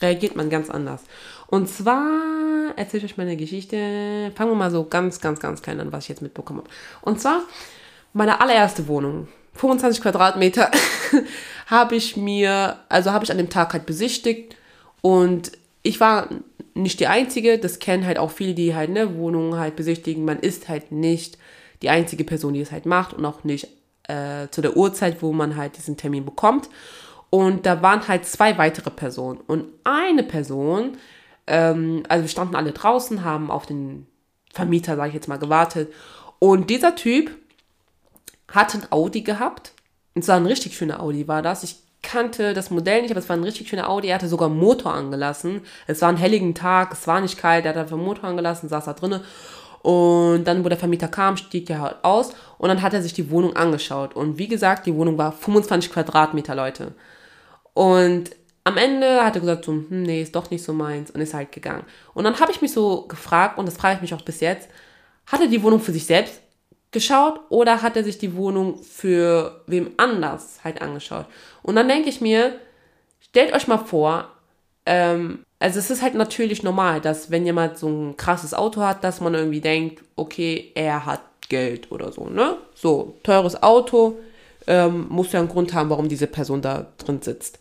reagiert 0.00 0.36
man 0.36 0.50
ganz 0.50 0.70
anders. 0.70 1.02
Und 1.46 1.68
zwar 1.68 2.74
erzähle 2.76 3.04
ich 3.04 3.12
euch 3.12 3.18
meine 3.18 3.36
Geschichte. 3.36 4.32
Fangen 4.34 4.50
wir 4.50 4.56
mal 4.56 4.70
so 4.70 4.84
ganz, 4.84 5.20
ganz, 5.20 5.40
ganz 5.40 5.62
klein 5.62 5.80
an, 5.80 5.92
was 5.92 6.04
ich 6.04 6.08
jetzt 6.08 6.22
mitbekommen 6.22 6.60
habe. 6.60 6.70
Und 7.02 7.20
zwar 7.20 7.42
meine 8.12 8.40
allererste 8.40 8.88
Wohnung. 8.88 9.28
25 9.54 10.02
Quadratmeter 10.02 10.70
habe 11.66 11.96
ich 11.96 12.16
mir, 12.16 12.78
also 12.88 13.12
habe 13.12 13.24
ich 13.24 13.30
an 13.30 13.38
dem 13.38 13.50
Tag 13.50 13.72
halt 13.72 13.86
besichtigt 13.86 14.56
und 15.02 15.52
ich 15.82 16.00
war 16.00 16.28
nicht 16.74 17.00
die 17.00 17.08
Einzige, 17.08 17.58
das 17.58 17.78
kennen 17.78 18.06
halt 18.06 18.18
auch 18.18 18.30
viele, 18.30 18.54
die 18.54 18.74
halt 18.74 18.90
ne, 18.90 19.16
Wohnungen 19.16 19.58
halt 19.58 19.76
besichtigen. 19.76 20.24
Man 20.24 20.38
ist 20.38 20.68
halt 20.68 20.92
nicht 20.92 21.36
die 21.82 21.90
einzige 21.90 22.24
Person, 22.24 22.54
die 22.54 22.60
es 22.60 22.72
halt 22.72 22.86
macht 22.86 23.12
und 23.12 23.24
auch 23.24 23.44
nicht 23.44 23.68
äh, 24.10 24.50
zu 24.50 24.60
der 24.60 24.76
Uhrzeit, 24.76 25.22
wo 25.22 25.32
man 25.32 25.56
halt 25.56 25.76
diesen 25.76 25.96
Termin 25.96 26.24
bekommt. 26.24 26.68
Und 27.30 27.64
da 27.64 27.80
waren 27.80 28.06
halt 28.08 28.26
zwei 28.26 28.58
weitere 28.58 28.90
Personen. 28.90 29.38
Und 29.46 29.66
eine 29.84 30.24
Person, 30.24 30.96
ähm, 31.46 32.02
also 32.08 32.24
wir 32.24 32.28
standen 32.28 32.56
alle 32.56 32.72
draußen, 32.72 33.24
haben 33.24 33.50
auf 33.50 33.66
den 33.66 34.06
Vermieter, 34.52 34.96
sage 34.96 35.08
ich 35.08 35.14
jetzt 35.14 35.28
mal, 35.28 35.38
gewartet. 35.38 35.92
Und 36.40 36.70
dieser 36.70 36.96
Typ 36.96 37.30
hatte 38.48 38.78
ein 38.78 38.90
Audi 38.90 39.22
gehabt. 39.22 39.72
Und 40.14 40.24
zwar 40.24 40.36
ein 40.36 40.46
richtig 40.46 40.76
schöner 40.76 41.00
Audi 41.00 41.28
war 41.28 41.40
das. 41.40 41.62
Ich 41.62 41.76
kannte 42.02 42.54
das 42.54 42.70
Modell 42.70 43.02
nicht, 43.02 43.12
aber 43.12 43.20
es 43.20 43.28
war 43.28 43.36
ein 43.36 43.44
richtig 43.44 43.68
schöner 43.68 43.88
Audi. 43.88 44.08
Er 44.08 44.16
hatte 44.16 44.28
sogar 44.28 44.48
einen 44.48 44.58
Motor 44.58 44.92
angelassen. 44.92 45.60
Es 45.86 46.02
war 46.02 46.08
ein 46.08 46.16
helligen 46.16 46.54
Tag, 46.54 46.92
es 46.92 47.06
war 47.06 47.20
nicht 47.20 47.38
kalt, 47.38 47.64
er 47.64 47.70
hat 47.70 47.76
einfach 47.76 47.96
einen 47.96 48.06
Motor 48.06 48.24
angelassen, 48.24 48.68
saß 48.68 48.86
da 48.86 48.94
drinnen. 48.94 49.20
Und 49.82 50.44
dann, 50.44 50.64
wo 50.64 50.68
der 50.68 50.78
Vermieter 50.78 51.08
kam, 51.08 51.36
stieg 51.36 51.70
er 51.70 51.80
halt 51.80 51.96
aus 52.02 52.32
und 52.58 52.68
dann 52.68 52.82
hat 52.82 52.92
er 52.92 53.02
sich 53.02 53.14
die 53.14 53.30
Wohnung 53.30 53.56
angeschaut. 53.56 54.14
Und 54.14 54.38
wie 54.38 54.48
gesagt, 54.48 54.86
die 54.86 54.94
Wohnung 54.94 55.16
war 55.16 55.32
25 55.32 55.90
Quadratmeter, 55.90 56.54
Leute. 56.54 56.92
Und 57.72 58.30
am 58.64 58.76
Ende 58.76 59.24
hat 59.24 59.36
er 59.36 59.40
gesagt, 59.40 59.64
so, 59.64 59.72
hm, 59.72 60.02
nee, 60.02 60.20
ist 60.20 60.36
doch 60.36 60.50
nicht 60.50 60.62
so 60.62 60.74
meins 60.74 61.10
und 61.10 61.20
ist 61.20 61.32
halt 61.32 61.50
gegangen. 61.52 61.84
Und 62.12 62.24
dann 62.24 62.38
habe 62.40 62.52
ich 62.52 62.60
mich 62.60 62.72
so 62.72 63.06
gefragt, 63.08 63.58
und 63.58 63.66
das 63.66 63.76
frage 63.76 63.96
ich 63.96 64.02
mich 64.02 64.14
auch 64.14 64.22
bis 64.22 64.40
jetzt, 64.40 64.68
hat 65.26 65.40
er 65.40 65.46
die 65.46 65.62
Wohnung 65.62 65.80
für 65.80 65.92
sich 65.92 66.04
selbst 66.04 66.42
geschaut 66.90 67.40
oder 67.48 67.82
hat 67.82 67.96
er 67.96 68.04
sich 68.04 68.18
die 68.18 68.34
Wohnung 68.34 68.82
für 68.82 69.62
wem 69.66 69.92
anders 69.96 70.60
halt 70.62 70.82
angeschaut? 70.82 71.26
Und 71.62 71.76
dann 71.76 71.88
denke 71.88 72.10
ich 72.10 72.20
mir, 72.20 72.58
stellt 73.20 73.54
euch 73.54 73.66
mal 73.66 73.78
vor, 73.78 74.28
ähm, 74.84 75.44
also 75.60 75.78
es 75.78 75.90
ist 75.90 76.02
halt 76.02 76.14
natürlich 76.14 76.62
normal, 76.62 77.02
dass 77.02 77.30
wenn 77.30 77.44
jemand 77.44 77.76
so 77.78 77.86
ein 77.86 78.16
krasses 78.16 78.54
Auto 78.54 78.80
hat, 78.80 79.04
dass 79.04 79.20
man 79.20 79.34
irgendwie 79.34 79.60
denkt, 79.60 80.02
okay, 80.16 80.72
er 80.74 81.04
hat 81.04 81.20
Geld 81.50 81.92
oder 81.92 82.12
so, 82.12 82.28
ne? 82.28 82.56
So, 82.74 83.18
teures 83.22 83.62
Auto, 83.62 84.18
ähm, 84.66 85.06
muss 85.10 85.32
ja 85.32 85.40
einen 85.40 85.50
Grund 85.50 85.74
haben, 85.74 85.90
warum 85.90 86.08
diese 86.08 86.26
Person 86.26 86.62
da 86.62 86.86
drin 86.96 87.20
sitzt. 87.20 87.58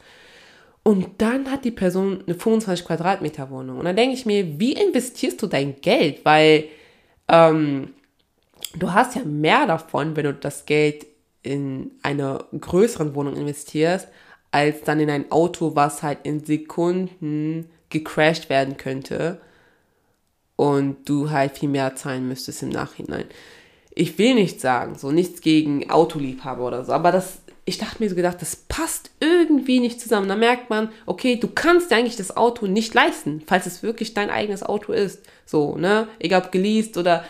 Und 0.84 1.08
dann 1.18 1.52
hat 1.52 1.66
die 1.66 1.72
Person 1.72 2.24
eine 2.26 2.36
25 2.36 2.86
Quadratmeter 2.86 3.50
Wohnung. 3.50 3.80
Und 3.80 3.86
dann 3.86 3.98
denke 3.98 4.16
ich 4.16 4.26
mir, 4.26 4.60
wie 4.60 4.74
investierst 4.74 5.42
du 5.42 5.48
dein 5.48 5.82
Geld? 5.82 6.24
Weil 6.24 6.66
ähm, 7.28 7.94
du 8.78 8.94
hast 8.94 9.16
ja 9.16 9.24
mehr 9.26 9.68
davon, 9.68 10.16
wenn 10.16 10.24
du 10.24 10.34
das 10.34 10.66
Geld 10.66 11.06
in 11.44 11.92
eine 12.02 12.46
größeren 12.58 13.14
Wohnung 13.14 13.36
investierst, 13.36 14.08
als 14.52 14.84
dann 14.84 15.02
in 15.02 15.10
ein 15.10 15.32
Auto, 15.32 15.76
was 15.76 16.02
halt 16.02 16.20
in 16.24 16.46
Sekunden 16.46 17.70
gecrashed 17.90 18.50
werden 18.50 18.78
könnte 18.78 19.40
und 20.56 21.08
du 21.08 21.32
halt 21.32 21.58
viel 21.58 21.70
mehr 21.70 21.96
zahlen 21.96 22.28
müsstest 22.28 22.64
im 22.64 22.70
Nachhinein. 22.70 23.26
Ich 23.96 24.18
will 24.18 24.36
nicht 24.36 24.62
sagen, 24.62 24.96
so 24.96 25.12
nichts 25.12 25.42
gegen 25.42 25.90
Autoliebhaber 25.90 26.68
oder 26.68 26.86
so, 26.86 26.92
aber 26.92 27.12
das, 27.12 27.40
ich 27.66 27.78
dachte 27.78 28.04
mir 28.04 28.10
so 28.10 28.16
gedacht, 28.16 28.42
das 28.42 28.56
passt 28.56 29.12
irgendwie 29.20 29.80
nicht 29.80 30.02
zusammen. 30.02 30.28
Da 30.28 30.36
merkt 30.36 30.70
man, 30.70 30.90
okay, 31.06 31.38
du 31.38 31.48
kannst 31.48 31.92
dir 31.92 31.96
eigentlich 31.96 32.16
das 32.16 32.36
Auto 32.36 32.68
nicht 32.68 32.94
leisten, 32.94 33.42
falls 33.48 33.66
es 33.66 33.84
wirklich 33.84 34.14
dein 34.14 34.30
eigenes 34.30 34.64
Auto 34.64 34.92
ist. 34.92 35.22
So, 35.46 35.76
ne? 35.78 36.08
Egal 36.20 36.44
ob 36.44 36.52
geleast 36.52 36.98
oder 36.98 37.24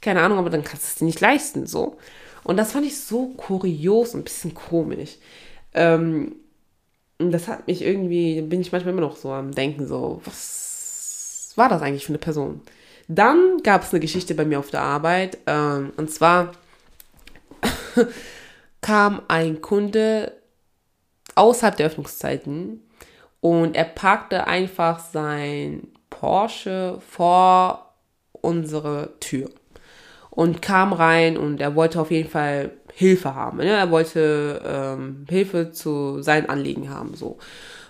keine 0.00 0.20
Ahnung, 0.20 0.38
aber 0.38 0.50
dann 0.50 0.64
kannst 0.64 0.82
du 0.82 0.88
es 0.88 0.94
dir 0.96 1.04
nicht 1.04 1.20
leisten, 1.20 1.66
so. 1.66 1.96
Und 2.44 2.56
das 2.56 2.72
fand 2.72 2.84
ich 2.84 2.98
so 2.98 3.28
kurios 3.36 4.14
und 4.14 4.20
ein 4.20 4.24
bisschen 4.24 4.54
komisch. 4.54 5.18
Ähm, 5.72 6.34
und 7.22 7.32
das 7.32 7.48
hat 7.48 7.66
mich 7.66 7.82
irgendwie, 7.82 8.42
bin 8.42 8.60
ich 8.60 8.72
manchmal 8.72 8.92
immer 8.92 9.02
noch 9.02 9.16
so 9.16 9.30
am 9.30 9.52
Denken, 9.52 9.86
so, 9.86 10.20
was 10.24 11.52
war 11.56 11.68
das 11.68 11.82
eigentlich 11.82 12.04
für 12.04 12.12
eine 12.12 12.18
Person? 12.18 12.60
Dann 13.08 13.58
gab 13.62 13.82
es 13.82 13.92
eine 13.92 14.00
Geschichte 14.00 14.34
bei 14.34 14.44
mir 14.44 14.58
auf 14.58 14.70
der 14.70 14.82
Arbeit, 14.82 15.38
ähm, 15.46 15.92
und 15.96 16.10
zwar 16.10 16.52
kam 18.80 19.22
ein 19.28 19.60
Kunde 19.60 20.32
außerhalb 21.34 21.76
der 21.76 21.86
Öffnungszeiten 21.86 22.82
und 23.40 23.76
er 23.76 23.84
parkte 23.84 24.46
einfach 24.46 24.98
sein 24.98 25.88
Porsche 26.10 27.00
vor 27.08 27.94
unsere 28.32 29.18
Tür 29.20 29.50
und 30.34 30.62
kam 30.62 30.94
rein 30.94 31.36
und 31.36 31.60
er 31.60 31.74
wollte 31.74 32.00
auf 32.00 32.10
jeden 32.10 32.28
Fall 32.28 32.70
Hilfe 32.94 33.34
haben. 33.34 33.58
Ne? 33.58 33.66
Er 33.66 33.90
wollte 33.90 34.62
ähm, 34.66 35.26
Hilfe 35.28 35.72
zu 35.72 36.22
seinen 36.22 36.48
Anliegen 36.48 36.88
haben. 36.88 37.14
so. 37.14 37.38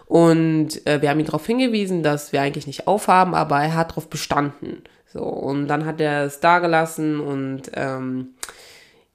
Und 0.07 0.84
äh, 0.86 1.01
wir 1.01 1.09
haben 1.09 1.20
ihn 1.20 1.26
darauf 1.26 1.47
hingewiesen, 1.47 2.03
dass 2.03 2.32
wir 2.32 2.43
eigentlich 2.43 2.66
nicht 2.66 2.86
aufhaben, 2.88 3.34
aber 3.34 3.61
er 3.61 3.76
hat 3.76 3.93
darauf 3.93 4.11
bestanden. 4.11 4.82
So, 5.07 5.22
und 5.22 5.68
dann 5.68 5.86
hat 5.86 6.01
er 6.01 6.24
es 6.24 6.40
da 6.40 6.59
gelassen 6.59 7.20
und 7.20 7.70
ähm, 7.74 8.34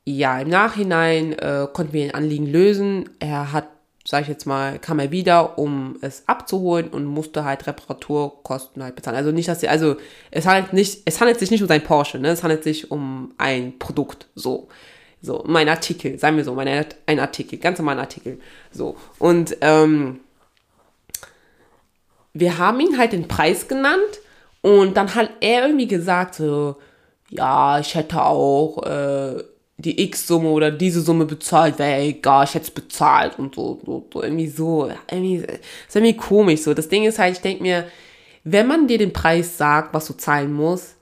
ja, 0.06 0.40
im 0.40 0.48
Nachhinein 0.48 1.34
äh, 1.34 1.68
konnten 1.74 1.94
wir 1.94 2.06
ihn 2.06 2.14
Anliegen 2.14 2.48
lösen. 2.48 3.10
Er 3.20 3.52
hat 3.52 3.68
sag 4.10 4.22
ich 4.22 4.30
jetzt 4.30 4.46
mal, 4.46 4.80
kam 4.80 5.00
er 5.00 5.12
wieder, 5.12 5.60
um 5.60 5.98
es 6.00 6.24
abzuholen 6.28 6.88
und 6.88 7.04
musste 7.04 7.44
halt 7.44 7.68
Reparaturkosten 7.68 8.82
halt 8.82 8.96
bezahlen. 8.96 9.18
Also 9.18 9.32
nicht, 9.32 9.50
dass 9.50 9.60
sie, 9.60 9.68
also 9.68 9.98
es 10.32 10.46
handelt 10.46 10.72
nicht, 10.72 11.02
es 11.04 11.20
handelt 11.20 11.40
sich 11.40 11.52
nicht 11.52 11.62
um 11.62 11.68
sein 11.68 11.84
Porsche, 11.84 12.18
ne? 12.18 12.30
Es 12.30 12.42
handelt 12.42 12.64
sich 12.64 12.90
um 12.90 13.34
ein 13.38 13.78
Produkt, 13.80 14.28
so. 14.34 14.70
So, 15.22 15.44
mein 15.46 15.68
Artikel, 15.68 16.18
sagen 16.20 16.38
wir 16.38 16.46
so, 16.46 16.54
mein, 16.54 16.86
ein 17.06 17.20
Artikel, 17.20 17.60
ganz 17.60 17.80
normal 17.80 18.00
Artikel. 18.00 18.40
So. 18.72 18.96
Und 19.20 19.58
ähm, 19.60 20.22
wir 22.34 22.58
haben 22.60 22.80
ihn 22.80 22.98
halt 22.98 23.12
den 23.12 23.28
Preis 23.28 23.68
genannt 23.68 24.22
und 24.62 24.96
dann 24.96 25.16
hat 25.16 25.32
er 25.42 25.64
irgendwie 25.64 25.88
gesagt, 25.88 26.36
so, 26.36 26.78
ja, 27.30 27.78
ich 27.80 27.94
hätte 27.94 28.24
auch 28.24 28.84
äh, 28.84 29.44
die 29.78 30.02
X-Summe 30.04 30.50
oder 30.50 30.72
diese 30.72 31.02
Summe 31.02 31.26
bezahlt, 31.26 31.78
wäre 31.78 32.02
egal, 32.02 32.46
ich 32.46 32.56
hätte 32.56 32.66
es 32.66 32.72
bezahlt 32.72 33.38
und 33.38 33.54
so, 33.54 33.80
so, 33.86 34.08
so, 34.12 34.24
irgendwie 34.24 34.48
so, 34.48 34.92
irgendwie, 35.10 35.36
ist 35.36 35.96
irgendwie 35.96 36.18
komisch 36.18 36.62
so. 36.62 36.74
Das 36.74 36.90
Ding 36.90 37.04
ist 37.04 37.20
halt, 37.20 37.36
ich 37.36 37.42
denke 37.42 37.62
mir, 37.62 37.88
wenn 38.44 38.68
man 38.68 38.88
dir 38.88 38.98
den 38.98 39.14
Preis 39.14 39.58
sagt, 39.58 39.94
was 39.94 40.08
du 40.08 40.14
zahlen 40.14 40.52
musst, 40.52 40.96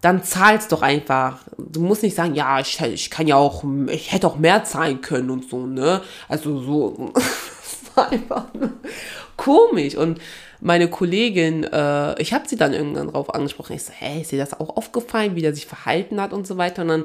dann 0.00 0.22
zahlst 0.22 0.70
doch 0.72 0.82
einfach. 0.82 1.40
Du 1.56 1.80
musst 1.80 2.02
nicht 2.02 2.14
sagen, 2.14 2.34
ja, 2.34 2.60
ich, 2.60 2.80
ich 2.80 3.10
kann 3.10 3.26
ja 3.26 3.36
auch, 3.36 3.64
ich 3.88 4.12
hätte 4.12 4.26
auch 4.26 4.38
mehr 4.38 4.64
zahlen 4.64 5.00
können 5.00 5.30
und 5.30 5.48
so, 5.48 5.66
ne? 5.66 6.02
Also 6.28 6.60
so, 6.60 7.12
einfach 7.96 8.46
komisch 9.36 9.96
und 9.96 10.20
meine 10.60 10.88
Kollegin, 10.88 11.64
äh, 11.64 12.20
ich 12.20 12.32
habe 12.32 12.48
sie 12.48 12.56
dann 12.56 12.72
irgendwann 12.72 13.08
drauf 13.08 13.34
angesprochen, 13.34 13.74
ich 13.74 13.84
so, 13.84 13.92
hey, 13.94 14.22
ist 14.22 14.32
dir 14.32 14.38
das 14.38 14.58
auch 14.58 14.76
aufgefallen, 14.76 15.36
wie 15.36 15.42
der 15.42 15.54
sich 15.54 15.66
verhalten 15.66 16.20
hat 16.20 16.32
und 16.32 16.46
so 16.46 16.56
weiter 16.56 16.82
und 16.82 16.88
dann 16.88 17.04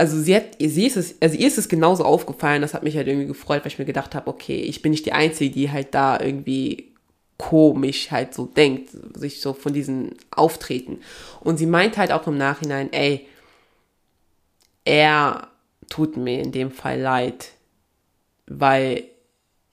also 0.00 0.18
sie 0.18 0.34
hat, 0.34 0.56
sie 0.58 0.86
ist 0.86 0.96
es, 0.96 1.20
also 1.20 1.36
ihr 1.36 1.46
ist 1.46 1.58
es 1.58 1.68
genauso 1.68 2.06
aufgefallen, 2.06 2.62
das 2.62 2.72
hat 2.72 2.84
mich 2.84 2.96
halt 2.96 3.06
irgendwie 3.06 3.26
gefreut, 3.26 3.60
weil 3.60 3.70
ich 3.70 3.78
mir 3.78 3.84
gedacht 3.84 4.14
habe, 4.14 4.28
okay, 4.28 4.56
ich 4.56 4.80
bin 4.80 4.92
nicht 4.92 5.04
die 5.04 5.12
Einzige, 5.12 5.54
die 5.54 5.70
halt 5.70 5.94
da 5.94 6.18
irgendwie 6.18 6.94
komisch 7.36 8.10
halt 8.10 8.32
so 8.32 8.46
denkt, 8.46 8.88
sich 9.14 9.42
so 9.42 9.52
von 9.52 9.74
diesen 9.74 10.14
Auftreten. 10.30 11.00
Und 11.40 11.58
sie 11.58 11.66
meint 11.66 11.98
halt 11.98 12.12
auch 12.12 12.26
im 12.26 12.38
Nachhinein, 12.38 12.90
ey, 12.94 13.26
er 14.86 15.48
tut 15.90 16.16
mir 16.16 16.40
in 16.40 16.52
dem 16.52 16.70
Fall 16.70 16.98
leid, 16.98 17.50
weil 18.46 19.04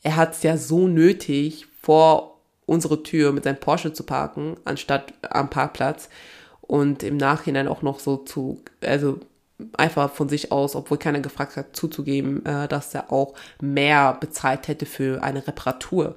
er 0.03 0.17
hat 0.17 0.34
es 0.34 0.43
ja 0.43 0.57
so 0.57 0.89
nötig, 0.89 1.67
vor 1.82 2.41
unsere 2.65 3.01
Tür 3.01 3.32
mit 3.32 3.45
seinem 3.45 3.61
Porsche 3.61 3.93
zu 3.93 4.03
parken, 4.03 4.57
anstatt 4.65 5.13
am 5.21 5.49
Parkplatz 5.49 6.09
und 6.59 7.01
im 7.01 7.15
Nachhinein 7.15 7.69
auch 7.69 7.82
noch 7.82 7.99
so 8.01 8.17
zu, 8.17 8.61
also 8.82 9.21
einfach 9.78 10.12
von 10.12 10.30
sich 10.30 10.51
aus, 10.51 10.76
obwohl 10.76 10.97
keiner 10.97 11.20
gefragt 11.20 11.55
hat, 11.55 11.76
zuzugeben, 11.76 12.45
äh, 12.45 12.68
dass 12.68 12.93
er 12.93 13.12
auch 13.12 13.34
mehr 13.62 14.18
bezahlt 14.20 14.68
hätte 14.68 14.86
für 14.86 15.24
eine 15.24 15.45
Reparatur. 15.47 16.16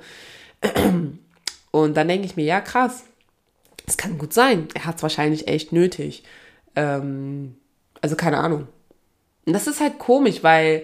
Und 1.71 1.97
dann 1.97 2.09
denke 2.09 2.27
ich 2.27 2.37
mir, 2.37 2.45
ja, 2.45 2.61
krass, 2.61 3.05
es 3.87 3.97
kann 3.97 4.19
gut 4.19 4.33
sein. 4.33 4.69
Er 4.75 4.85
hat 4.87 4.97
es 4.97 5.03
wahrscheinlich 5.03 5.49
echt 5.49 5.73
nötig. 5.73 6.25
Ähm, 6.77 7.57
also 8.01 8.17
keine 8.17 8.39
Ahnung. 8.39 8.67
Und 9.47 9.53
das 9.53 9.67
ist 9.67 9.81
halt 9.81 9.99
komisch, 9.99 10.43
weil 10.43 10.83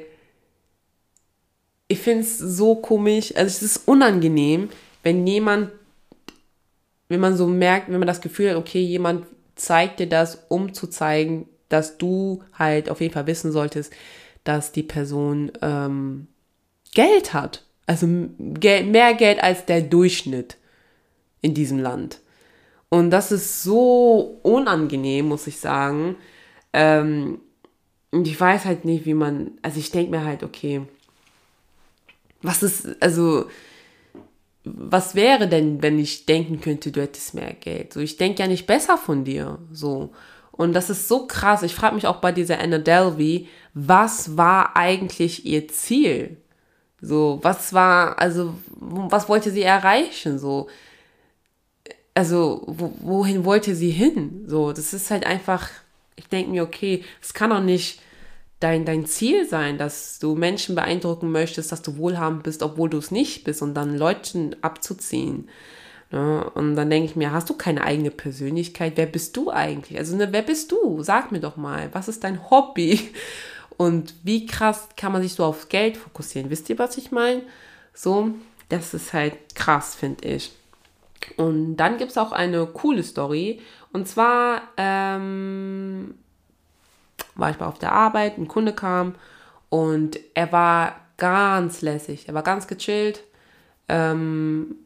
ich 1.89 2.01
finde 2.01 2.23
es 2.23 2.39
so 2.39 2.77
komisch, 2.77 3.35
also 3.37 3.47
es 3.47 3.63
ist 3.63 3.89
unangenehm, 3.89 4.71
wenn 5.03 5.27
jemand, 5.27 5.71
wenn 7.09 7.21
man 7.21 7.37
so 7.37 7.47
merkt, 7.47 7.89
wenn 7.89 7.99
man 7.99 8.09
das 8.09 8.21
Gefühl 8.21 8.51
hat, 8.51 8.57
okay, 8.57 8.81
jemand 8.81 9.27
zeigt 9.55 10.01
dir 10.01 10.09
das, 10.09 10.47
um 10.49 10.75
zu 10.75 10.89
zeigen, 10.89 11.49
dass 11.69 11.99
du 11.99 12.43
halt 12.53 12.91
auf 12.91 13.01
jeden 13.01 13.15
Fall 13.15 13.27
wissen 13.27 13.53
solltest, 13.53 13.93
dass 14.45 14.73
die 14.73 14.83
Person 14.83 15.53
ähm, 15.63 16.29
Geld 16.95 17.35
hat. 17.35 17.65
Also 17.87 18.07
mehr 18.07 19.15
Geld 19.15 19.43
als 19.43 19.67
der 19.67 19.83
Durchschnitt 19.83 20.57
in 21.41 21.55
diesem 21.55 21.79
Land. 21.79 22.21
Und 22.89 23.11
das 23.11 23.33
ist 23.33 23.63
so 23.63 24.39
unangenehm, 24.43 25.29
muss 25.29 25.47
ich 25.47 25.59
sagen. 25.59 26.17
Ähm, 26.73 27.41
und 28.11 28.27
ich 28.27 28.41
weiß 28.41 28.65
halt 28.65 28.85
nicht, 28.85 29.05
wie 29.05 29.15
man, 29.15 29.53
also 29.63 29.79
ich 29.79 29.91
denke 29.91 30.11
mir 30.11 30.25
halt, 30.25 30.43
okay, 30.43 30.83
was 32.43 32.63
ist, 32.63 33.01
also, 33.03 33.47
was 34.65 35.15
wäre 35.15 35.49
denn, 35.49 35.83
wenn 35.83 35.99
ich 35.99 36.27
denken 36.27 36.61
könnte, 36.61 36.93
du 36.93 37.01
hättest 37.01 37.35
mehr 37.35 37.53
Geld? 37.55 37.93
So, 37.93 38.01
ich 38.01 38.17
denke 38.17 38.43
ja 38.43 38.49
nicht 38.49 38.67
besser 38.67 38.99
von 38.99 39.25
dir, 39.25 39.59
so. 39.73 40.13
Und 40.57 40.73
das 40.73 40.91
ist 40.91 41.09
so 41.09 41.27
krass. 41.27 41.63
Ich 41.63 41.75
frage 41.75 41.95
mich 41.95 42.07
auch 42.07 42.17
bei 42.17 42.33
dieser 42.33 42.61
Anna 42.61 42.79
Delvey, 42.79 43.49
was 43.75 44.37
war 44.37 44.77
eigentlich 44.77 45.45
ihr 45.45 45.69
Ziel? 45.69 46.39
So, 47.01 47.41
was 47.43 47.73
war, 47.73 48.19
also, 48.19 48.55
was 48.75 49.29
wollte 49.29 49.51
sie 49.51 49.63
erreichen? 49.63 50.39
So, 50.39 50.69
also, 52.15 52.63
wo, 52.67 52.93
wohin 53.01 53.45
wollte 53.45 53.75
sie 53.75 53.91
hin? 53.91 54.45
So, 54.47 54.73
das 54.73 54.95
ist 54.95 55.11
halt 55.11 55.27
einfach, 55.27 55.69
ich 56.17 56.29
denke 56.29 56.51
mir, 56.51 56.63
okay, 56.63 57.05
es 57.21 57.35
kann 57.35 57.51
doch 57.51 57.61
nicht 57.61 58.01
dein, 58.61 58.87
dein 58.87 59.05
Ziel 59.05 59.47
sein, 59.47 59.77
dass 59.77 60.19
du 60.19 60.35
Menschen 60.35 60.75
beeindrucken 60.75 61.31
möchtest, 61.31 61.71
dass 61.73 61.83
du 61.83 61.99
wohlhabend 61.99 62.43
bist, 62.43 62.63
obwohl 62.63 62.89
du 62.89 62.97
es 62.99 63.11
nicht 63.11 63.45
bist 63.45 63.61
und 63.61 63.75
dann 63.75 63.99
Leuten 63.99 64.57
abzuziehen. 64.63 65.51
Ne? 66.17 66.51
Und 66.55 66.77
dann 66.77 66.89
denke 66.89 67.11
ich 67.11 67.15
mir, 67.15 67.31
hast 67.31 67.51
du 67.51 67.55
keine 67.55 67.85
eigene 67.85 68.11
Persönlichkeit? 68.11 68.95
Wer 68.97 69.05
bist 69.05 69.37
du 69.37 69.51
eigentlich? 69.51 69.99
Also, 69.99 70.17
ne, 70.17 70.33
wer 70.33 70.41
bist 70.41 70.73
du? 70.73 71.03
Sag 71.03 71.31
mir 71.31 71.41
doch 71.41 71.59
mal, 71.59 71.91
was 71.93 72.09
ist 72.09 72.25
dein 72.25 72.49
Hobby? 72.51 73.11
Und 73.77 74.15
wie 74.23 74.47
krass 74.47 74.89
kann 74.97 75.13
man 75.13 75.21
sich 75.21 75.35
so 75.35 75.45
aufs 75.45 75.69
Geld 75.69 75.99
fokussieren? 75.99 76.49
Wisst 76.49 76.71
ihr, 76.71 76.79
was 76.79 76.97
ich 76.97 77.13
meine? 77.13 77.43
So, 77.93 78.31
das 78.71 78.95
ist 78.95 79.13
halt 79.13 79.35
krass, 79.55 79.95
finde 79.95 80.27
ich. 80.27 80.53
Und 81.37 81.77
dann 81.77 81.99
gibt 81.99 82.13
es 82.13 82.17
auch 82.17 82.33
eine 82.33 82.65
coole 82.65 83.03
Story. 83.03 83.61
Und 83.93 84.09
zwar 84.09 84.63
ähm, 84.79 86.15
war 87.35 87.51
ich 87.51 87.61
mal 87.61 87.67
auf 87.67 87.79
der 87.79 87.93
Arbeit, 87.93 88.39
ein 88.39 88.49
Kunde 88.49 88.73
kam 88.73 89.17
und 89.69 90.19
er 90.33 90.51
war 90.51 90.97
ganz 91.19 91.83
lässig, 91.83 92.27
er 92.27 92.33
war 92.33 92.43
ganz 92.43 92.67
gechillt. 92.67 93.23
Ähm, 93.91 94.77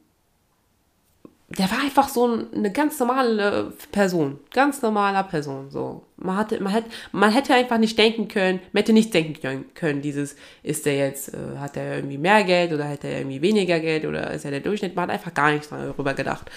der 1.58 1.68
war 1.68 1.80
einfach 1.80 2.08
so 2.08 2.46
eine 2.54 2.70
ganz 2.70 3.00
normale 3.00 3.72
Person, 3.90 4.38
ganz 4.52 4.82
normaler 4.82 5.24
Person. 5.24 5.68
So, 5.68 6.02
man 6.16 6.36
hatte, 6.36 6.62
man 6.62 6.72
hätte, 6.72 6.90
man 7.10 7.32
hätte 7.32 7.54
einfach 7.54 7.78
nicht 7.78 7.98
denken 7.98 8.28
können, 8.28 8.60
man 8.72 8.82
hätte 8.82 8.92
nicht 8.92 9.12
denken 9.12 9.64
können, 9.74 10.00
dieses, 10.00 10.36
ist 10.62 10.86
der 10.86 10.96
jetzt, 10.96 11.34
äh, 11.34 11.58
hat 11.58 11.76
er 11.76 11.96
irgendwie 11.96 12.18
mehr 12.18 12.44
Geld 12.44 12.72
oder 12.72 12.88
hat 12.88 13.02
er 13.02 13.18
irgendwie 13.18 13.42
weniger 13.42 13.80
Geld 13.80 14.06
oder 14.06 14.30
ist 14.30 14.44
er 14.44 14.52
der 14.52 14.60
Durchschnitt? 14.60 14.94
Man 14.94 15.04
hat 15.04 15.10
einfach 15.10 15.34
gar 15.34 15.50
nichts 15.50 15.70
darüber 15.70 16.14
gedacht. 16.14 16.48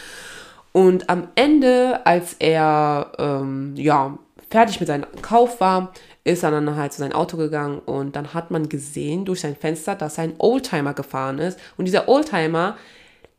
Und 0.74 1.10
am 1.10 1.28
Ende, 1.34 2.06
als 2.06 2.36
er 2.38 3.12
ähm, 3.18 3.74
ja 3.76 4.18
fertig 4.52 4.80
mit 4.80 4.88
seinem 4.88 5.06
Kauf 5.24 5.60
war, 5.60 5.92
ist 6.24 6.44
er 6.44 6.52
dann 6.52 6.76
halt 6.76 6.94
zu 6.94 7.00
seinem 7.00 7.14
Auto 7.14 7.36
gegangen 7.38 7.80
und 7.80 8.16
dann 8.16 8.36
hat 8.36 8.52
man 8.52 8.70
gesehen 8.70 9.26
durch 9.26 9.42
sein 9.42 9.56
Fenster, 9.56 9.96
dass 9.96 10.20
ein 10.20 10.36
Oldtimer 10.38 10.94
gefahren 10.94 11.40
ist 11.40 11.60
und 11.78 11.86
dieser 11.86 12.08
Oldtimer 12.08 12.78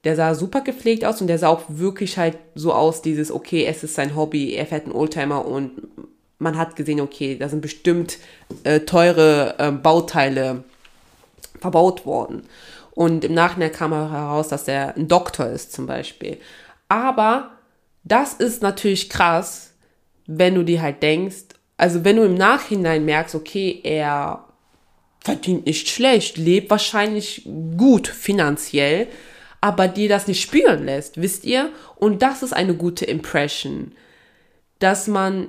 der 0.05 0.17
sah 0.17 0.35
super 0.35 0.61
gepflegt 0.61 1.05
aus 1.05 1.21
und 1.21 1.29
der 1.29 1.39
sah 1.39 1.49
auch 1.49 1.63
wirklich 1.69 2.19
halt 2.19 2.37
so 2.55 2.73
aus, 2.73 3.03
dieses, 3.03 3.31
okay, 3.31 3.65
es 3.65 3.83
ist 3.83 3.95
sein 3.95 4.15
Hobby, 4.15 4.55
er 4.55 4.67
fährt 4.67 4.85
einen 4.85 4.95
Oldtimer 4.95 5.47
und 5.47 5.73
man 6.39 6.59
hat 6.59 6.77
gesehen, 6.77 7.01
okay, 7.01 7.37
da 7.39 7.49
sind 7.49 7.63
bestimmt 7.63 8.19
äh, 8.65 8.81
teure 8.81 9.55
äh, 9.59 9.71
Bauteile 9.71 10.65
verbaut 11.61 12.05
worden. 12.05 12.43
Und 12.93 13.25
im 13.25 13.35
Nachhinein 13.35 13.73
kam 13.73 13.93
heraus, 13.93 14.49
dass 14.49 14.69
er 14.69 14.97
ein 14.97 15.09
Doktor 15.09 15.47
ist 15.47 15.73
zum 15.73 15.87
Beispiel. 15.87 16.39
Aber 16.89 17.51
das 18.05 18.35
ist 18.35 18.63
natürlich 18.63 19.09
krass, 19.09 19.73
wenn 20.27 20.55
du 20.55 20.63
dir 20.63 20.83
halt 20.83 21.03
denkst, 21.03 21.55
also 21.77 22.05
wenn 22.05 22.17
du 22.17 22.23
im 22.23 22.35
Nachhinein 22.35 23.05
merkst, 23.05 23.35
okay, 23.35 23.81
er 23.83 24.45
verdient 25.21 25.67
nicht 25.67 25.89
schlecht, 25.89 26.37
lebt 26.37 26.71
wahrscheinlich 26.71 27.49
gut 27.77 28.07
finanziell, 28.07 29.09
aber 29.65 29.89
dir 29.89 30.11
das 30.11 30.27
nicht 30.27 30.43
spüren 30.43 30.85
lässt, 30.85 31.23
wisst 31.23 31.47
ihr? 31.47 31.73
Und 31.97 32.21
das 32.21 32.43
ist 32.43 32.53
eine 32.53 32.75
gute 32.75 33.07
Impression, 33.07 33.93
dass 34.79 35.07
man, 35.07 35.47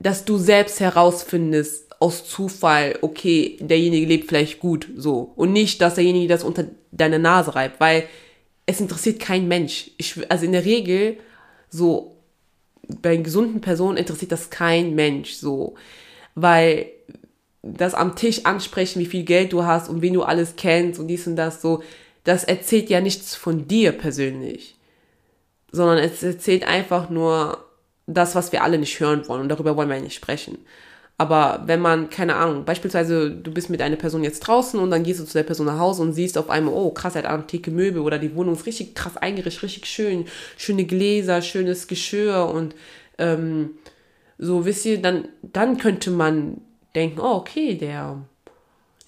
dass 0.00 0.24
du 0.24 0.36
selbst 0.36 0.80
herausfindest 0.80 1.92
aus 2.00 2.28
Zufall, 2.28 2.98
okay, 3.02 3.56
derjenige 3.60 4.06
lebt 4.06 4.26
vielleicht 4.26 4.58
gut, 4.58 4.88
so. 4.96 5.32
Und 5.36 5.52
nicht, 5.52 5.80
dass 5.80 5.94
derjenige 5.94 6.26
das 6.26 6.42
unter 6.42 6.64
deine 6.90 7.20
Nase 7.20 7.54
reibt, 7.54 7.78
weil 7.78 8.08
es 8.66 8.80
interessiert 8.80 9.20
kein 9.20 9.46
Mensch. 9.46 9.92
Ich, 9.96 10.28
also 10.28 10.44
in 10.44 10.50
der 10.50 10.64
Regel, 10.64 11.18
so, 11.70 12.16
bei 13.00 13.16
gesunden 13.16 13.60
Personen 13.60 13.96
interessiert 13.96 14.32
das 14.32 14.50
kein 14.50 14.96
Mensch, 14.96 15.34
so. 15.34 15.76
Weil 16.34 16.86
das 17.62 17.94
am 17.94 18.16
Tisch 18.16 18.44
ansprechen, 18.44 18.98
wie 18.98 19.06
viel 19.06 19.22
Geld 19.22 19.52
du 19.52 19.62
hast 19.62 19.88
und 19.88 20.02
wen 20.02 20.14
du 20.14 20.24
alles 20.24 20.56
kennst 20.56 20.98
und 20.98 21.06
dies 21.06 21.24
und 21.28 21.36
das, 21.36 21.62
so, 21.62 21.80
das 22.28 22.44
erzählt 22.44 22.90
ja 22.90 23.00
nichts 23.00 23.34
von 23.34 23.66
dir 23.68 23.92
persönlich, 23.92 24.76
sondern 25.72 25.96
es 25.96 26.22
erzählt 26.22 26.62
einfach 26.62 27.08
nur 27.08 27.64
das, 28.06 28.34
was 28.34 28.52
wir 28.52 28.62
alle 28.62 28.76
nicht 28.76 29.00
hören 29.00 29.26
wollen 29.28 29.40
und 29.40 29.48
darüber 29.48 29.76
wollen 29.76 29.88
wir 29.88 29.98
nicht 29.98 30.14
sprechen. 30.14 30.58
Aber 31.16 31.62
wenn 31.64 31.80
man, 31.80 32.10
keine 32.10 32.36
Ahnung, 32.36 32.66
beispielsweise 32.66 33.30
du 33.30 33.50
bist 33.50 33.70
mit 33.70 33.80
einer 33.80 33.96
Person 33.96 34.24
jetzt 34.24 34.40
draußen 34.40 34.78
und 34.78 34.90
dann 34.90 35.04
gehst 35.04 35.20
du 35.20 35.24
zu 35.24 35.38
der 35.38 35.42
Person 35.42 35.66
nach 35.66 35.78
Hause 35.78 36.02
und 36.02 36.12
siehst 36.12 36.36
auf 36.36 36.50
einmal, 36.50 36.74
oh 36.74 36.90
krass, 36.90 37.14
er 37.14 37.22
hat 37.22 37.30
antike 37.30 37.70
Möbel 37.70 38.02
oder 38.02 38.18
die 38.18 38.34
Wohnung 38.34 38.54
ist 38.56 38.66
richtig 38.66 38.94
krass 38.94 39.16
eingerichtet, 39.16 39.62
richtig 39.62 39.86
schön, 39.86 40.26
schöne 40.58 40.84
Gläser, 40.84 41.40
schönes 41.40 41.88
Geschirr 41.88 42.46
und 42.46 42.74
ähm, 43.16 43.70
so, 44.36 44.66
wisst 44.66 44.84
ihr, 44.84 45.00
dann, 45.00 45.28
dann 45.40 45.78
könnte 45.78 46.10
man 46.10 46.60
denken, 46.94 47.20
oh 47.20 47.36
okay, 47.36 47.74
der 47.74 48.22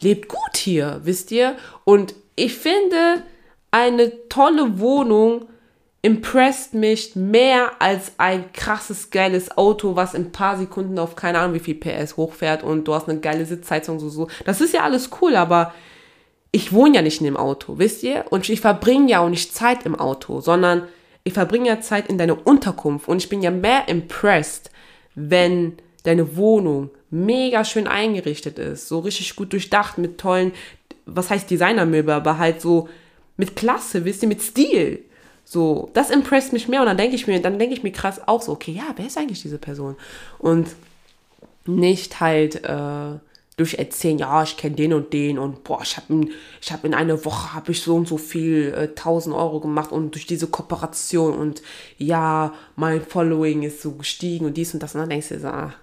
lebt 0.01 0.29
gut 0.29 0.57
hier, 0.57 1.03
wisst 1.05 1.31
ihr? 1.33 1.57
Und 1.85 2.14
ich 2.41 2.55
finde, 2.55 3.22
eine 3.70 4.28
tolle 4.28 4.80
Wohnung 4.80 5.47
impresst 6.03 6.72
mich 6.72 7.14
mehr 7.14 7.72
als 7.78 8.12
ein 8.16 8.53
krasses, 8.53 9.11
geiles 9.11 9.57
Auto, 9.59 9.97
was 9.97 10.14
in 10.14 10.26
ein 10.26 10.32
paar 10.32 10.57
Sekunden 10.57 10.99
auf 10.99 11.14
keine 11.14 11.38
Ahnung 11.38 11.55
wie 11.55 11.61
viel 11.61 11.74
PS 11.74 12.16
hochfährt 12.16 12.62
und 12.64 12.88
du 12.88 12.95
hast 12.95 13.09
eine 13.09 13.20
geile 13.20 13.45
Sitzheizung, 13.45 14.01
so, 14.01 14.09
so. 14.09 14.28
Das 14.47 14.62
ist 14.62 14.72
ja 14.72 14.82
alles 14.82 15.11
cool, 15.20 15.36
aber 15.36 15.74
ich 16.53 16.72
wohne 16.72 16.97
ja 16.97 17.03
nicht 17.03 17.20
in 17.20 17.26
dem 17.26 17.36
Auto, 17.36 17.78
wisst 17.78 18.03
ihr? 18.03 18.24
Und 18.30 18.49
ich 18.49 18.62
verbringe 18.62 19.11
ja 19.11 19.20
auch 19.20 19.28
nicht 19.28 19.55
Zeit 19.55 19.84
im 19.84 19.95
Auto, 19.95 20.41
sondern 20.41 20.84
ich 21.22 21.34
verbringe 21.34 21.68
ja 21.68 21.80
Zeit 21.80 22.09
in 22.09 22.16
deiner 22.16 22.47
Unterkunft 22.47 23.07
und 23.07 23.18
ich 23.18 23.28
bin 23.28 23.43
ja 23.43 23.51
mehr 23.51 23.88
impressed, 23.88 24.70
wenn 25.14 25.76
deine 26.05 26.36
Wohnung 26.36 26.91
mega 27.11 27.64
schön 27.64 27.86
eingerichtet 27.86 28.59
ist, 28.59 28.88
so 28.88 29.01
richtig 29.01 29.36
gut 29.36 29.53
durchdacht 29.53 29.99
mit 29.99 30.16
tollen 30.18 30.53
was 31.07 31.30
heißt 31.30 31.51
Designermöbel, 31.51 32.14
aber 32.14 32.38
halt 32.38 32.61
so 32.61 32.88
mit 33.36 33.57
Klasse, 33.57 34.05
wisst 34.05 34.22
ihr, 34.22 34.28
mit 34.28 34.42
Stil. 34.42 35.05
So, 35.44 35.90
das 35.94 36.11
impresst 36.11 36.53
mich 36.53 36.68
mehr 36.68 36.80
und 36.80 36.86
dann 36.86 36.96
denke 36.96 37.16
ich 37.16 37.26
mir, 37.26 37.40
dann 37.42 37.59
denke 37.59 37.74
ich 37.74 37.82
mir 37.82 37.92
krass 37.92 38.20
auch 38.26 38.42
so, 38.42 38.53
okay, 38.53 38.72
ja, 38.72 38.84
wer 38.96 39.07
ist 39.07 39.18
eigentlich 39.18 39.42
diese 39.42 39.59
Person? 39.59 39.96
Und 40.38 40.68
nicht 41.66 42.20
halt 42.20 42.64
äh, 42.64 43.18
durch 43.57 43.74
erzählen, 43.74 44.18
ja, 44.18 44.42
ich 44.42 44.57
kenne 44.57 44.76
den 44.76 44.94
und 44.94 45.12
den 45.12 45.38
und 45.38 45.64
boah, 45.64 45.80
ich 45.82 45.96
habe 45.96 46.07
in, 46.12 46.30
hab 46.70 46.84
in 46.84 46.94
einer 46.94 47.24
Woche 47.24 47.53
habe 47.53 47.72
ich 47.72 47.82
so 47.82 47.96
und 47.96 48.09
so 48.09 48.16
viel 48.16 48.72
äh, 48.74 48.88
1000 48.88 49.34
Euro 49.34 49.61
gemacht 49.61 49.92
und 49.92 50.14
durch 50.14 50.26
diese 50.26 50.46
Kooperation 50.46 51.34
und 51.34 51.62
ja, 51.98 52.55
mein 52.76 53.05
Following 53.05 53.62
ist 53.62 53.82
so 53.82 53.92
gestiegen 53.92 54.46
und 54.46 54.57
dies 54.57 54.72
und 54.72 54.82
das 54.82 54.94
und 54.94 55.01
dann 55.01 55.11
denkst 55.11 55.28
du 55.28 55.34
dir 55.34 55.40
so, 55.40 55.48
ah, 55.48 55.74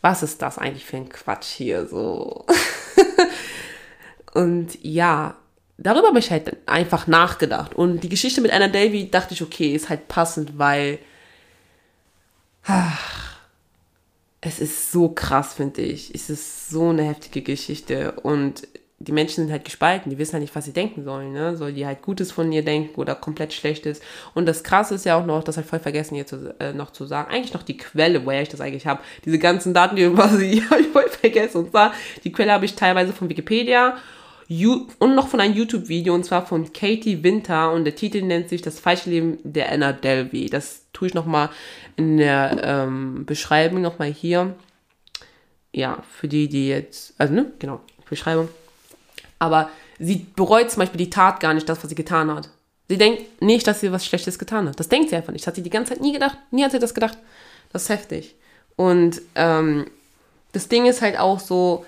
was 0.00 0.22
ist 0.22 0.40
das 0.40 0.58
eigentlich 0.58 0.84
für 0.84 0.96
ein 0.96 1.08
Quatsch 1.08 1.48
hier 1.48 1.86
so? 1.86 2.46
Und 4.32 4.82
ja, 4.82 5.36
darüber 5.78 6.08
habe 6.08 6.18
ich 6.18 6.30
halt 6.30 6.56
einfach 6.66 7.06
nachgedacht. 7.06 7.74
Und 7.74 8.00
die 8.00 8.08
Geschichte 8.08 8.40
mit 8.40 8.52
Anna 8.52 8.68
Davy 8.68 9.10
dachte 9.10 9.34
ich, 9.34 9.42
okay, 9.42 9.74
ist 9.74 9.88
halt 9.88 10.08
passend, 10.08 10.58
weil 10.58 10.98
ach, 12.64 13.38
es 14.40 14.58
ist 14.58 14.92
so 14.92 15.08
krass, 15.08 15.54
finde 15.54 15.82
ich. 15.82 16.14
Es 16.14 16.30
ist 16.30 16.70
so 16.70 16.90
eine 16.90 17.04
heftige 17.04 17.42
Geschichte. 17.42 18.12
Und 18.22 18.66
die 18.98 19.12
Menschen 19.12 19.44
sind 19.44 19.50
halt 19.50 19.64
gespalten, 19.64 20.10
die 20.10 20.18
wissen 20.18 20.34
halt 20.34 20.42
nicht, 20.42 20.54
was 20.54 20.64
sie 20.64 20.72
denken 20.72 21.02
sollen, 21.02 21.32
ne? 21.32 21.56
Soll 21.56 21.72
die 21.72 21.86
halt 21.86 22.02
Gutes 22.02 22.30
von 22.30 22.50
ihr 22.52 22.64
denken 22.64 23.00
oder 23.00 23.14
komplett 23.14 23.52
Schlechtes. 23.52 24.00
Und 24.34 24.46
das 24.46 24.62
Krasse 24.62 24.94
ist 24.94 25.04
ja 25.04 25.16
auch 25.16 25.26
noch, 25.26 25.42
das 25.42 25.56
ich 25.56 25.66
voll 25.66 25.80
vergessen 25.80 26.14
hier 26.14 26.26
zu, 26.26 26.54
äh, 26.60 26.72
noch 26.72 26.92
zu 26.92 27.04
sagen, 27.06 27.32
eigentlich 27.32 27.52
noch 27.52 27.64
die 27.64 27.76
Quelle, 27.76 28.24
woher 28.24 28.42
ich 28.42 28.48
das 28.48 28.60
eigentlich 28.60 28.86
habe. 28.86 29.02
Diese 29.24 29.38
ganzen 29.38 29.74
Daten, 29.74 29.96
die 29.96 30.06
habe 30.70 30.80
ich 30.80 30.88
voll 30.88 31.08
vergessen. 31.08 31.58
Und 31.58 31.70
zwar, 31.70 31.92
die 32.22 32.32
Quelle 32.32 32.52
habe 32.52 32.64
ich 32.64 32.74
teilweise 32.74 33.12
von 33.12 33.28
Wikipedia 33.28 33.96
und 34.48 35.14
noch 35.14 35.28
von 35.28 35.40
einem 35.40 35.54
YouTube-Video 35.54 36.14
und 36.14 36.24
zwar 36.24 36.46
von 36.46 36.72
Katie 36.72 37.22
Winter 37.22 37.72
und 37.72 37.84
der 37.84 37.94
Titel 37.94 38.22
nennt 38.22 38.48
sich 38.48 38.62
Das 38.62 38.78
falsche 38.78 39.10
Leben 39.10 39.38
der 39.44 39.72
Anna 39.72 39.92
Delvey. 39.92 40.46
Das 40.50 40.86
tue 40.92 41.08
ich 41.08 41.14
nochmal 41.14 41.50
in 41.96 42.18
der 42.18 42.60
ähm, 42.62 43.24
Beschreibung 43.24 43.80
nochmal 43.80 44.12
hier. 44.12 44.54
Ja, 45.74 46.02
für 46.10 46.28
die, 46.28 46.48
die 46.48 46.68
jetzt, 46.68 47.14
also 47.18 47.32
ne, 47.32 47.50
genau, 47.58 47.80
Beschreibung. 48.08 48.48
Aber 49.38 49.70
sie 49.98 50.26
bereut 50.36 50.70
zum 50.70 50.80
Beispiel 50.80 50.98
die 50.98 51.10
Tat 51.10 51.40
gar 51.40 51.54
nicht, 51.54 51.68
das, 51.68 51.82
was 51.82 51.88
sie 51.88 51.94
getan 51.94 52.30
hat. 52.30 52.50
Sie 52.88 52.98
denkt 52.98 53.40
nicht, 53.40 53.66
dass 53.66 53.80
sie 53.80 53.90
was 53.90 54.04
Schlechtes 54.04 54.38
getan 54.38 54.68
hat. 54.68 54.78
Das 54.78 54.88
denkt 54.88 55.08
sie 55.08 55.16
einfach 55.16 55.32
nicht. 55.32 55.42
Das 55.42 55.48
hat 55.48 55.54
sie 55.54 55.62
die 55.62 55.70
ganze 55.70 55.94
Zeit 55.94 56.02
nie 56.02 56.12
gedacht. 56.12 56.36
Nie 56.50 56.64
hat 56.64 56.72
sie 56.72 56.78
das 56.78 56.94
gedacht. 56.94 57.16
Das 57.72 57.84
ist 57.84 57.88
heftig. 57.88 58.34
Und 58.76 59.22
ähm, 59.34 59.86
das 60.52 60.68
Ding 60.68 60.84
ist 60.84 61.00
halt 61.00 61.18
auch 61.18 61.40
so, 61.40 61.86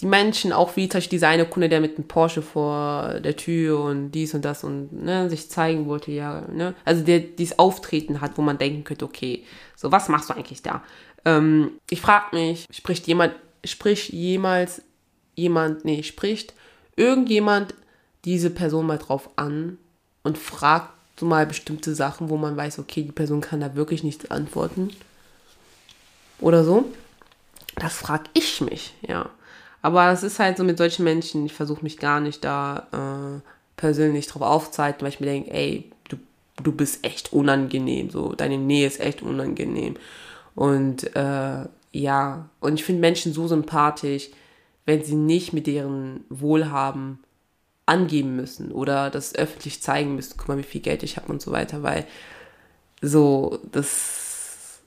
die 0.00 0.06
Menschen, 0.06 0.52
auch 0.52 0.76
wie 0.76 0.88
zum 0.88 0.98
Beispiel 0.98 1.18
dieser 1.18 1.28
eine 1.28 1.46
Kunde, 1.46 1.68
der 1.68 1.80
mit 1.80 1.96
einem 1.96 2.08
Porsche 2.08 2.42
vor 2.42 3.20
der 3.20 3.36
Tür 3.36 3.80
und 3.80 4.12
dies 4.12 4.34
und 4.34 4.44
das 4.44 4.64
und 4.64 4.92
ne, 4.92 5.28
sich 5.28 5.50
zeigen 5.50 5.86
wollte, 5.86 6.10
ja, 6.10 6.42
ne? 6.52 6.74
Also 6.84 7.04
der 7.04 7.20
dieses 7.20 7.58
Auftreten 7.58 8.20
hat, 8.20 8.32
wo 8.36 8.42
man 8.42 8.58
denken 8.58 8.84
könnte, 8.84 9.04
okay, 9.04 9.44
so 9.76 9.92
was 9.92 10.08
machst 10.08 10.30
du 10.30 10.34
eigentlich 10.34 10.62
da? 10.62 10.82
Ähm, 11.24 11.72
ich 11.90 12.00
frage 12.00 12.36
mich, 12.36 12.66
spricht 12.72 13.06
jemand, 13.06 13.34
spricht 13.64 14.12
jemals 14.12 14.82
jemand, 15.34 15.84
nee, 15.84 16.02
spricht 16.02 16.54
irgendjemand 16.96 17.74
diese 18.24 18.50
Person 18.50 18.86
mal 18.86 18.98
drauf 18.98 19.30
an 19.36 19.78
und 20.22 20.38
fragt 20.38 20.92
so 21.18 21.26
mal 21.26 21.46
bestimmte 21.46 21.94
Sachen, 21.94 22.30
wo 22.30 22.36
man 22.36 22.56
weiß, 22.56 22.78
okay, 22.78 23.02
die 23.02 23.12
Person 23.12 23.40
kann 23.40 23.60
da 23.60 23.74
wirklich 23.74 24.02
nichts 24.02 24.30
antworten 24.30 24.90
oder 26.40 26.64
so. 26.64 26.86
Das 27.76 27.94
frage 27.94 28.24
ich 28.34 28.60
mich, 28.60 28.94
ja. 29.06 29.30
Aber 29.82 30.10
es 30.10 30.22
ist 30.22 30.38
halt 30.38 30.56
so 30.58 30.64
mit 30.64 30.78
solchen 30.78 31.04
Menschen, 31.04 31.46
ich 31.46 31.52
versuche 31.54 31.82
mich 31.82 31.98
gar 31.98 32.20
nicht 32.20 32.44
da 32.44 32.86
äh, 32.92 33.40
persönlich 33.76 34.26
drauf 34.26 34.42
aufzuhalten, 34.42 35.02
weil 35.02 35.08
ich 35.08 35.20
mir 35.20 35.26
denke, 35.26 35.50
ey, 35.52 35.90
du, 36.08 36.16
du 36.62 36.72
bist 36.72 37.04
echt 37.04 37.32
unangenehm, 37.32 38.10
so, 38.10 38.34
deine 38.34 38.58
Nähe 38.58 38.86
ist 38.86 39.00
echt 39.00 39.22
unangenehm. 39.22 39.96
Und 40.54 41.14
äh, 41.16 41.64
ja, 41.92 42.48
und 42.60 42.74
ich 42.74 42.84
finde 42.84 43.00
Menschen 43.00 43.32
so 43.32 43.48
sympathisch, 43.48 44.30
wenn 44.86 45.02
sie 45.04 45.14
nicht 45.14 45.52
mit 45.52 45.66
deren 45.66 46.24
Wohlhaben 46.28 47.18
angeben 47.86 48.36
müssen 48.36 48.72
oder 48.72 49.10
das 49.10 49.34
öffentlich 49.34 49.82
zeigen 49.82 50.14
müssen, 50.14 50.34
guck 50.36 50.48
mal, 50.48 50.58
wie 50.58 50.62
viel 50.62 50.80
Geld 50.80 51.02
ich 51.02 51.16
habe 51.16 51.32
und 51.32 51.42
so 51.42 51.52
weiter, 51.52 51.82
weil 51.82 52.06
so, 53.02 53.58
das, 53.72 54.80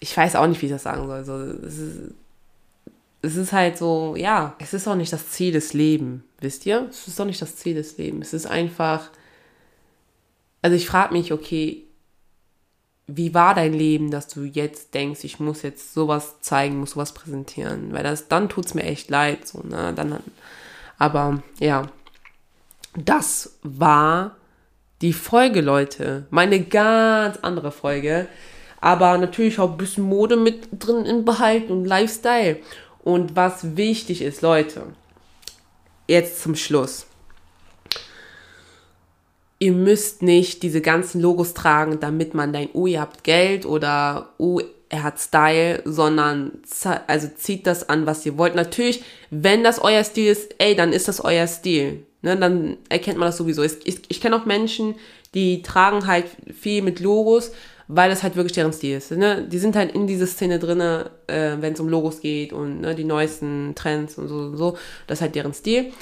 ich 0.00 0.16
weiß 0.16 0.36
auch 0.36 0.46
nicht, 0.46 0.60
wie 0.62 0.66
ich 0.66 0.72
das 0.72 0.82
sagen 0.84 1.06
soll, 1.06 1.24
so, 1.24 1.34
es 1.66 1.78
ist, 1.78 2.14
es 3.22 3.36
ist 3.36 3.52
halt 3.52 3.78
so, 3.78 4.16
ja, 4.16 4.56
es 4.58 4.74
ist 4.74 4.88
auch 4.88 4.96
nicht 4.96 5.12
das 5.12 5.30
Ziel 5.30 5.52
des 5.52 5.72
Lebens, 5.72 6.22
wisst 6.40 6.66
ihr? 6.66 6.88
Es 6.90 7.06
ist 7.06 7.20
auch 7.20 7.24
nicht 7.24 7.40
das 7.40 7.56
Ziel 7.56 7.74
des 7.74 7.96
Lebens. 7.96 8.28
Es 8.28 8.34
ist 8.34 8.46
einfach, 8.46 9.10
also 10.60 10.76
ich 10.76 10.88
frage 10.88 11.14
mich, 11.14 11.32
okay, 11.32 11.84
wie 13.06 13.32
war 13.32 13.54
dein 13.54 13.74
Leben, 13.74 14.10
dass 14.10 14.26
du 14.26 14.42
jetzt 14.42 14.94
denkst, 14.94 15.22
ich 15.22 15.38
muss 15.38 15.62
jetzt 15.62 15.94
sowas 15.94 16.40
zeigen, 16.40 16.78
muss 16.78 16.92
sowas 16.92 17.14
präsentieren, 17.14 17.92
weil 17.92 18.02
das, 18.02 18.28
dann 18.28 18.48
tut 18.48 18.66
es 18.66 18.74
mir 18.74 18.84
echt 18.84 19.10
leid, 19.10 19.46
so, 19.46 19.60
ne, 19.60 19.92
dann, 19.94 20.18
aber 20.98 21.42
ja, 21.60 21.86
das 22.96 23.58
war 23.62 24.36
die 25.00 25.12
Folge, 25.12 25.60
Leute, 25.60 26.26
meine 26.30 26.60
ganz 26.60 27.38
andere 27.42 27.72
Folge, 27.72 28.28
aber 28.80 29.18
natürlich 29.18 29.58
auch 29.58 29.72
ein 29.72 29.76
bisschen 29.76 30.04
Mode 30.04 30.36
mit 30.36 30.68
drin 30.72 31.24
behalten 31.24 31.72
und 31.72 31.84
Lifestyle 31.84 32.58
und 33.02 33.36
was 33.36 33.76
wichtig 33.76 34.22
ist, 34.22 34.42
Leute, 34.42 34.84
jetzt 36.08 36.42
zum 36.42 36.54
Schluss. 36.54 37.06
Ihr 39.58 39.72
müsst 39.72 40.22
nicht 40.22 40.62
diese 40.62 40.80
ganzen 40.80 41.20
Logos 41.20 41.54
tragen, 41.54 42.00
damit 42.00 42.34
man 42.34 42.52
denkt, 42.52 42.74
oh, 42.74 42.86
ihr 42.86 43.00
habt 43.00 43.22
Geld 43.22 43.64
oder 43.64 44.30
oh, 44.38 44.60
er 44.88 45.04
hat 45.04 45.20
Style, 45.20 45.82
sondern 45.84 46.52
also 47.06 47.28
zieht 47.34 47.66
das 47.66 47.88
an, 47.88 48.04
was 48.04 48.26
ihr 48.26 48.36
wollt. 48.36 48.54
Natürlich, 48.54 49.02
wenn 49.30 49.64
das 49.64 49.78
euer 49.78 50.04
Stil 50.04 50.30
ist, 50.30 50.54
ey, 50.58 50.74
dann 50.74 50.92
ist 50.92 51.08
das 51.08 51.24
euer 51.24 51.46
Stil. 51.46 52.04
Ne, 52.22 52.36
dann 52.36 52.76
erkennt 52.88 53.18
man 53.18 53.28
das 53.28 53.36
sowieso. 53.36 53.62
Ich, 53.62 53.84
ich, 53.84 54.00
ich 54.08 54.20
kenne 54.20 54.36
auch 54.36 54.44
Menschen, 54.44 54.94
die 55.34 55.62
tragen 55.62 56.06
halt 56.06 56.26
viel 56.54 56.82
mit 56.82 57.00
Logos, 57.00 57.52
weil 57.94 58.08
das 58.08 58.22
halt 58.22 58.36
wirklich 58.36 58.54
deren 58.54 58.72
Stil 58.72 58.96
ist. 58.96 59.10
Ne? 59.10 59.46
Die 59.46 59.58
sind 59.58 59.76
halt 59.76 59.92
in 59.94 60.06
dieser 60.06 60.26
Szene 60.26 60.58
drin, 60.58 60.80
äh, 60.80 61.56
wenn 61.60 61.74
es 61.74 61.80
um 61.80 61.88
Logos 61.88 62.20
geht 62.20 62.52
und 62.52 62.80
ne, 62.80 62.94
die 62.94 63.04
neuesten 63.04 63.74
Trends 63.74 64.16
und 64.16 64.28
so 64.28 64.36
und 64.36 64.56
so. 64.56 64.78
Das 65.06 65.18
ist 65.18 65.22
halt 65.22 65.34
deren 65.34 65.52
Stil. 65.52 65.92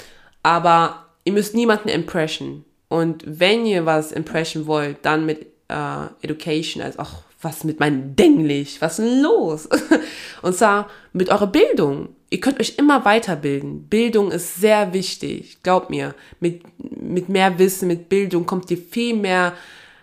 Aber 0.41 1.05
ihr 1.25 1.33
müsst 1.33 1.53
niemanden 1.53 1.89
impression. 1.89 2.63
Und 2.87 3.23
wenn 3.25 3.65
ihr 3.65 3.85
was 3.85 4.11
impression 4.11 4.67
wollt, 4.67 4.97
dann 5.03 5.25
mit 5.25 5.47
äh, 5.67 6.05
Education, 6.21 6.81
also 6.81 6.99
auch 6.99 7.23
was 7.41 7.63
mit 7.63 7.79
meinem 7.79 8.15
Denglisch, 8.15 8.79
was 8.79 8.99
ist 8.99 9.05
denn 9.07 9.21
los? 9.21 9.67
und 10.41 10.55
zwar 10.55 10.89
mit 11.11 11.29
eurer 11.29 11.47
Bildung. 11.47 12.09
Ihr 12.29 12.39
könnt 12.39 12.59
euch 12.59 12.75
immer 12.77 13.03
weiterbilden. 13.03 13.87
Bildung 13.87 14.31
ist 14.31 14.61
sehr 14.61 14.93
wichtig. 14.93 15.61
Glaubt 15.63 15.89
mir, 15.89 16.15
mit, 16.39 16.61
mit 16.79 17.27
mehr 17.27 17.59
Wissen, 17.59 17.87
mit 17.87 18.07
Bildung 18.07 18.45
kommt 18.45 18.71
ihr 18.71 18.77
viel 18.77 19.15
mehr 19.15 19.53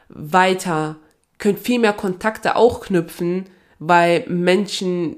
weiter 0.09 0.97
könnt 1.39 1.59
viel 1.59 1.79
mehr 1.79 1.93
Kontakte 1.93 2.57
auch 2.57 2.81
knüpfen, 2.81 3.47
weil 3.79 4.25
Menschen 4.29 5.17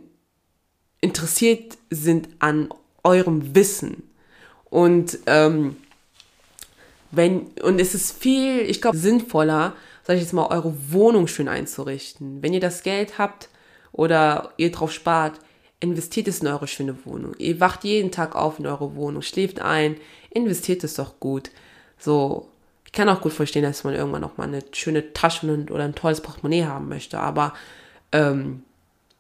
interessiert 1.01 1.79
sind 1.91 2.29
an 2.39 2.69
eurem 3.03 3.55
Wissen. 3.55 4.03
Und 4.65 5.19
ähm, 5.27 5.77
wenn, 7.11 7.49
und 7.63 7.81
es 7.81 7.95
ist 7.95 8.13
viel, 8.13 8.61
ich 8.61 8.81
glaube, 8.81 8.97
sinnvoller, 8.97 9.75
sag 10.05 10.17
ich 10.17 10.23
jetzt 10.23 10.33
mal, 10.33 10.47
eure 10.47 10.75
Wohnung 10.93 11.27
schön 11.27 11.49
einzurichten. 11.49 12.43
Wenn 12.43 12.53
ihr 12.53 12.61
das 12.61 12.83
Geld 12.83 13.19
habt 13.19 13.49
oder 13.93 14.53
ihr 14.57 14.71
drauf 14.71 14.93
spart, 14.93 15.41
investiert 15.81 16.29
es 16.29 16.41
in 16.41 16.47
eure 16.47 16.69
schöne 16.69 16.95
Wohnung. 17.05 17.35
Ihr 17.39 17.59
wacht 17.59 17.85
jeden 17.85 18.13
Tag 18.13 18.37
auf 18.37 18.59
in 18.59 18.67
eure 18.67 18.95
Wohnung, 18.95 19.23
schläft 19.23 19.61
ein, 19.61 19.97
investiert 20.31 20.85
es 20.85 20.95
doch 20.95 21.19
gut. 21.19 21.51
So, 21.99 22.49
ich 22.91 22.97
kann 22.97 23.09
auch 23.09 23.21
gut 23.21 23.33
verstehen, 23.33 23.63
dass 23.63 23.85
man 23.85 23.95
irgendwann 23.95 24.23
noch 24.23 24.37
mal 24.37 24.49
eine 24.49 24.65
schöne 24.73 25.13
Tasche 25.13 25.47
oder 25.71 25.85
ein 25.85 25.95
tolles 25.95 26.21
Portemonnaie 26.21 26.65
haben 26.65 26.89
möchte, 26.89 27.21
aber 27.21 27.55
ähm, 28.11 28.65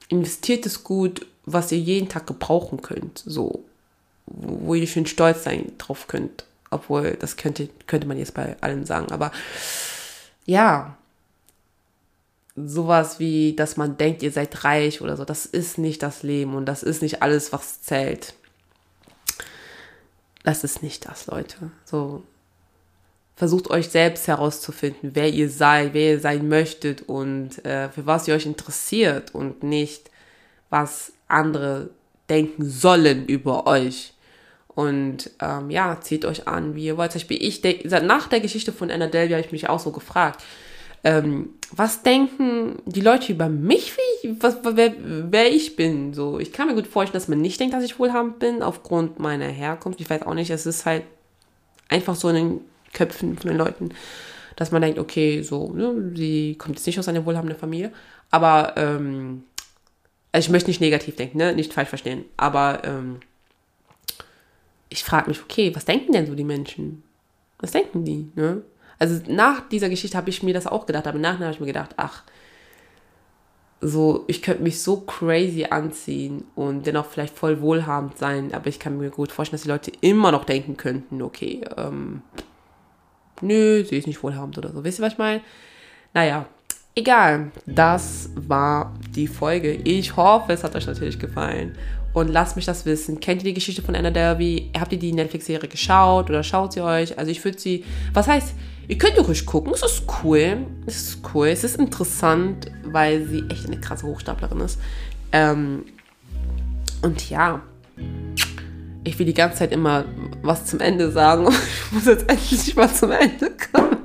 investiert 0.08 0.66
es 0.66 0.82
gut, 0.82 1.24
was 1.44 1.70
ihr 1.70 1.78
jeden 1.78 2.08
Tag 2.08 2.26
gebrauchen 2.26 2.82
könnt, 2.82 3.22
so, 3.24 3.64
wo 4.26 4.74
ihr 4.74 4.88
schön 4.88 5.06
stolz 5.06 5.44
sein 5.44 5.72
drauf 5.78 6.08
könnt. 6.08 6.44
Obwohl, 6.70 7.16
das 7.18 7.36
könnte, 7.36 7.68
könnte 7.86 8.08
man 8.08 8.18
jetzt 8.18 8.34
bei 8.34 8.56
allen 8.60 8.84
sagen, 8.84 9.12
aber 9.12 9.30
ja, 10.46 10.96
sowas 12.56 13.20
wie, 13.20 13.54
dass 13.54 13.76
man 13.76 13.96
denkt, 13.96 14.22
ihr 14.22 14.32
seid 14.32 14.64
reich 14.64 15.00
oder 15.00 15.16
so, 15.16 15.24
das 15.24 15.46
ist 15.46 15.78
nicht 15.78 16.02
das 16.02 16.24
Leben 16.24 16.56
und 16.56 16.66
das 16.66 16.82
ist 16.82 17.02
nicht 17.02 17.22
alles, 17.22 17.52
was 17.52 17.82
zählt. 17.82 18.34
Das 20.42 20.64
ist 20.64 20.82
nicht 20.82 21.06
das, 21.06 21.26
Leute. 21.26 21.70
So, 21.84 22.24
versucht 23.40 23.70
euch 23.70 23.88
selbst 23.88 24.28
herauszufinden, 24.28 25.12
wer 25.14 25.30
ihr 25.30 25.48
seid, 25.48 25.94
wer 25.94 26.12
ihr 26.12 26.20
sein 26.20 26.46
möchtet 26.46 27.08
und 27.08 27.64
äh, 27.64 27.88
für 27.88 28.04
was 28.04 28.28
ihr 28.28 28.34
euch 28.34 28.44
interessiert 28.44 29.34
und 29.34 29.62
nicht, 29.62 30.10
was 30.68 31.14
andere 31.26 31.88
denken 32.28 32.68
sollen 32.68 33.24
über 33.24 33.66
euch. 33.66 34.12
Und 34.68 35.30
ähm, 35.40 35.70
ja, 35.70 35.98
zieht 36.02 36.26
euch 36.26 36.46
an, 36.48 36.74
wie 36.74 36.84
ihr 36.84 36.98
wollt. 36.98 37.12
Zum 37.12 37.20
Beispiel, 37.20 37.42
ich 37.42 37.62
nach 38.02 38.28
der 38.28 38.40
Geschichte 38.40 38.74
von 38.74 38.90
Anna 38.90 39.06
Delvey 39.06 39.32
habe 39.32 39.46
ich 39.46 39.52
mich 39.52 39.70
auch 39.70 39.80
so 39.80 39.90
gefragt, 39.90 40.44
ähm, 41.02 41.54
was 41.72 42.02
denken 42.02 42.82
die 42.84 43.00
Leute 43.00 43.32
über 43.32 43.48
mich, 43.48 43.96
wie 43.96 44.28
ich, 44.28 44.42
was, 44.42 44.58
wer, 44.62 44.92
wer 44.98 45.50
ich 45.50 45.76
bin? 45.76 46.12
So, 46.12 46.38
ich 46.38 46.52
kann 46.52 46.68
mir 46.68 46.74
gut 46.74 46.86
vorstellen, 46.86 47.18
dass 47.18 47.28
man 47.28 47.40
nicht 47.40 47.58
denkt, 47.58 47.72
dass 47.72 47.84
ich 47.84 47.98
wohlhabend 47.98 48.38
bin, 48.38 48.62
aufgrund 48.62 49.18
meiner 49.18 49.48
Herkunft. 49.48 49.98
Ich 49.98 50.10
weiß 50.10 50.24
auch 50.24 50.34
nicht, 50.34 50.50
es 50.50 50.66
ist 50.66 50.84
halt 50.84 51.04
einfach 51.88 52.16
so 52.16 52.28
ein 52.28 52.60
Köpfen 52.92 53.38
von 53.38 53.48
den 53.48 53.58
Leuten, 53.58 53.90
dass 54.56 54.72
man 54.72 54.82
denkt, 54.82 54.98
okay, 54.98 55.42
so, 55.42 55.72
ne, 55.72 56.12
sie 56.14 56.56
kommt 56.56 56.76
jetzt 56.76 56.86
nicht 56.86 56.98
aus 56.98 57.08
einer 57.08 57.24
wohlhabenden 57.24 57.58
Familie, 57.58 57.92
aber 58.30 58.74
ähm, 58.76 59.44
also 60.32 60.46
ich 60.46 60.50
möchte 60.50 60.70
nicht 60.70 60.80
negativ 60.80 61.16
denken, 61.16 61.38
ne, 61.38 61.54
nicht 61.54 61.72
falsch 61.72 61.88
verstehen, 61.88 62.24
aber 62.36 62.82
ähm, 62.84 63.20
ich 64.88 65.04
frage 65.04 65.28
mich, 65.28 65.40
okay, 65.42 65.74
was 65.74 65.84
denken 65.84 66.12
denn 66.12 66.26
so 66.26 66.34
die 66.34 66.44
Menschen? 66.44 67.02
Was 67.58 67.70
denken 67.70 68.04
die, 68.04 68.30
ne? 68.34 68.62
Also 68.98 69.20
nach 69.28 69.66
dieser 69.68 69.88
Geschichte 69.88 70.16
habe 70.16 70.28
ich 70.28 70.42
mir 70.42 70.52
das 70.52 70.66
auch 70.66 70.84
gedacht, 70.84 71.06
aber 71.06 71.18
nachher 71.18 71.46
habe 71.46 71.54
ich 71.54 71.60
mir 71.60 71.66
gedacht, 71.66 71.94
ach, 71.96 72.24
so, 73.80 74.24
ich 74.26 74.42
könnte 74.42 74.62
mich 74.62 74.82
so 74.82 75.00
crazy 75.00 75.64
anziehen 75.64 76.44
und 76.54 76.86
dennoch 76.86 77.06
vielleicht 77.06 77.38
voll 77.38 77.62
wohlhabend 77.62 78.18
sein, 78.18 78.52
aber 78.52 78.66
ich 78.66 78.78
kann 78.78 78.98
mir 78.98 79.08
gut 79.08 79.32
vorstellen, 79.32 79.56
dass 79.56 79.62
die 79.62 79.70
Leute 79.70 79.92
immer 80.02 80.32
noch 80.32 80.44
denken 80.44 80.76
könnten, 80.76 81.22
okay, 81.22 81.62
ähm, 81.78 82.20
nö, 83.42 83.84
sie 83.84 83.96
ist 83.96 84.06
nicht 84.06 84.22
wohlhabend 84.22 84.58
oder 84.58 84.72
so. 84.72 84.84
Wisst 84.84 84.98
ihr, 84.98 85.04
was 85.04 85.12
ich 85.12 85.18
meine? 85.18 85.40
Naja, 86.14 86.46
egal. 86.94 87.50
Das 87.66 88.30
war 88.34 88.94
die 89.14 89.26
Folge. 89.26 89.72
Ich 89.72 90.16
hoffe, 90.16 90.52
es 90.52 90.64
hat 90.64 90.74
euch 90.74 90.86
natürlich 90.86 91.18
gefallen. 91.18 91.76
Und 92.12 92.28
lasst 92.28 92.56
mich 92.56 92.64
das 92.64 92.86
wissen. 92.86 93.20
Kennt 93.20 93.42
ihr 93.42 93.50
die 93.50 93.54
Geschichte 93.54 93.82
von 93.82 93.94
Anna 93.94 94.10
Derby? 94.10 94.70
Habt 94.78 94.92
ihr 94.92 94.98
die 94.98 95.12
Netflix-Serie 95.12 95.68
geschaut 95.68 96.28
oder 96.28 96.42
schaut 96.42 96.72
sie 96.72 96.80
euch? 96.80 97.16
Also 97.18 97.30
ich 97.30 97.44
würde 97.44 97.58
sie. 97.58 97.84
Was 98.12 98.26
heißt, 98.26 98.54
ihr 98.88 98.98
könnt 98.98 99.16
ruhig 99.18 99.46
gucken. 99.46 99.72
Es 99.72 99.82
ist 99.82 100.02
cool. 100.24 100.66
Es 100.86 100.96
ist 100.96 101.18
cool. 101.32 101.48
Es 101.48 101.62
ist 101.62 101.76
interessant, 101.76 102.66
weil 102.84 103.26
sie 103.26 103.44
echt 103.48 103.66
eine 103.66 103.78
krasse 103.78 104.06
Hochstaplerin 104.06 104.60
ist. 104.60 104.80
Ähm, 105.32 105.84
und 107.02 107.30
ja 107.30 107.62
ich 109.04 109.18
will 109.18 109.26
die 109.26 109.34
ganze 109.34 109.58
Zeit 109.58 109.72
immer 109.72 110.04
was 110.42 110.66
zum 110.66 110.80
Ende 110.80 111.10
sagen. 111.10 111.48
Ich 111.86 111.92
muss 111.92 112.06
jetzt 112.06 112.30
endlich 112.30 112.76
mal 112.76 112.92
zum 112.92 113.10
Ende 113.10 113.50
kommen. 113.72 113.96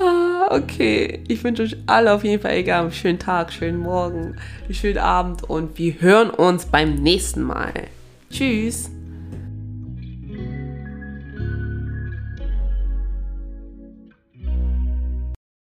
Ah, 0.00 0.48
okay, 0.50 1.22
ich 1.28 1.42
wünsche 1.44 1.62
euch 1.62 1.76
alle 1.86 2.12
auf 2.12 2.24
jeden 2.24 2.42
Fall 2.42 2.54
egal, 2.54 2.82
einen 2.82 2.92
schönen 2.92 3.20
Tag, 3.20 3.52
schönen 3.52 3.78
Morgen, 3.78 4.36
schönen 4.70 4.98
Abend 4.98 5.44
und 5.44 5.78
wir 5.78 6.00
hören 6.00 6.30
uns 6.30 6.66
beim 6.66 6.96
nächsten 6.96 7.42
Mal. 7.42 7.72
Tschüss. 8.30 8.90